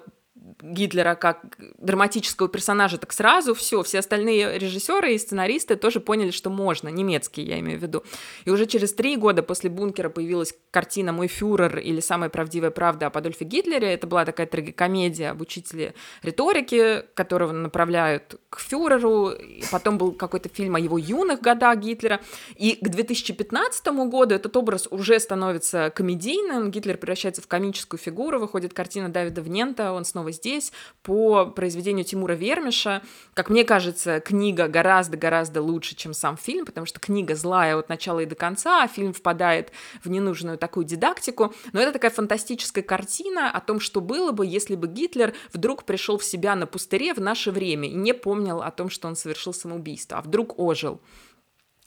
Гитлера 0.62 1.16
как 1.16 1.58
драматического 1.78 2.48
персонажа, 2.48 2.98
так 2.98 3.12
сразу 3.12 3.54
все, 3.54 3.84
все 3.84 4.00
остальные 4.00 4.58
режиссеры 4.58 5.14
и 5.14 5.18
сценаристы 5.18 5.76
тоже 5.76 6.00
поняли, 6.00 6.32
что 6.32 6.50
можно, 6.50 6.88
немецкие 6.88 7.46
я 7.46 7.60
имею 7.60 7.78
в 7.78 7.84
виду. 7.84 8.04
И 8.46 8.50
уже 8.50 8.66
через 8.66 8.94
три 8.94 9.18
года 9.18 9.44
после 9.44 9.70
«Бункера» 9.70 10.10
появилась 10.10 10.56
картина 10.72 11.12
«Мой 11.12 11.28
фюрер» 11.28 11.80
или 11.80 12.00
«Самая 12.00 12.30
правдивая 12.30 12.72
правда 12.72 13.08
об 13.08 13.18
Адольфе 13.18 13.44
Гитлере». 13.44 13.94
Это 13.94 14.08
была 14.08 14.24
такая 14.24 14.48
трагикомедия 14.48 15.32
об 15.32 15.42
учителе 15.42 15.94
риторики, 16.24 17.04
которого 17.16 17.52
направляют 17.52 18.40
к 18.50 18.60
фюреру. 18.60 19.32
И 19.32 19.62
потом 19.72 19.98
был 19.98 20.14
какой-то 20.14 20.48
фильм 20.48 20.76
о 20.76 20.80
его 20.80 20.98
юных 20.98 21.42
годах 21.42 21.80
Гитлера. 21.80 22.22
И 22.56 22.76
к 22.76 22.88
2015 22.88 23.88
году 24.10 24.36
этот 24.36 24.56
образ 24.56 24.88
уже 24.90 25.20
становится 25.20 25.92
комедийным. 25.94 26.72
Гитлер 26.72 26.98
превращается 26.98 27.42
в 27.42 27.48
комическую 27.48 28.00
фигуру, 28.00 28.40
выходит 28.40 28.74
картина 28.74 29.10
Давида 29.10 29.42
Внента, 29.42 29.92
он 29.92 30.06
снова 30.06 30.32
здесь 30.32 30.45
здесь 30.46 30.72
по 31.02 31.48
произведению 31.48 32.06
Тимура 32.06 32.34
Вермиша. 32.34 33.02
Как 33.34 33.50
мне 33.50 33.64
кажется, 33.64 34.20
книга 34.20 34.68
гораздо-гораздо 34.68 35.62
лучше, 35.62 35.96
чем 35.96 36.14
сам 36.14 36.38
фильм, 36.38 36.66
потому 36.66 36.86
что 36.86 37.00
книга 37.00 37.36
злая 37.36 37.76
от 37.78 37.90
начала 37.90 38.20
и 38.20 38.26
до 38.26 38.36
конца, 38.36 38.84
а 38.84 38.88
фильм 38.88 39.12
впадает 39.12 39.72
в 40.04 40.10
ненужную 40.10 40.60
такую 40.60 40.86
дидактику. 40.86 41.54
Но 41.74 41.82
это 41.82 41.94
такая 41.94 42.12
фантастическая 42.12 42.84
картина 42.84 43.50
о 43.50 43.60
том, 43.60 43.80
что 43.80 44.02
было 44.02 44.32
бы, 44.32 44.46
если 44.46 44.76
бы 44.76 44.88
Гитлер 44.88 45.34
вдруг 45.52 45.84
пришел 45.84 46.20
в 46.20 46.24
себя 46.24 46.56
на 46.56 46.68
пустыре 46.68 47.16
в 47.16 47.20
наше 47.20 47.50
время 47.50 47.90
и 47.90 47.96
не 47.96 48.14
помнил 48.14 48.62
о 48.62 48.70
том, 48.70 48.92
что 48.92 49.08
он 49.08 49.16
совершил 49.16 49.54
самоубийство, 49.54 50.20
а 50.20 50.22
вдруг 50.22 50.60
ожил. 50.60 51.02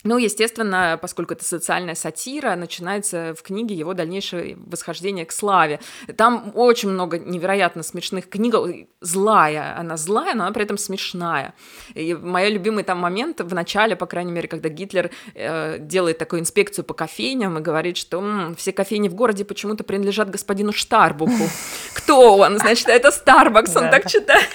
Ну, 0.04 0.16
естественно, 0.16 0.96
поскольку 1.02 1.34
это 1.34 1.44
социальная 1.44 1.96
сатира, 1.96 2.54
начинается 2.54 3.34
в 3.36 3.42
книге 3.42 3.74
его 3.74 3.94
дальнейшее 3.94 4.56
восхождение 4.56 5.26
к 5.26 5.32
славе. 5.32 5.80
Там 6.16 6.52
очень 6.54 6.88
много 6.88 7.18
невероятно 7.18 7.82
смешных 7.82 8.28
книг. 8.28 8.54
Злая, 9.00 9.76
она 9.76 9.96
злая, 9.96 10.34
но 10.34 10.44
она 10.44 10.52
при 10.52 10.62
этом 10.62 10.78
смешная. 10.78 11.52
И 11.94 12.14
мой 12.14 12.48
любимый 12.48 12.84
там 12.84 12.98
момент 12.98 13.40
в 13.40 13.52
начале, 13.52 13.96
по 13.96 14.06
крайней 14.06 14.30
мере, 14.30 14.46
когда 14.46 14.68
Гитлер 14.68 15.10
э, 15.34 15.78
делает 15.80 16.18
такую 16.18 16.40
инспекцию 16.40 16.84
по 16.84 16.94
кофейням 16.94 17.58
и 17.58 17.60
говорит, 17.60 17.96
что 17.96 18.20
м, 18.20 18.54
все 18.54 18.72
кофейни 18.72 19.08
в 19.08 19.14
городе 19.14 19.44
почему-то 19.44 19.82
принадлежат 19.82 20.30
господину 20.30 20.72
Штарбуху. 20.72 21.48
Кто 21.94 22.36
он? 22.36 22.58
Значит, 22.58 22.88
это 22.88 23.10
Старбакс, 23.10 23.74
он 23.74 23.90
так 23.90 24.06
читает. 24.08 24.48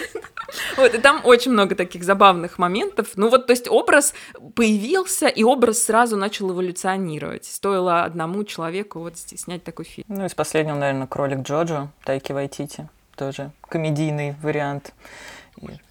Вот, 0.77 0.93
и 0.93 0.97
там 0.99 1.21
очень 1.23 1.51
много 1.51 1.75
таких 1.75 2.03
забавных 2.03 2.57
моментов. 2.57 3.09
Ну 3.15 3.29
вот, 3.29 3.47
то 3.47 3.51
есть 3.51 3.67
образ 3.67 4.13
появился, 4.55 5.27
и 5.27 5.42
образ 5.43 5.83
сразу 5.83 6.17
начал 6.17 6.51
эволюционировать. 6.51 7.45
Стоило 7.45 8.03
одному 8.03 8.43
человеку 8.43 8.99
вот 8.99 9.17
снять 9.17 9.63
такой 9.63 9.85
фильм. 9.85 10.05
Ну, 10.07 10.25
из 10.25 10.33
последнего, 10.33 10.75
наверное, 10.75 11.07
«Кролик 11.07 11.39
Джоджо» 11.39 11.89
Тайки 12.03 12.31
Вайтити. 12.31 12.89
Тоже 13.15 13.51
комедийный 13.69 14.35
вариант. 14.41 14.93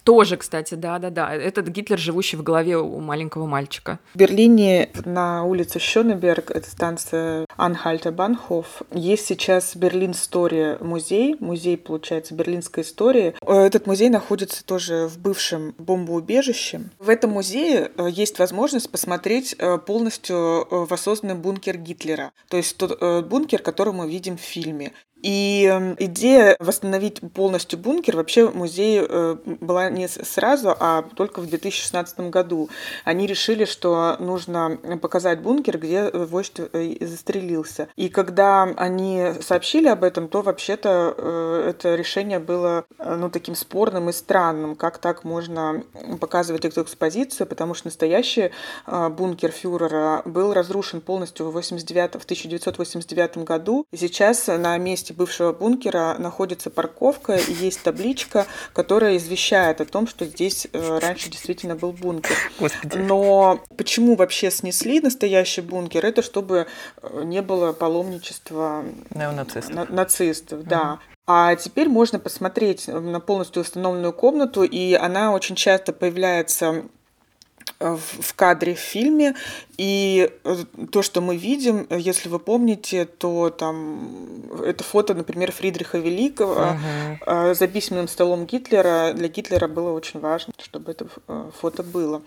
Тоже, 0.03 0.37
кстати, 0.37 0.75
да-да-да. 0.75 1.33
Этот 1.33 1.67
Гитлер, 1.69 1.97
живущий 1.97 2.37
в 2.37 2.43
голове 2.43 2.77
у 2.77 2.99
маленького 2.99 3.45
мальчика. 3.45 3.99
В 4.13 4.17
Берлине 4.17 4.89
на 5.05 5.43
улице 5.43 5.79
Шонеберг, 5.79 6.51
это 6.51 6.69
станция 6.69 7.45
Анхальта 7.55 8.11
Банхоф, 8.11 8.81
есть 8.91 9.25
сейчас 9.25 9.75
Берлин 9.75 10.13
Стори 10.13 10.77
музей, 10.81 11.35
музей, 11.39 11.77
получается, 11.77 12.35
берлинской 12.35 12.83
истории. 12.83 13.35
Этот 13.45 13.87
музей 13.87 14.09
находится 14.09 14.65
тоже 14.65 15.07
в 15.07 15.17
бывшем 15.19 15.73
бомбоубежище. 15.77 16.81
В 16.99 17.09
этом 17.09 17.31
музее 17.31 17.91
э, 17.97 18.09
есть 18.09 18.39
возможность 18.39 18.91
посмотреть 18.91 19.55
э, 19.57 19.77
полностью 19.77 20.35
э, 20.35 20.65
воссозданный 20.89 21.35
бункер 21.35 21.77
Гитлера, 21.77 22.31
то 22.49 22.57
есть 22.57 22.77
тот 22.77 22.99
бункер, 23.25 23.61
который 23.61 23.93
мы 23.93 24.09
видим 24.09 24.37
в 24.37 24.41
фильме. 24.41 24.93
И 25.23 25.69
эм, 25.71 25.95
идея 25.99 26.57
восстановить 26.59 27.21
полностью 27.33 27.79
бункер 27.79 28.17
вообще 28.17 28.45
в 28.45 28.55
музее 28.55 29.05
э, 29.07 29.37
была 29.61 29.89
не 29.89 30.09
сразу, 30.09 30.75
а 30.77 31.03
только 31.15 31.39
в 31.39 31.47
2016 31.47 32.19
году. 32.29 32.69
Они 33.05 33.25
решили, 33.25 33.63
что 33.63 34.17
нужно 34.19 34.77
показать 35.01 35.39
бункер, 35.39 35.77
где 35.77 36.09
вождь 36.11 36.59
э, 36.59 36.95
застрелился. 36.99 37.87
И 37.95 38.09
когда 38.09 38.63
они 38.75 39.31
сообщили 39.39 39.87
об 39.87 40.03
этом, 40.03 40.27
то 40.27 40.41
вообще-то 40.41 41.15
э, 41.17 41.69
это 41.69 41.95
решение 41.95 42.39
было 42.39 42.83
ну, 42.99 43.29
таким 43.29 43.55
спорным 43.55 44.09
и 44.09 44.11
странным. 44.11 44.75
Как 44.75 44.97
так 44.97 45.23
можно 45.23 45.83
показывать 46.19 46.65
эту 46.65 46.81
экспозицию, 46.81 47.47
потому 47.47 47.75
что 47.75 47.87
настоящий 47.87 48.51
бункер 48.85 49.51
фюрера 49.51 50.21
был 50.25 50.53
разрушен 50.53 50.99
полностью 50.99 51.49
в, 51.49 51.53
89, 51.53 52.11
в 52.15 52.25
1989 52.25 53.37
году. 53.37 53.85
И 53.91 53.97
сейчас 53.97 54.47
на 54.47 54.77
месте 54.77 55.12
бывшего 55.13 55.53
бункера 55.53 56.15
находится 56.19 56.69
парковка 56.69 57.35
и 57.35 57.53
есть 57.53 57.81
табличка, 57.83 58.45
которая 58.73 59.17
извещает 59.17 59.81
о 59.81 59.85
том, 59.85 60.07
что 60.07 60.25
здесь 60.25 60.67
э, 60.73 60.99
раньше 60.99 61.29
действительно 61.29 61.75
был 61.75 61.91
бункер. 61.91 62.35
Господи. 62.59 62.97
Но 62.97 63.59
почему 63.77 64.15
вообще 64.15 64.51
снесли 64.51 64.99
настоящий 64.99 65.61
бункер? 65.61 66.05
Это 66.05 66.21
чтобы 66.21 66.67
э, 67.01 67.23
не 67.23 67.41
было 67.41 67.73
паломничества 67.73 68.83
Неонацистов. 69.13 69.89
нацистов. 69.89 70.59
Угу. 70.59 70.69
Да. 70.69 70.99
А 71.25 71.55
теперь 71.55 71.87
можно 71.87 72.19
посмотреть 72.19 72.87
на 72.87 73.19
полностью 73.21 73.61
установленную 73.61 74.11
комнату, 74.11 74.63
и 74.63 74.93
она 74.93 75.31
очень 75.33 75.55
часто 75.55 75.93
появляется 75.93 76.83
в 77.79 78.33
кадре 78.35 78.75
в 78.75 78.79
фильме. 78.79 79.35
И 79.77 80.29
э, 80.43 80.55
то, 80.91 81.01
что 81.01 81.21
мы 81.21 81.35
видим, 81.37 81.87
если 81.89 82.29
вы 82.29 82.39
помните, 82.39 83.05
то 83.05 83.49
там 83.49 84.51
это 84.63 84.83
фото, 84.83 85.13
например, 85.13 85.51
Фридриха 85.51 85.97
Великого 85.97 86.77
uh-huh. 87.25 87.55
за 87.55 87.67
письменным 87.67 88.07
столом 88.07 88.45
Гитлера. 88.45 89.13
Для 89.13 89.27
Гитлера 89.27 89.67
было 89.67 89.91
очень 89.91 90.19
важно, 90.19 90.53
чтобы 90.61 90.91
это 90.91 91.07
э, 91.27 91.51
фото 91.59 91.83
было. 91.83 92.21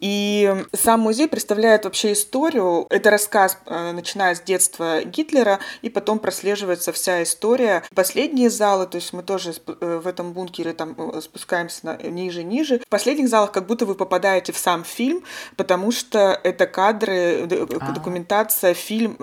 И 0.00 0.64
сам 0.72 1.00
музей 1.00 1.28
представляет 1.28 1.84
вообще 1.84 2.12
историю. 2.12 2.86
Это 2.90 3.10
рассказ, 3.10 3.58
э, 3.66 3.92
начиная 3.92 4.34
с 4.34 4.40
детства 4.40 5.02
Гитлера, 5.04 5.58
и 5.82 5.88
потом 5.88 6.18
прослеживается 6.18 6.92
вся 6.92 7.22
история. 7.22 7.82
Последние 7.94 8.50
залы, 8.50 8.86
то 8.86 8.96
есть 8.96 9.12
мы 9.12 9.22
тоже 9.22 9.54
э, 9.66 10.00
в 10.02 10.06
этом 10.06 10.32
бункере 10.32 10.72
там 10.72 10.94
э, 10.98 11.20
спускаемся 11.20 11.98
ниже 12.04 12.42
ниже. 12.42 12.80
В 12.80 12.88
последних 12.88 13.28
залах 13.28 13.52
как 13.52 13.66
будто 13.66 13.86
вы 13.86 13.94
попадаете 13.94 14.52
в 14.52 14.58
сам 14.58 14.84
фильм, 14.84 15.22
потому 15.56 15.92
что 15.92 16.38
это 16.42 16.66
кадры, 16.66 17.48
а. 17.80 17.92
документация, 17.92 18.74
фильм, 18.74 19.16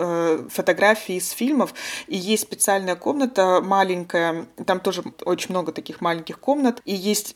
фотографии 0.49 1.15
из 1.15 1.30
фильмов. 1.32 1.74
И 2.07 2.17
есть 2.17 2.43
специальная 2.43 2.95
комната 2.95 3.61
маленькая, 3.61 4.45
там 4.65 4.80
тоже 4.80 5.03
очень 5.26 5.51
много 5.51 5.71
таких 5.71 6.01
маленьких 6.01 6.39
комнат. 6.39 6.82
И 6.86 6.93
есть 6.93 7.36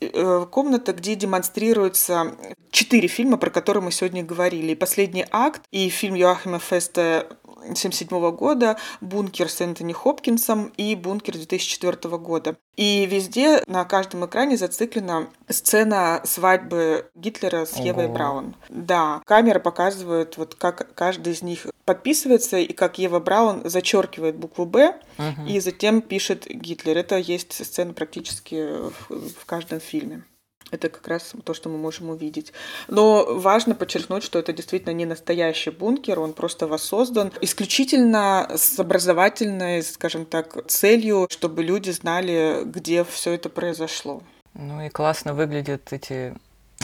комната, 0.50 0.92
где 0.92 1.14
демонстрируются 1.14 2.34
четыре 2.70 3.08
фильма, 3.08 3.27
фильма, 3.28 3.36
про 3.36 3.50
который 3.50 3.82
мы 3.82 3.92
сегодня 3.92 4.24
говорили. 4.24 4.72
И 4.72 4.74
«Последний 4.74 5.26
акт», 5.30 5.60
и 5.70 5.90
фильм 5.90 6.14
Йоахима 6.14 6.58
Феста 6.58 7.26
1977 7.44 8.30
года, 8.34 8.78
«Бункер» 9.02 9.50
с 9.50 9.60
Энтони 9.60 9.92
Хопкинсом 9.92 10.72
и 10.78 10.94
«Бункер» 10.94 11.34
2004 11.34 12.16
года. 12.16 12.56
И 12.76 13.04
везде 13.04 13.62
на 13.66 13.84
каждом 13.84 14.24
экране 14.24 14.56
зациклена 14.56 15.26
сцена 15.50 16.22
свадьбы 16.24 17.10
Гитлера 17.14 17.66
с 17.66 17.76
Евой 17.76 18.06
Ого. 18.06 18.14
Браун. 18.14 18.54
Да, 18.70 19.20
камера 19.26 19.58
показывает, 19.58 20.38
вот 20.38 20.54
как 20.54 20.94
каждый 20.94 21.34
из 21.34 21.42
них 21.42 21.66
подписывается, 21.84 22.56
и 22.56 22.72
как 22.72 22.98
Ева 22.98 23.20
Браун 23.20 23.68
зачеркивает 23.68 24.36
букву 24.36 24.64
«Б», 24.64 24.94
угу. 25.18 25.46
и 25.46 25.60
затем 25.60 26.00
пишет 26.00 26.46
Гитлер. 26.46 26.96
Это 26.96 27.18
есть 27.18 27.52
сцена 27.52 27.92
практически 27.92 28.88
в, 29.10 29.30
в 29.40 29.44
каждом 29.44 29.80
фильме. 29.80 30.22
Это 30.70 30.88
как 30.88 31.06
раз 31.08 31.32
то, 31.44 31.54
что 31.54 31.68
мы 31.68 31.78
можем 31.78 32.10
увидеть. 32.10 32.52
Но 32.88 33.26
важно 33.28 33.74
подчеркнуть, 33.74 34.22
что 34.22 34.38
это 34.38 34.52
действительно 34.52 34.92
не 34.92 35.06
настоящий 35.06 35.70
бункер, 35.70 36.20
он 36.20 36.32
просто 36.32 36.66
воссоздан 36.66 37.32
исключительно 37.40 38.50
с 38.54 38.78
образовательной, 38.78 39.82
скажем 39.82 40.26
так, 40.26 40.66
целью, 40.66 41.26
чтобы 41.30 41.62
люди 41.62 41.90
знали, 41.90 42.62
где 42.64 43.04
все 43.04 43.32
это 43.32 43.48
произошло. 43.48 44.22
Ну 44.54 44.82
и 44.82 44.88
классно 44.88 45.34
выглядят 45.34 45.92
эти, 45.92 46.34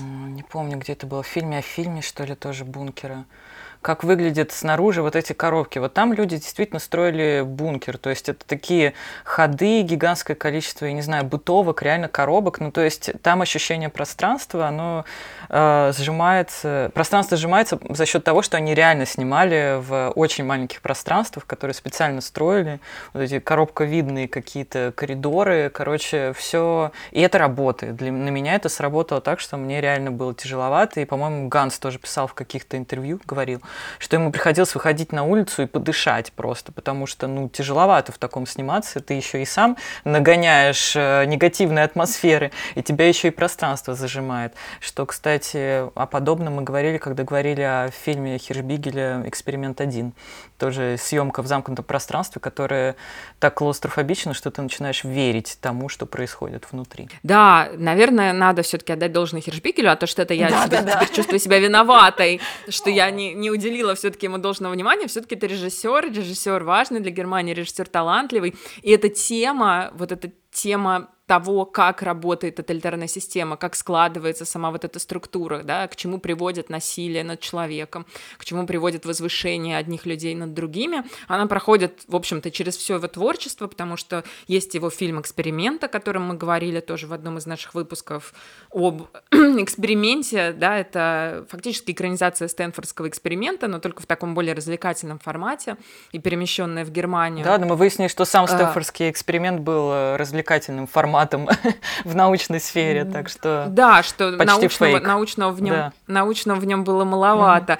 не 0.00 0.42
помню, 0.42 0.78
где 0.78 0.92
это 0.92 1.06
было, 1.06 1.22
в 1.22 1.26
фильме 1.26 1.58
о 1.58 1.62
фильме, 1.62 2.02
что 2.02 2.24
ли, 2.24 2.34
тоже 2.34 2.64
бункера 2.64 3.26
как 3.84 4.02
выглядят 4.02 4.50
снаружи 4.50 5.02
вот 5.02 5.14
эти 5.14 5.34
коробки. 5.34 5.78
Вот 5.78 5.92
там 5.92 6.14
люди 6.14 6.36
действительно 6.38 6.80
строили 6.80 7.42
бункер, 7.44 7.98
то 7.98 8.08
есть 8.08 8.30
это 8.30 8.42
такие 8.46 8.94
ходы, 9.24 9.82
гигантское 9.82 10.34
количество, 10.34 10.86
я 10.86 10.94
не 10.94 11.02
знаю, 11.02 11.24
бытовок, 11.24 11.82
реально 11.82 12.08
коробок, 12.08 12.60
ну 12.60 12.72
то 12.72 12.80
есть 12.80 13.10
там 13.20 13.42
ощущение 13.42 13.90
пространства, 13.90 14.68
оно 14.68 15.04
э, 15.50 15.92
сжимается, 15.94 16.92
пространство 16.94 17.36
сжимается 17.36 17.78
за 17.90 18.06
счет 18.06 18.24
того, 18.24 18.40
что 18.40 18.56
они 18.56 18.74
реально 18.74 19.04
снимали 19.04 19.78
в 19.78 20.12
очень 20.16 20.44
маленьких 20.44 20.80
пространствах, 20.80 21.44
которые 21.46 21.74
специально 21.74 22.22
строили, 22.22 22.80
вот 23.12 23.20
эти 23.20 23.38
коробковидные 23.38 24.28
какие-то 24.28 24.94
коридоры, 24.96 25.68
короче, 25.68 26.32
все, 26.32 26.90
и 27.10 27.20
это 27.20 27.36
работает. 27.36 27.96
Для, 27.96 28.10
на 28.10 28.30
меня 28.30 28.54
это 28.54 28.70
сработало 28.70 29.20
так, 29.20 29.40
что 29.40 29.58
мне 29.58 29.82
реально 29.82 30.10
было 30.10 30.34
тяжеловато, 30.34 31.00
и, 31.00 31.04
по-моему, 31.04 31.48
Ганс 31.48 31.78
тоже 31.78 31.98
писал 31.98 32.26
в 32.26 32.32
каких-то 32.32 32.78
интервью, 32.78 33.20
говорил, 33.26 33.60
что 33.98 34.16
ему 34.16 34.32
приходилось 34.32 34.74
выходить 34.74 35.12
на 35.12 35.24
улицу 35.24 35.62
и 35.62 35.66
подышать 35.66 36.32
просто, 36.32 36.72
потому 36.72 37.06
что, 37.06 37.26
ну, 37.26 37.48
тяжеловато 37.48 38.12
в 38.12 38.18
таком 38.18 38.46
сниматься, 38.46 39.00
ты 39.00 39.14
еще 39.14 39.42
и 39.42 39.44
сам 39.44 39.76
нагоняешь 40.04 40.94
э, 40.96 41.24
негативные 41.26 41.84
атмосферы, 41.84 42.52
и 42.74 42.82
тебя 42.82 43.08
еще 43.08 43.28
и 43.28 43.30
пространство 43.30 43.94
зажимает. 43.94 44.54
Что, 44.80 45.06
кстати, 45.06 45.84
о 45.94 46.06
подобном 46.06 46.54
мы 46.54 46.62
говорили, 46.62 46.98
когда 46.98 47.24
говорили 47.24 47.62
о 47.62 47.90
фильме 47.90 48.38
Хиршбигеля 48.38 49.22
«Эксперимент 49.26 49.80
1». 49.80 50.12
Тоже 50.58 50.96
съемка 50.98 51.42
в 51.42 51.46
замкнутом 51.46 51.84
пространстве, 51.84 52.40
которая 52.40 52.94
так 53.40 53.54
клаустрофобична, 53.54 54.34
что 54.34 54.50
ты 54.50 54.62
начинаешь 54.62 55.02
верить 55.04 55.58
тому, 55.60 55.88
что 55.88 56.06
происходит 56.06 56.66
внутри. 56.70 57.08
Да, 57.22 57.68
наверное, 57.76 58.32
надо 58.32 58.62
все-таки 58.62 58.92
отдать 58.92 59.12
должное 59.12 59.40
Хиршбигелю, 59.40 59.90
а 59.90 59.96
то, 59.96 60.06
что 60.06 60.22
это 60.22 60.32
я 60.34 60.48
да, 60.48 60.66
себя, 60.66 60.82
да, 60.82 60.94
теперь 60.94 61.14
чувствую 61.14 61.38
себя 61.40 61.58
виноватой, 61.58 62.40
что 62.68 62.88
я 62.88 63.10
не, 63.10 63.34
не 63.34 63.50
уделила 63.64 63.94
все-таки 63.94 64.26
ему 64.26 64.38
должного 64.38 64.72
внимания. 64.72 65.06
Все-таки 65.06 65.34
это 65.34 65.46
режиссер, 65.46 66.10
режиссер 66.10 66.62
важный 66.64 67.00
для 67.00 67.10
Германии, 67.10 67.54
режиссер 67.54 67.88
талантливый. 67.88 68.54
И 68.82 68.90
эта 68.90 69.08
тема, 69.08 69.90
вот 69.94 70.12
эта 70.12 70.30
тема 70.52 71.13
того, 71.26 71.64
как 71.64 72.02
работает 72.02 72.56
тоталитарная 72.56 73.06
система, 73.06 73.56
как 73.56 73.74
складывается 73.76 74.44
сама 74.44 74.70
вот 74.70 74.84
эта 74.84 74.98
структура, 74.98 75.62
да, 75.62 75.88
к 75.88 75.96
чему 75.96 76.18
приводит 76.18 76.68
насилие 76.68 77.24
над 77.24 77.40
человеком, 77.40 78.04
к 78.36 78.44
чему 78.44 78.66
приводит 78.66 79.06
возвышение 79.06 79.78
одних 79.78 80.04
людей 80.04 80.34
над 80.34 80.52
другими, 80.52 81.04
она 81.26 81.46
проходит, 81.46 82.02
в 82.08 82.16
общем-то, 82.16 82.50
через 82.50 82.76
все 82.76 82.96
его 82.96 83.08
творчество, 83.08 83.66
потому 83.68 83.96
что 83.96 84.22
есть 84.48 84.74
его 84.74 84.90
фильм 84.90 85.18
«Эксперимент», 85.20 85.82
о 85.82 85.88
котором 85.88 86.24
мы 86.24 86.34
говорили 86.34 86.80
тоже 86.80 87.06
в 87.06 87.14
одном 87.14 87.38
из 87.38 87.46
наших 87.46 87.72
выпусков, 87.72 88.34
об 88.70 89.04
эксперименте, 89.32 90.52
да, 90.52 90.78
это 90.78 91.46
фактически 91.48 91.92
экранизация 91.92 92.48
Стэнфордского 92.48 93.08
эксперимента, 93.08 93.66
но 93.66 93.78
только 93.78 94.02
в 94.02 94.06
таком 94.06 94.34
более 94.34 94.52
развлекательном 94.52 95.18
формате 95.18 95.78
и 96.12 96.18
перемещенная 96.18 96.84
в 96.84 96.90
Германию. 96.90 97.46
Да, 97.46 97.56
но 97.56 97.66
мы 97.66 97.76
выяснили, 97.76 98.08
что 98.08 98.26
сам 98.26 98.44
а. 98.44 98.48
Стэнфордский 98.48 99.08
эксперимент 99.08 99.60
был 99.60 99.90
э, 99.90 100.16
развлекательным 100.16 100.86
форматом 100.86 101.13
форматом 101.14 101.48
в 102.04 102.14
научной 102.14 102.60
сфере, 102.60 103.04
так 103.04 103.28
что 103.28 103.66
да, 103.68 104.02
что 104.02 104.30
научного, 104.30 104.98
научного 104.98 105.50
в 105.52 105.62
нем 105.62 105.74
да. 105.74 105.92
научного 106.06 106.58
в 106.58 106.66
нем 106.66 106.84
было 106.84 107.04
маловато. 107.04 107.78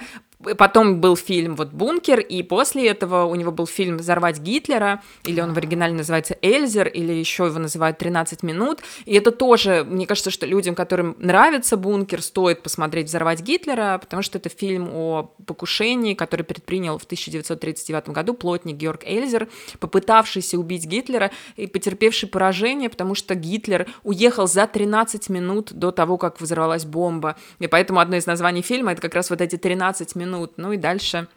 Потом 0.57 1.01
был 1.01 1.15
фильм 1.15 1.55
вот 1.55 1.71
«Бункер», 1.71 2.19
и 2.19 2.43
после 2.43 2.87
этого 2.87 3.25
у 3.25 3.35
него 3.35 3.51
был 3.51 3.65
фильм 3.65 3.97
«Взорвать 3.97 4.39
Гитлера», 4.39 5.01
или 5.23 5.41
он 5.41 5.53
в 5.53 5.57
оригинале 5.57 5.93
называется 5.93 6.37
«Эльзер», 6.41 6.87
или 6.87 7.13
еще 7.13 7.45
его 7.45 7.57
называют 7.57 8.01
«13 8.01 8.45
минут». 8.45 8.81
И 9.05 9.15
это 9.15 9.31
тоже, 9.31 9.83
мне 9.83 10.05
кажется, 10.05 10.29
что 10.29 10.45
людям, 10.45 10.75
которым 10.75 11.15
нравится 11.17 11.77
«Бункер», 11.77 12.21
стоит 12.21 12.61
посмотреть 12.61 13.07
«Взорвать 13.07 13.41
Гитлера», 13.41 13.97
потому 13.97 14.21
что 14.21 14.37
это 14.37 14.49
фильм 14.49 14.89
о 14.93 15.31
покушении, 15.47 16.13
который 16.13 16.43
предпринял 16.43 16.99
в 16.99 17.05
1939 17.05 18.09
году 18.09 18.35
плотник 18.35 18.75
Георг 18.75 19.03
Эльзер, 19.03 19.47
попытавшийся 19.79 20.59
убить 20.59 20.85
Гитлера 20.85 21.31
и 21.55 21.65
потерпевший 21.65 22.29
поражение, 22.29 22.89
потому 22.89 23.15
что 23.15 23.33
Гитлер 23.33 23.87
уехал 24.03 24.47
за 24.47 24.67
13 24.67 25.29
минут 25.29 25.73
до 25.73 25.91
того, 25.91 26.17
как 26.17 26.39
взорвалась 26.39 26.85
бомба. 26.85 27.35
И 27.59 27.67
поэтому 27.67 27.99
одно 27.99 28.17
из 28.17 28.27
названий 28.27 28.61
фильма— 28.61 28.91
это 28.93 29.01
как 29.01 29.15
раз 29.15 29.31
вот 29.31 29.41
эти 29.41 29.55
13 29.55 30.15
минут 30.15 30.34
минут, 30.35 30.53
ну 30.57 30.71
и 30.73 30.77
дальше. 30.77 31.27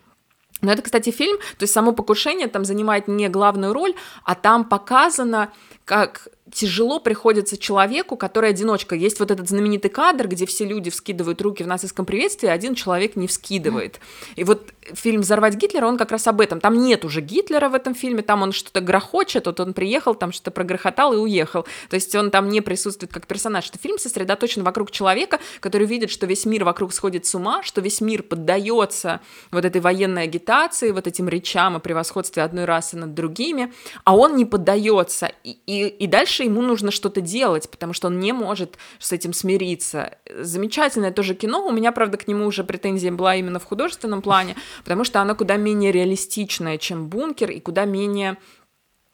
Но 0.61 0.73
это, 0.73 0.83
кстати, 0.83 1.11
фильм, 1.11 1.39
то 1.39 1.63
есть 1.63 1.73
само 1.73 1.93
покушение 1.93 2.49
там 2.49 2.65
занимает 2.65 3.07
не 3.07 3.29
главную 3.29 3.73
роль, 3.73 3.95
а 4.25 4.35
там 4.35 4.65
показано, 4.65 5.53
как 5.85 6.29
тяжело 6.53 7.01
приходится 7.01 7.57
человеку, 7.57 8.17
который 8.17 8.51
одиночка. 8.51 8.95
Есть 8.95 9.21
вот 9.21 9.31
этот 9.31 9.49
знаменитый 9.49 9.91
кадр, 9.91 10.29
где 10.29 10.47
все 10.47 10.65
люди 10.65 10.91
вскидывают 10.91 11.41
руки 11.43 11.63
в 11.63 11.67
нацистском 11.67 12.07
приветствии, 12.07 12.49
а 12.49 12.53
один 12.53 12.75
человек 12.75 13.17
не 13.17 13.27
вскидывает. 13.27 14.01
И 14.37 14.45
вот 14.45 14.73
фильм 14.95 15.21
«Взорвать 15.21 15.55
Гитлера», 15.55 15.87
он 15.87 15.99
как 15.99 16.11
раз 16.11 16.27
об 16.27 16.41
этом. 16.41 16.61
Там 16.61 16.83
нет 16.83 17.05
уже 17.05 17.21
Гитлера 17.21 17.69
в 17.69 17.75
этом 17.75 17.95
фильме, 17.95 18.23
там 18.23 18.43
он 18.43 18.53
что-то 18.53 18.81
грохочет, 18.81 19.47
вот 19.47 19.61
он 19.61 19.75
приехал, 19.75 20.15
там 20.15 20.33
что-то 20.33 20.51
прогрохотал 20.51 21.13
и 21.13 21.17
уехал. 21.17 21.67
То 21.89 21.95
есть 21.95 22.15
он 22.15 22.31
там 22.31 22.49
не 22.49 22.61
присутствует 22.61 23.13
как 23.13 23.27
персонаж. 23.27 23.69
Это 23.69 23.79
фильм 23.79 23.99
сосредоточен 23.99 24.63
вокруг 24.63 24.91
человека, 24.91 25.39
который 25.61 25.87
видит, 25.87 26.11
что 26.11 26.27
весь 26.27 26.47
мир 26.47 26.65
вокруг 26.65 26.93
сходит 26.93 27.27
с 27.27 27.35
ума, 27.35 27.63
что 27.63 27.81
весь 27.81 28.01
мир 28.01 28.23
поддается 28.23 29.21
вот 29.51 29.65
этой 29.65 29.81
военной 29.81 30.25
агитации, 30.25 30.91
вот 30.91 31.07
этим 31.07 31.29
речам 31.29 31.77
о 31.77 31.81
превосходстве 31.81 32.43
одной 32.43 32.65
расы 32.65 32.97
над 32.97 33.15
другими, 33.15 33.73
а 34.05 34.17
он 34.17 34.37
не 34.37 34.45
поддается. 34.45 35.31
И, 35.45 35.59
и, 35.67 35.87
и 35.87 36.07
дальше 36.07 36.38
ему 36.45 36.62
нужно 36.62 36.91
что-то 36.91 37.20
делать, 37.20 37.70
потому 37.70 37.93
что 37.93 38.09
он 38.09 38.18
не 38.18 38.32
может 38.32 38.76
с 38.99 39.12
этим 39.12 39.32
смириться. 39.32 40.18
Замечательное 40.39 41.12
тоже 41.12 41.34
кино. 41.34 41.66
У 41.66 41.72
меня, 41.72 41.93
правда, 41.93 42.16
к 42.16 42.28
нему 42.28 42.47
уже 42.47 42.64
претензия 42.64 43.12
была 43.12 43.34
именно 43.36 43.59
в 43.59 43.64
художественном 43.64 44.22
плане, 44.22 44.57
потому 44.84 45.05
что 45.05 45.20
она 45.20 45.34
куда 45.34 45.57
менее 45.57 45.93
реалистичная, 45.93 46.78
чем 46.78 47.09
«Бункер», 47.09 47.51
и 47.51 47.61
куда 47.61 47.84
менее 47.84 48.36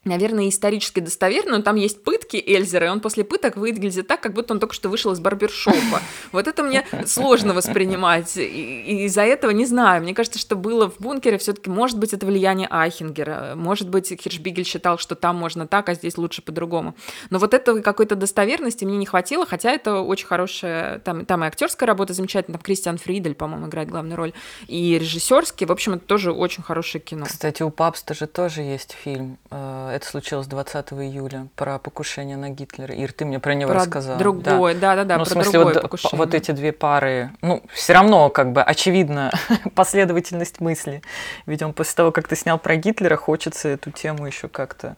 наверное, 0.04 0.48
исторически 0.48 1.00
достоверно, 1.00 1.58
но 1.58 1.62
там 1.62 1.76
есть 1.76 2.02
пытки 2.02 2.36
Эльзера, 2.36 2.86
и 2.86 2.90
он 2.90 3.00
после 3.00 3.24
пыток 3.24 3.56
выглядит 3.56 4.06
так, 4.06 4.20
как 4.20 4.34
будто 4.34 4.54
он 4.54 4.60
только 4.60 4.74
что 4.74 4.88
вышел 4.88 5.12
из 5.12 5.20
барбершопа. 5.20 6.00
Вот 6.32 6.46
это 6.46 6.62
мне 6.62 6.86
сложно 7.06 7.54
воспринимать, 7.54 8.36
и 8.36 9.04
из-за 9.06 9.22
этого 9.22 9.50
не 9.50 9.66
знаю. 9.66 10.02
Мне 10.02 10.14
кажется, 10.14 10.38
что 10.38 10.56
было 10.56 10.90
в 10.90 10.98
бункере 10.98 11.38
все-таки, 11.38 11.70
может 11.70 11.98
быть, 11.98 12.12
это 12.12 12.26
влияние 12.26 12.68
Айхенгера, 12.70 13.54
может 13.56 13.88
быть, 13.88 14.08
Хиршбигель 14.20 14.64
считал, 14.64 14.98
что 14.98 15.14
там 15.14 15.36
можно 15.36 15.66
так, 15.66 15.88
а 15.88 15.94
здесь 15.94 16.18
лучше 16.18 16.42
по-другому. 16.42 16.94
Но 17.30 17.38
вот 17.38 17.54
этого 17.54 17.80
какой-то 17.80 18.16
достоверности 18.16 18.84
мне 18.84 18.96
не 18.96 19.06
хватило, 19.06 19.46
хотя 19.46 19.70
это 19.70 20.00
очень 20.00 20.26
хорошая, 20.26 20.98
там, 21.00 21.24
там 21.24 21.44
и 21.44 21.46
актерская 21.46 21.86
работа 21.86 22.12
замечательная, 22.12 22.58
там 22.58 22.64
Кристиан 22.64 22.98
Фридель, 22.98 23.34
по-моему, 23.34 23.68
играет 23.68 23.88
главную 23.88 24.16
роль, 24.16 24.32
и 24.66 24.98
режиссерский, 24.98 25.66
в 25.66 25.72
общем, 25.72 25.94
это 25.94 26.04
тоже 26.04 26.32
очень 26.32 26.62
хорошее 26.62 27.02
кино. 27.02 27.26
Кстати, 27.26 27.62
у 27.62 27.70
Папста 27.70 28.14
же 28.14 28.26
тоже 28.26 28.62
есть 28.62 28.92
фильм 28.92 29.38
э, 29.50 29.93
это 29.94 30.06
случилось 30.06 30.46
20 30.46 30.92
июля, 30.92 31.46
про 31.54 31.78
покушение 31.78 32.36
на 32.36 32.50
Гитлера. 32.50 32.94
Ир, 32.94 33.12
ты 33.12 33.24
мне 33.24 33.38
про 33.38 33.54
него 33.54 33.70
про 33.70 33.80
рассказал. 33.80 34.18
Другое, 34.18 34.74
да-да-да, 34.74 35.18
ну, 35.18 35.24
про 35.24 35.30
в 35.30 35.32
смысле, 35.32 35.52
другое 35.52 35.74
вот, 35.74 35.82
покушение. 35.82 36.18
Вот 36.18 36.34
эти 36.34 36.50
две 36.50 36.72
пары, 36.72 37.30
ну, 37.42 37.62
все 37.72 37.92
равно, 37.92 38.28
как 38.28 38.52
бы, 38.52 38.62
очевидно, 38.62 39.32
последовательность 39.74 40.60
мысли. 40.60 41.02
Ведь 41.46 41.62
он 41.62 41.72
после 41.72 41.94
того, 41.94 42.10
как 42.10 42.26
ты 42.26 42.36
снял 42.36 42.58
про 42.58 42.76
Гитлера, 42.76 43.16
хочется 43.16 43.68
эту 43.68 43.90
тему 43.90 44.26
еще 44.26 44.48
как-то 44.48 44.96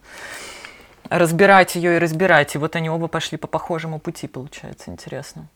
разбирать 1.09 1.75
ее 1.75 1.95
и 1.95 1.99
разбирать. 1.99 2.55
И 2.55 2.57
вот 2.57 2.75
они 2.75 2.89
оба 2.89 3.07
пошли 3.07 3.37
по 3.37 3.47
похожему 3.47 3.99
пути, 3.99 4.27
получается, 4.27 4.89
интересно. 4.89 5.47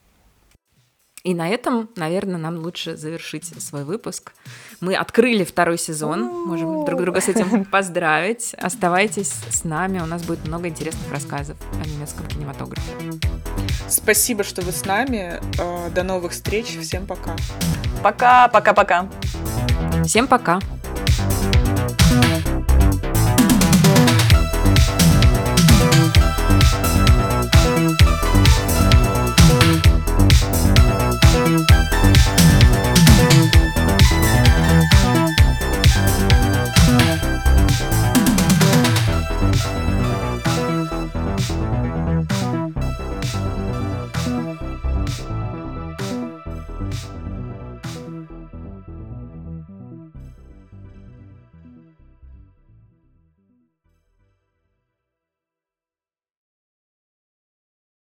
И 1.23 1.35
на 1.35 1.49
этом, 1.49 1.89
наверное, 1.95 2.37
нам 2.37 2.57
лучше 2.57 2.97
завершить 2.97 3.45
свой 3.61 3.83
выпуск. 3.83 4.33
Мы 4.79 4.95
открыли 4.95 5.43
второй 5.43 5.77
сезон, 5.77 6.23
можем 6.23 6.83
друг 6.85 7.01
друга 7.01 7.21
с 7.21 7.29
этим 7.29 7.65
поздравить. 7.71 8.55
Оставайтесь 8.55 9.31
с 9.49 9.63
нами, 9.63 9.99
у 9.99 10.05
нас 10.05 10.23
будет 10.23 10.47
много 10.47 10.67
интересных 10.67 11.11
рассказов 11.11 11.57
о 11.83 11.87
немецком 11.87 12.27
кинематографе. 12.27 12.91
Спасибо, 13.87 14.43
что 14.43 14.61
вы 14.61 14.71
с 14.71 14.85
нами. 14.85 15.39
Э, 15.59 15.89
до 15.91 16.03
новых 16.03 16.31
встреч. 16.31 16.77
Всем 16.81 17.05
пока. 17.05 17.35
Пока, 18.01 18.47
пока, 18.47 18.73
пока. 18.73 19.09
Всем 20.05 20.27
пока. 20.27 20.59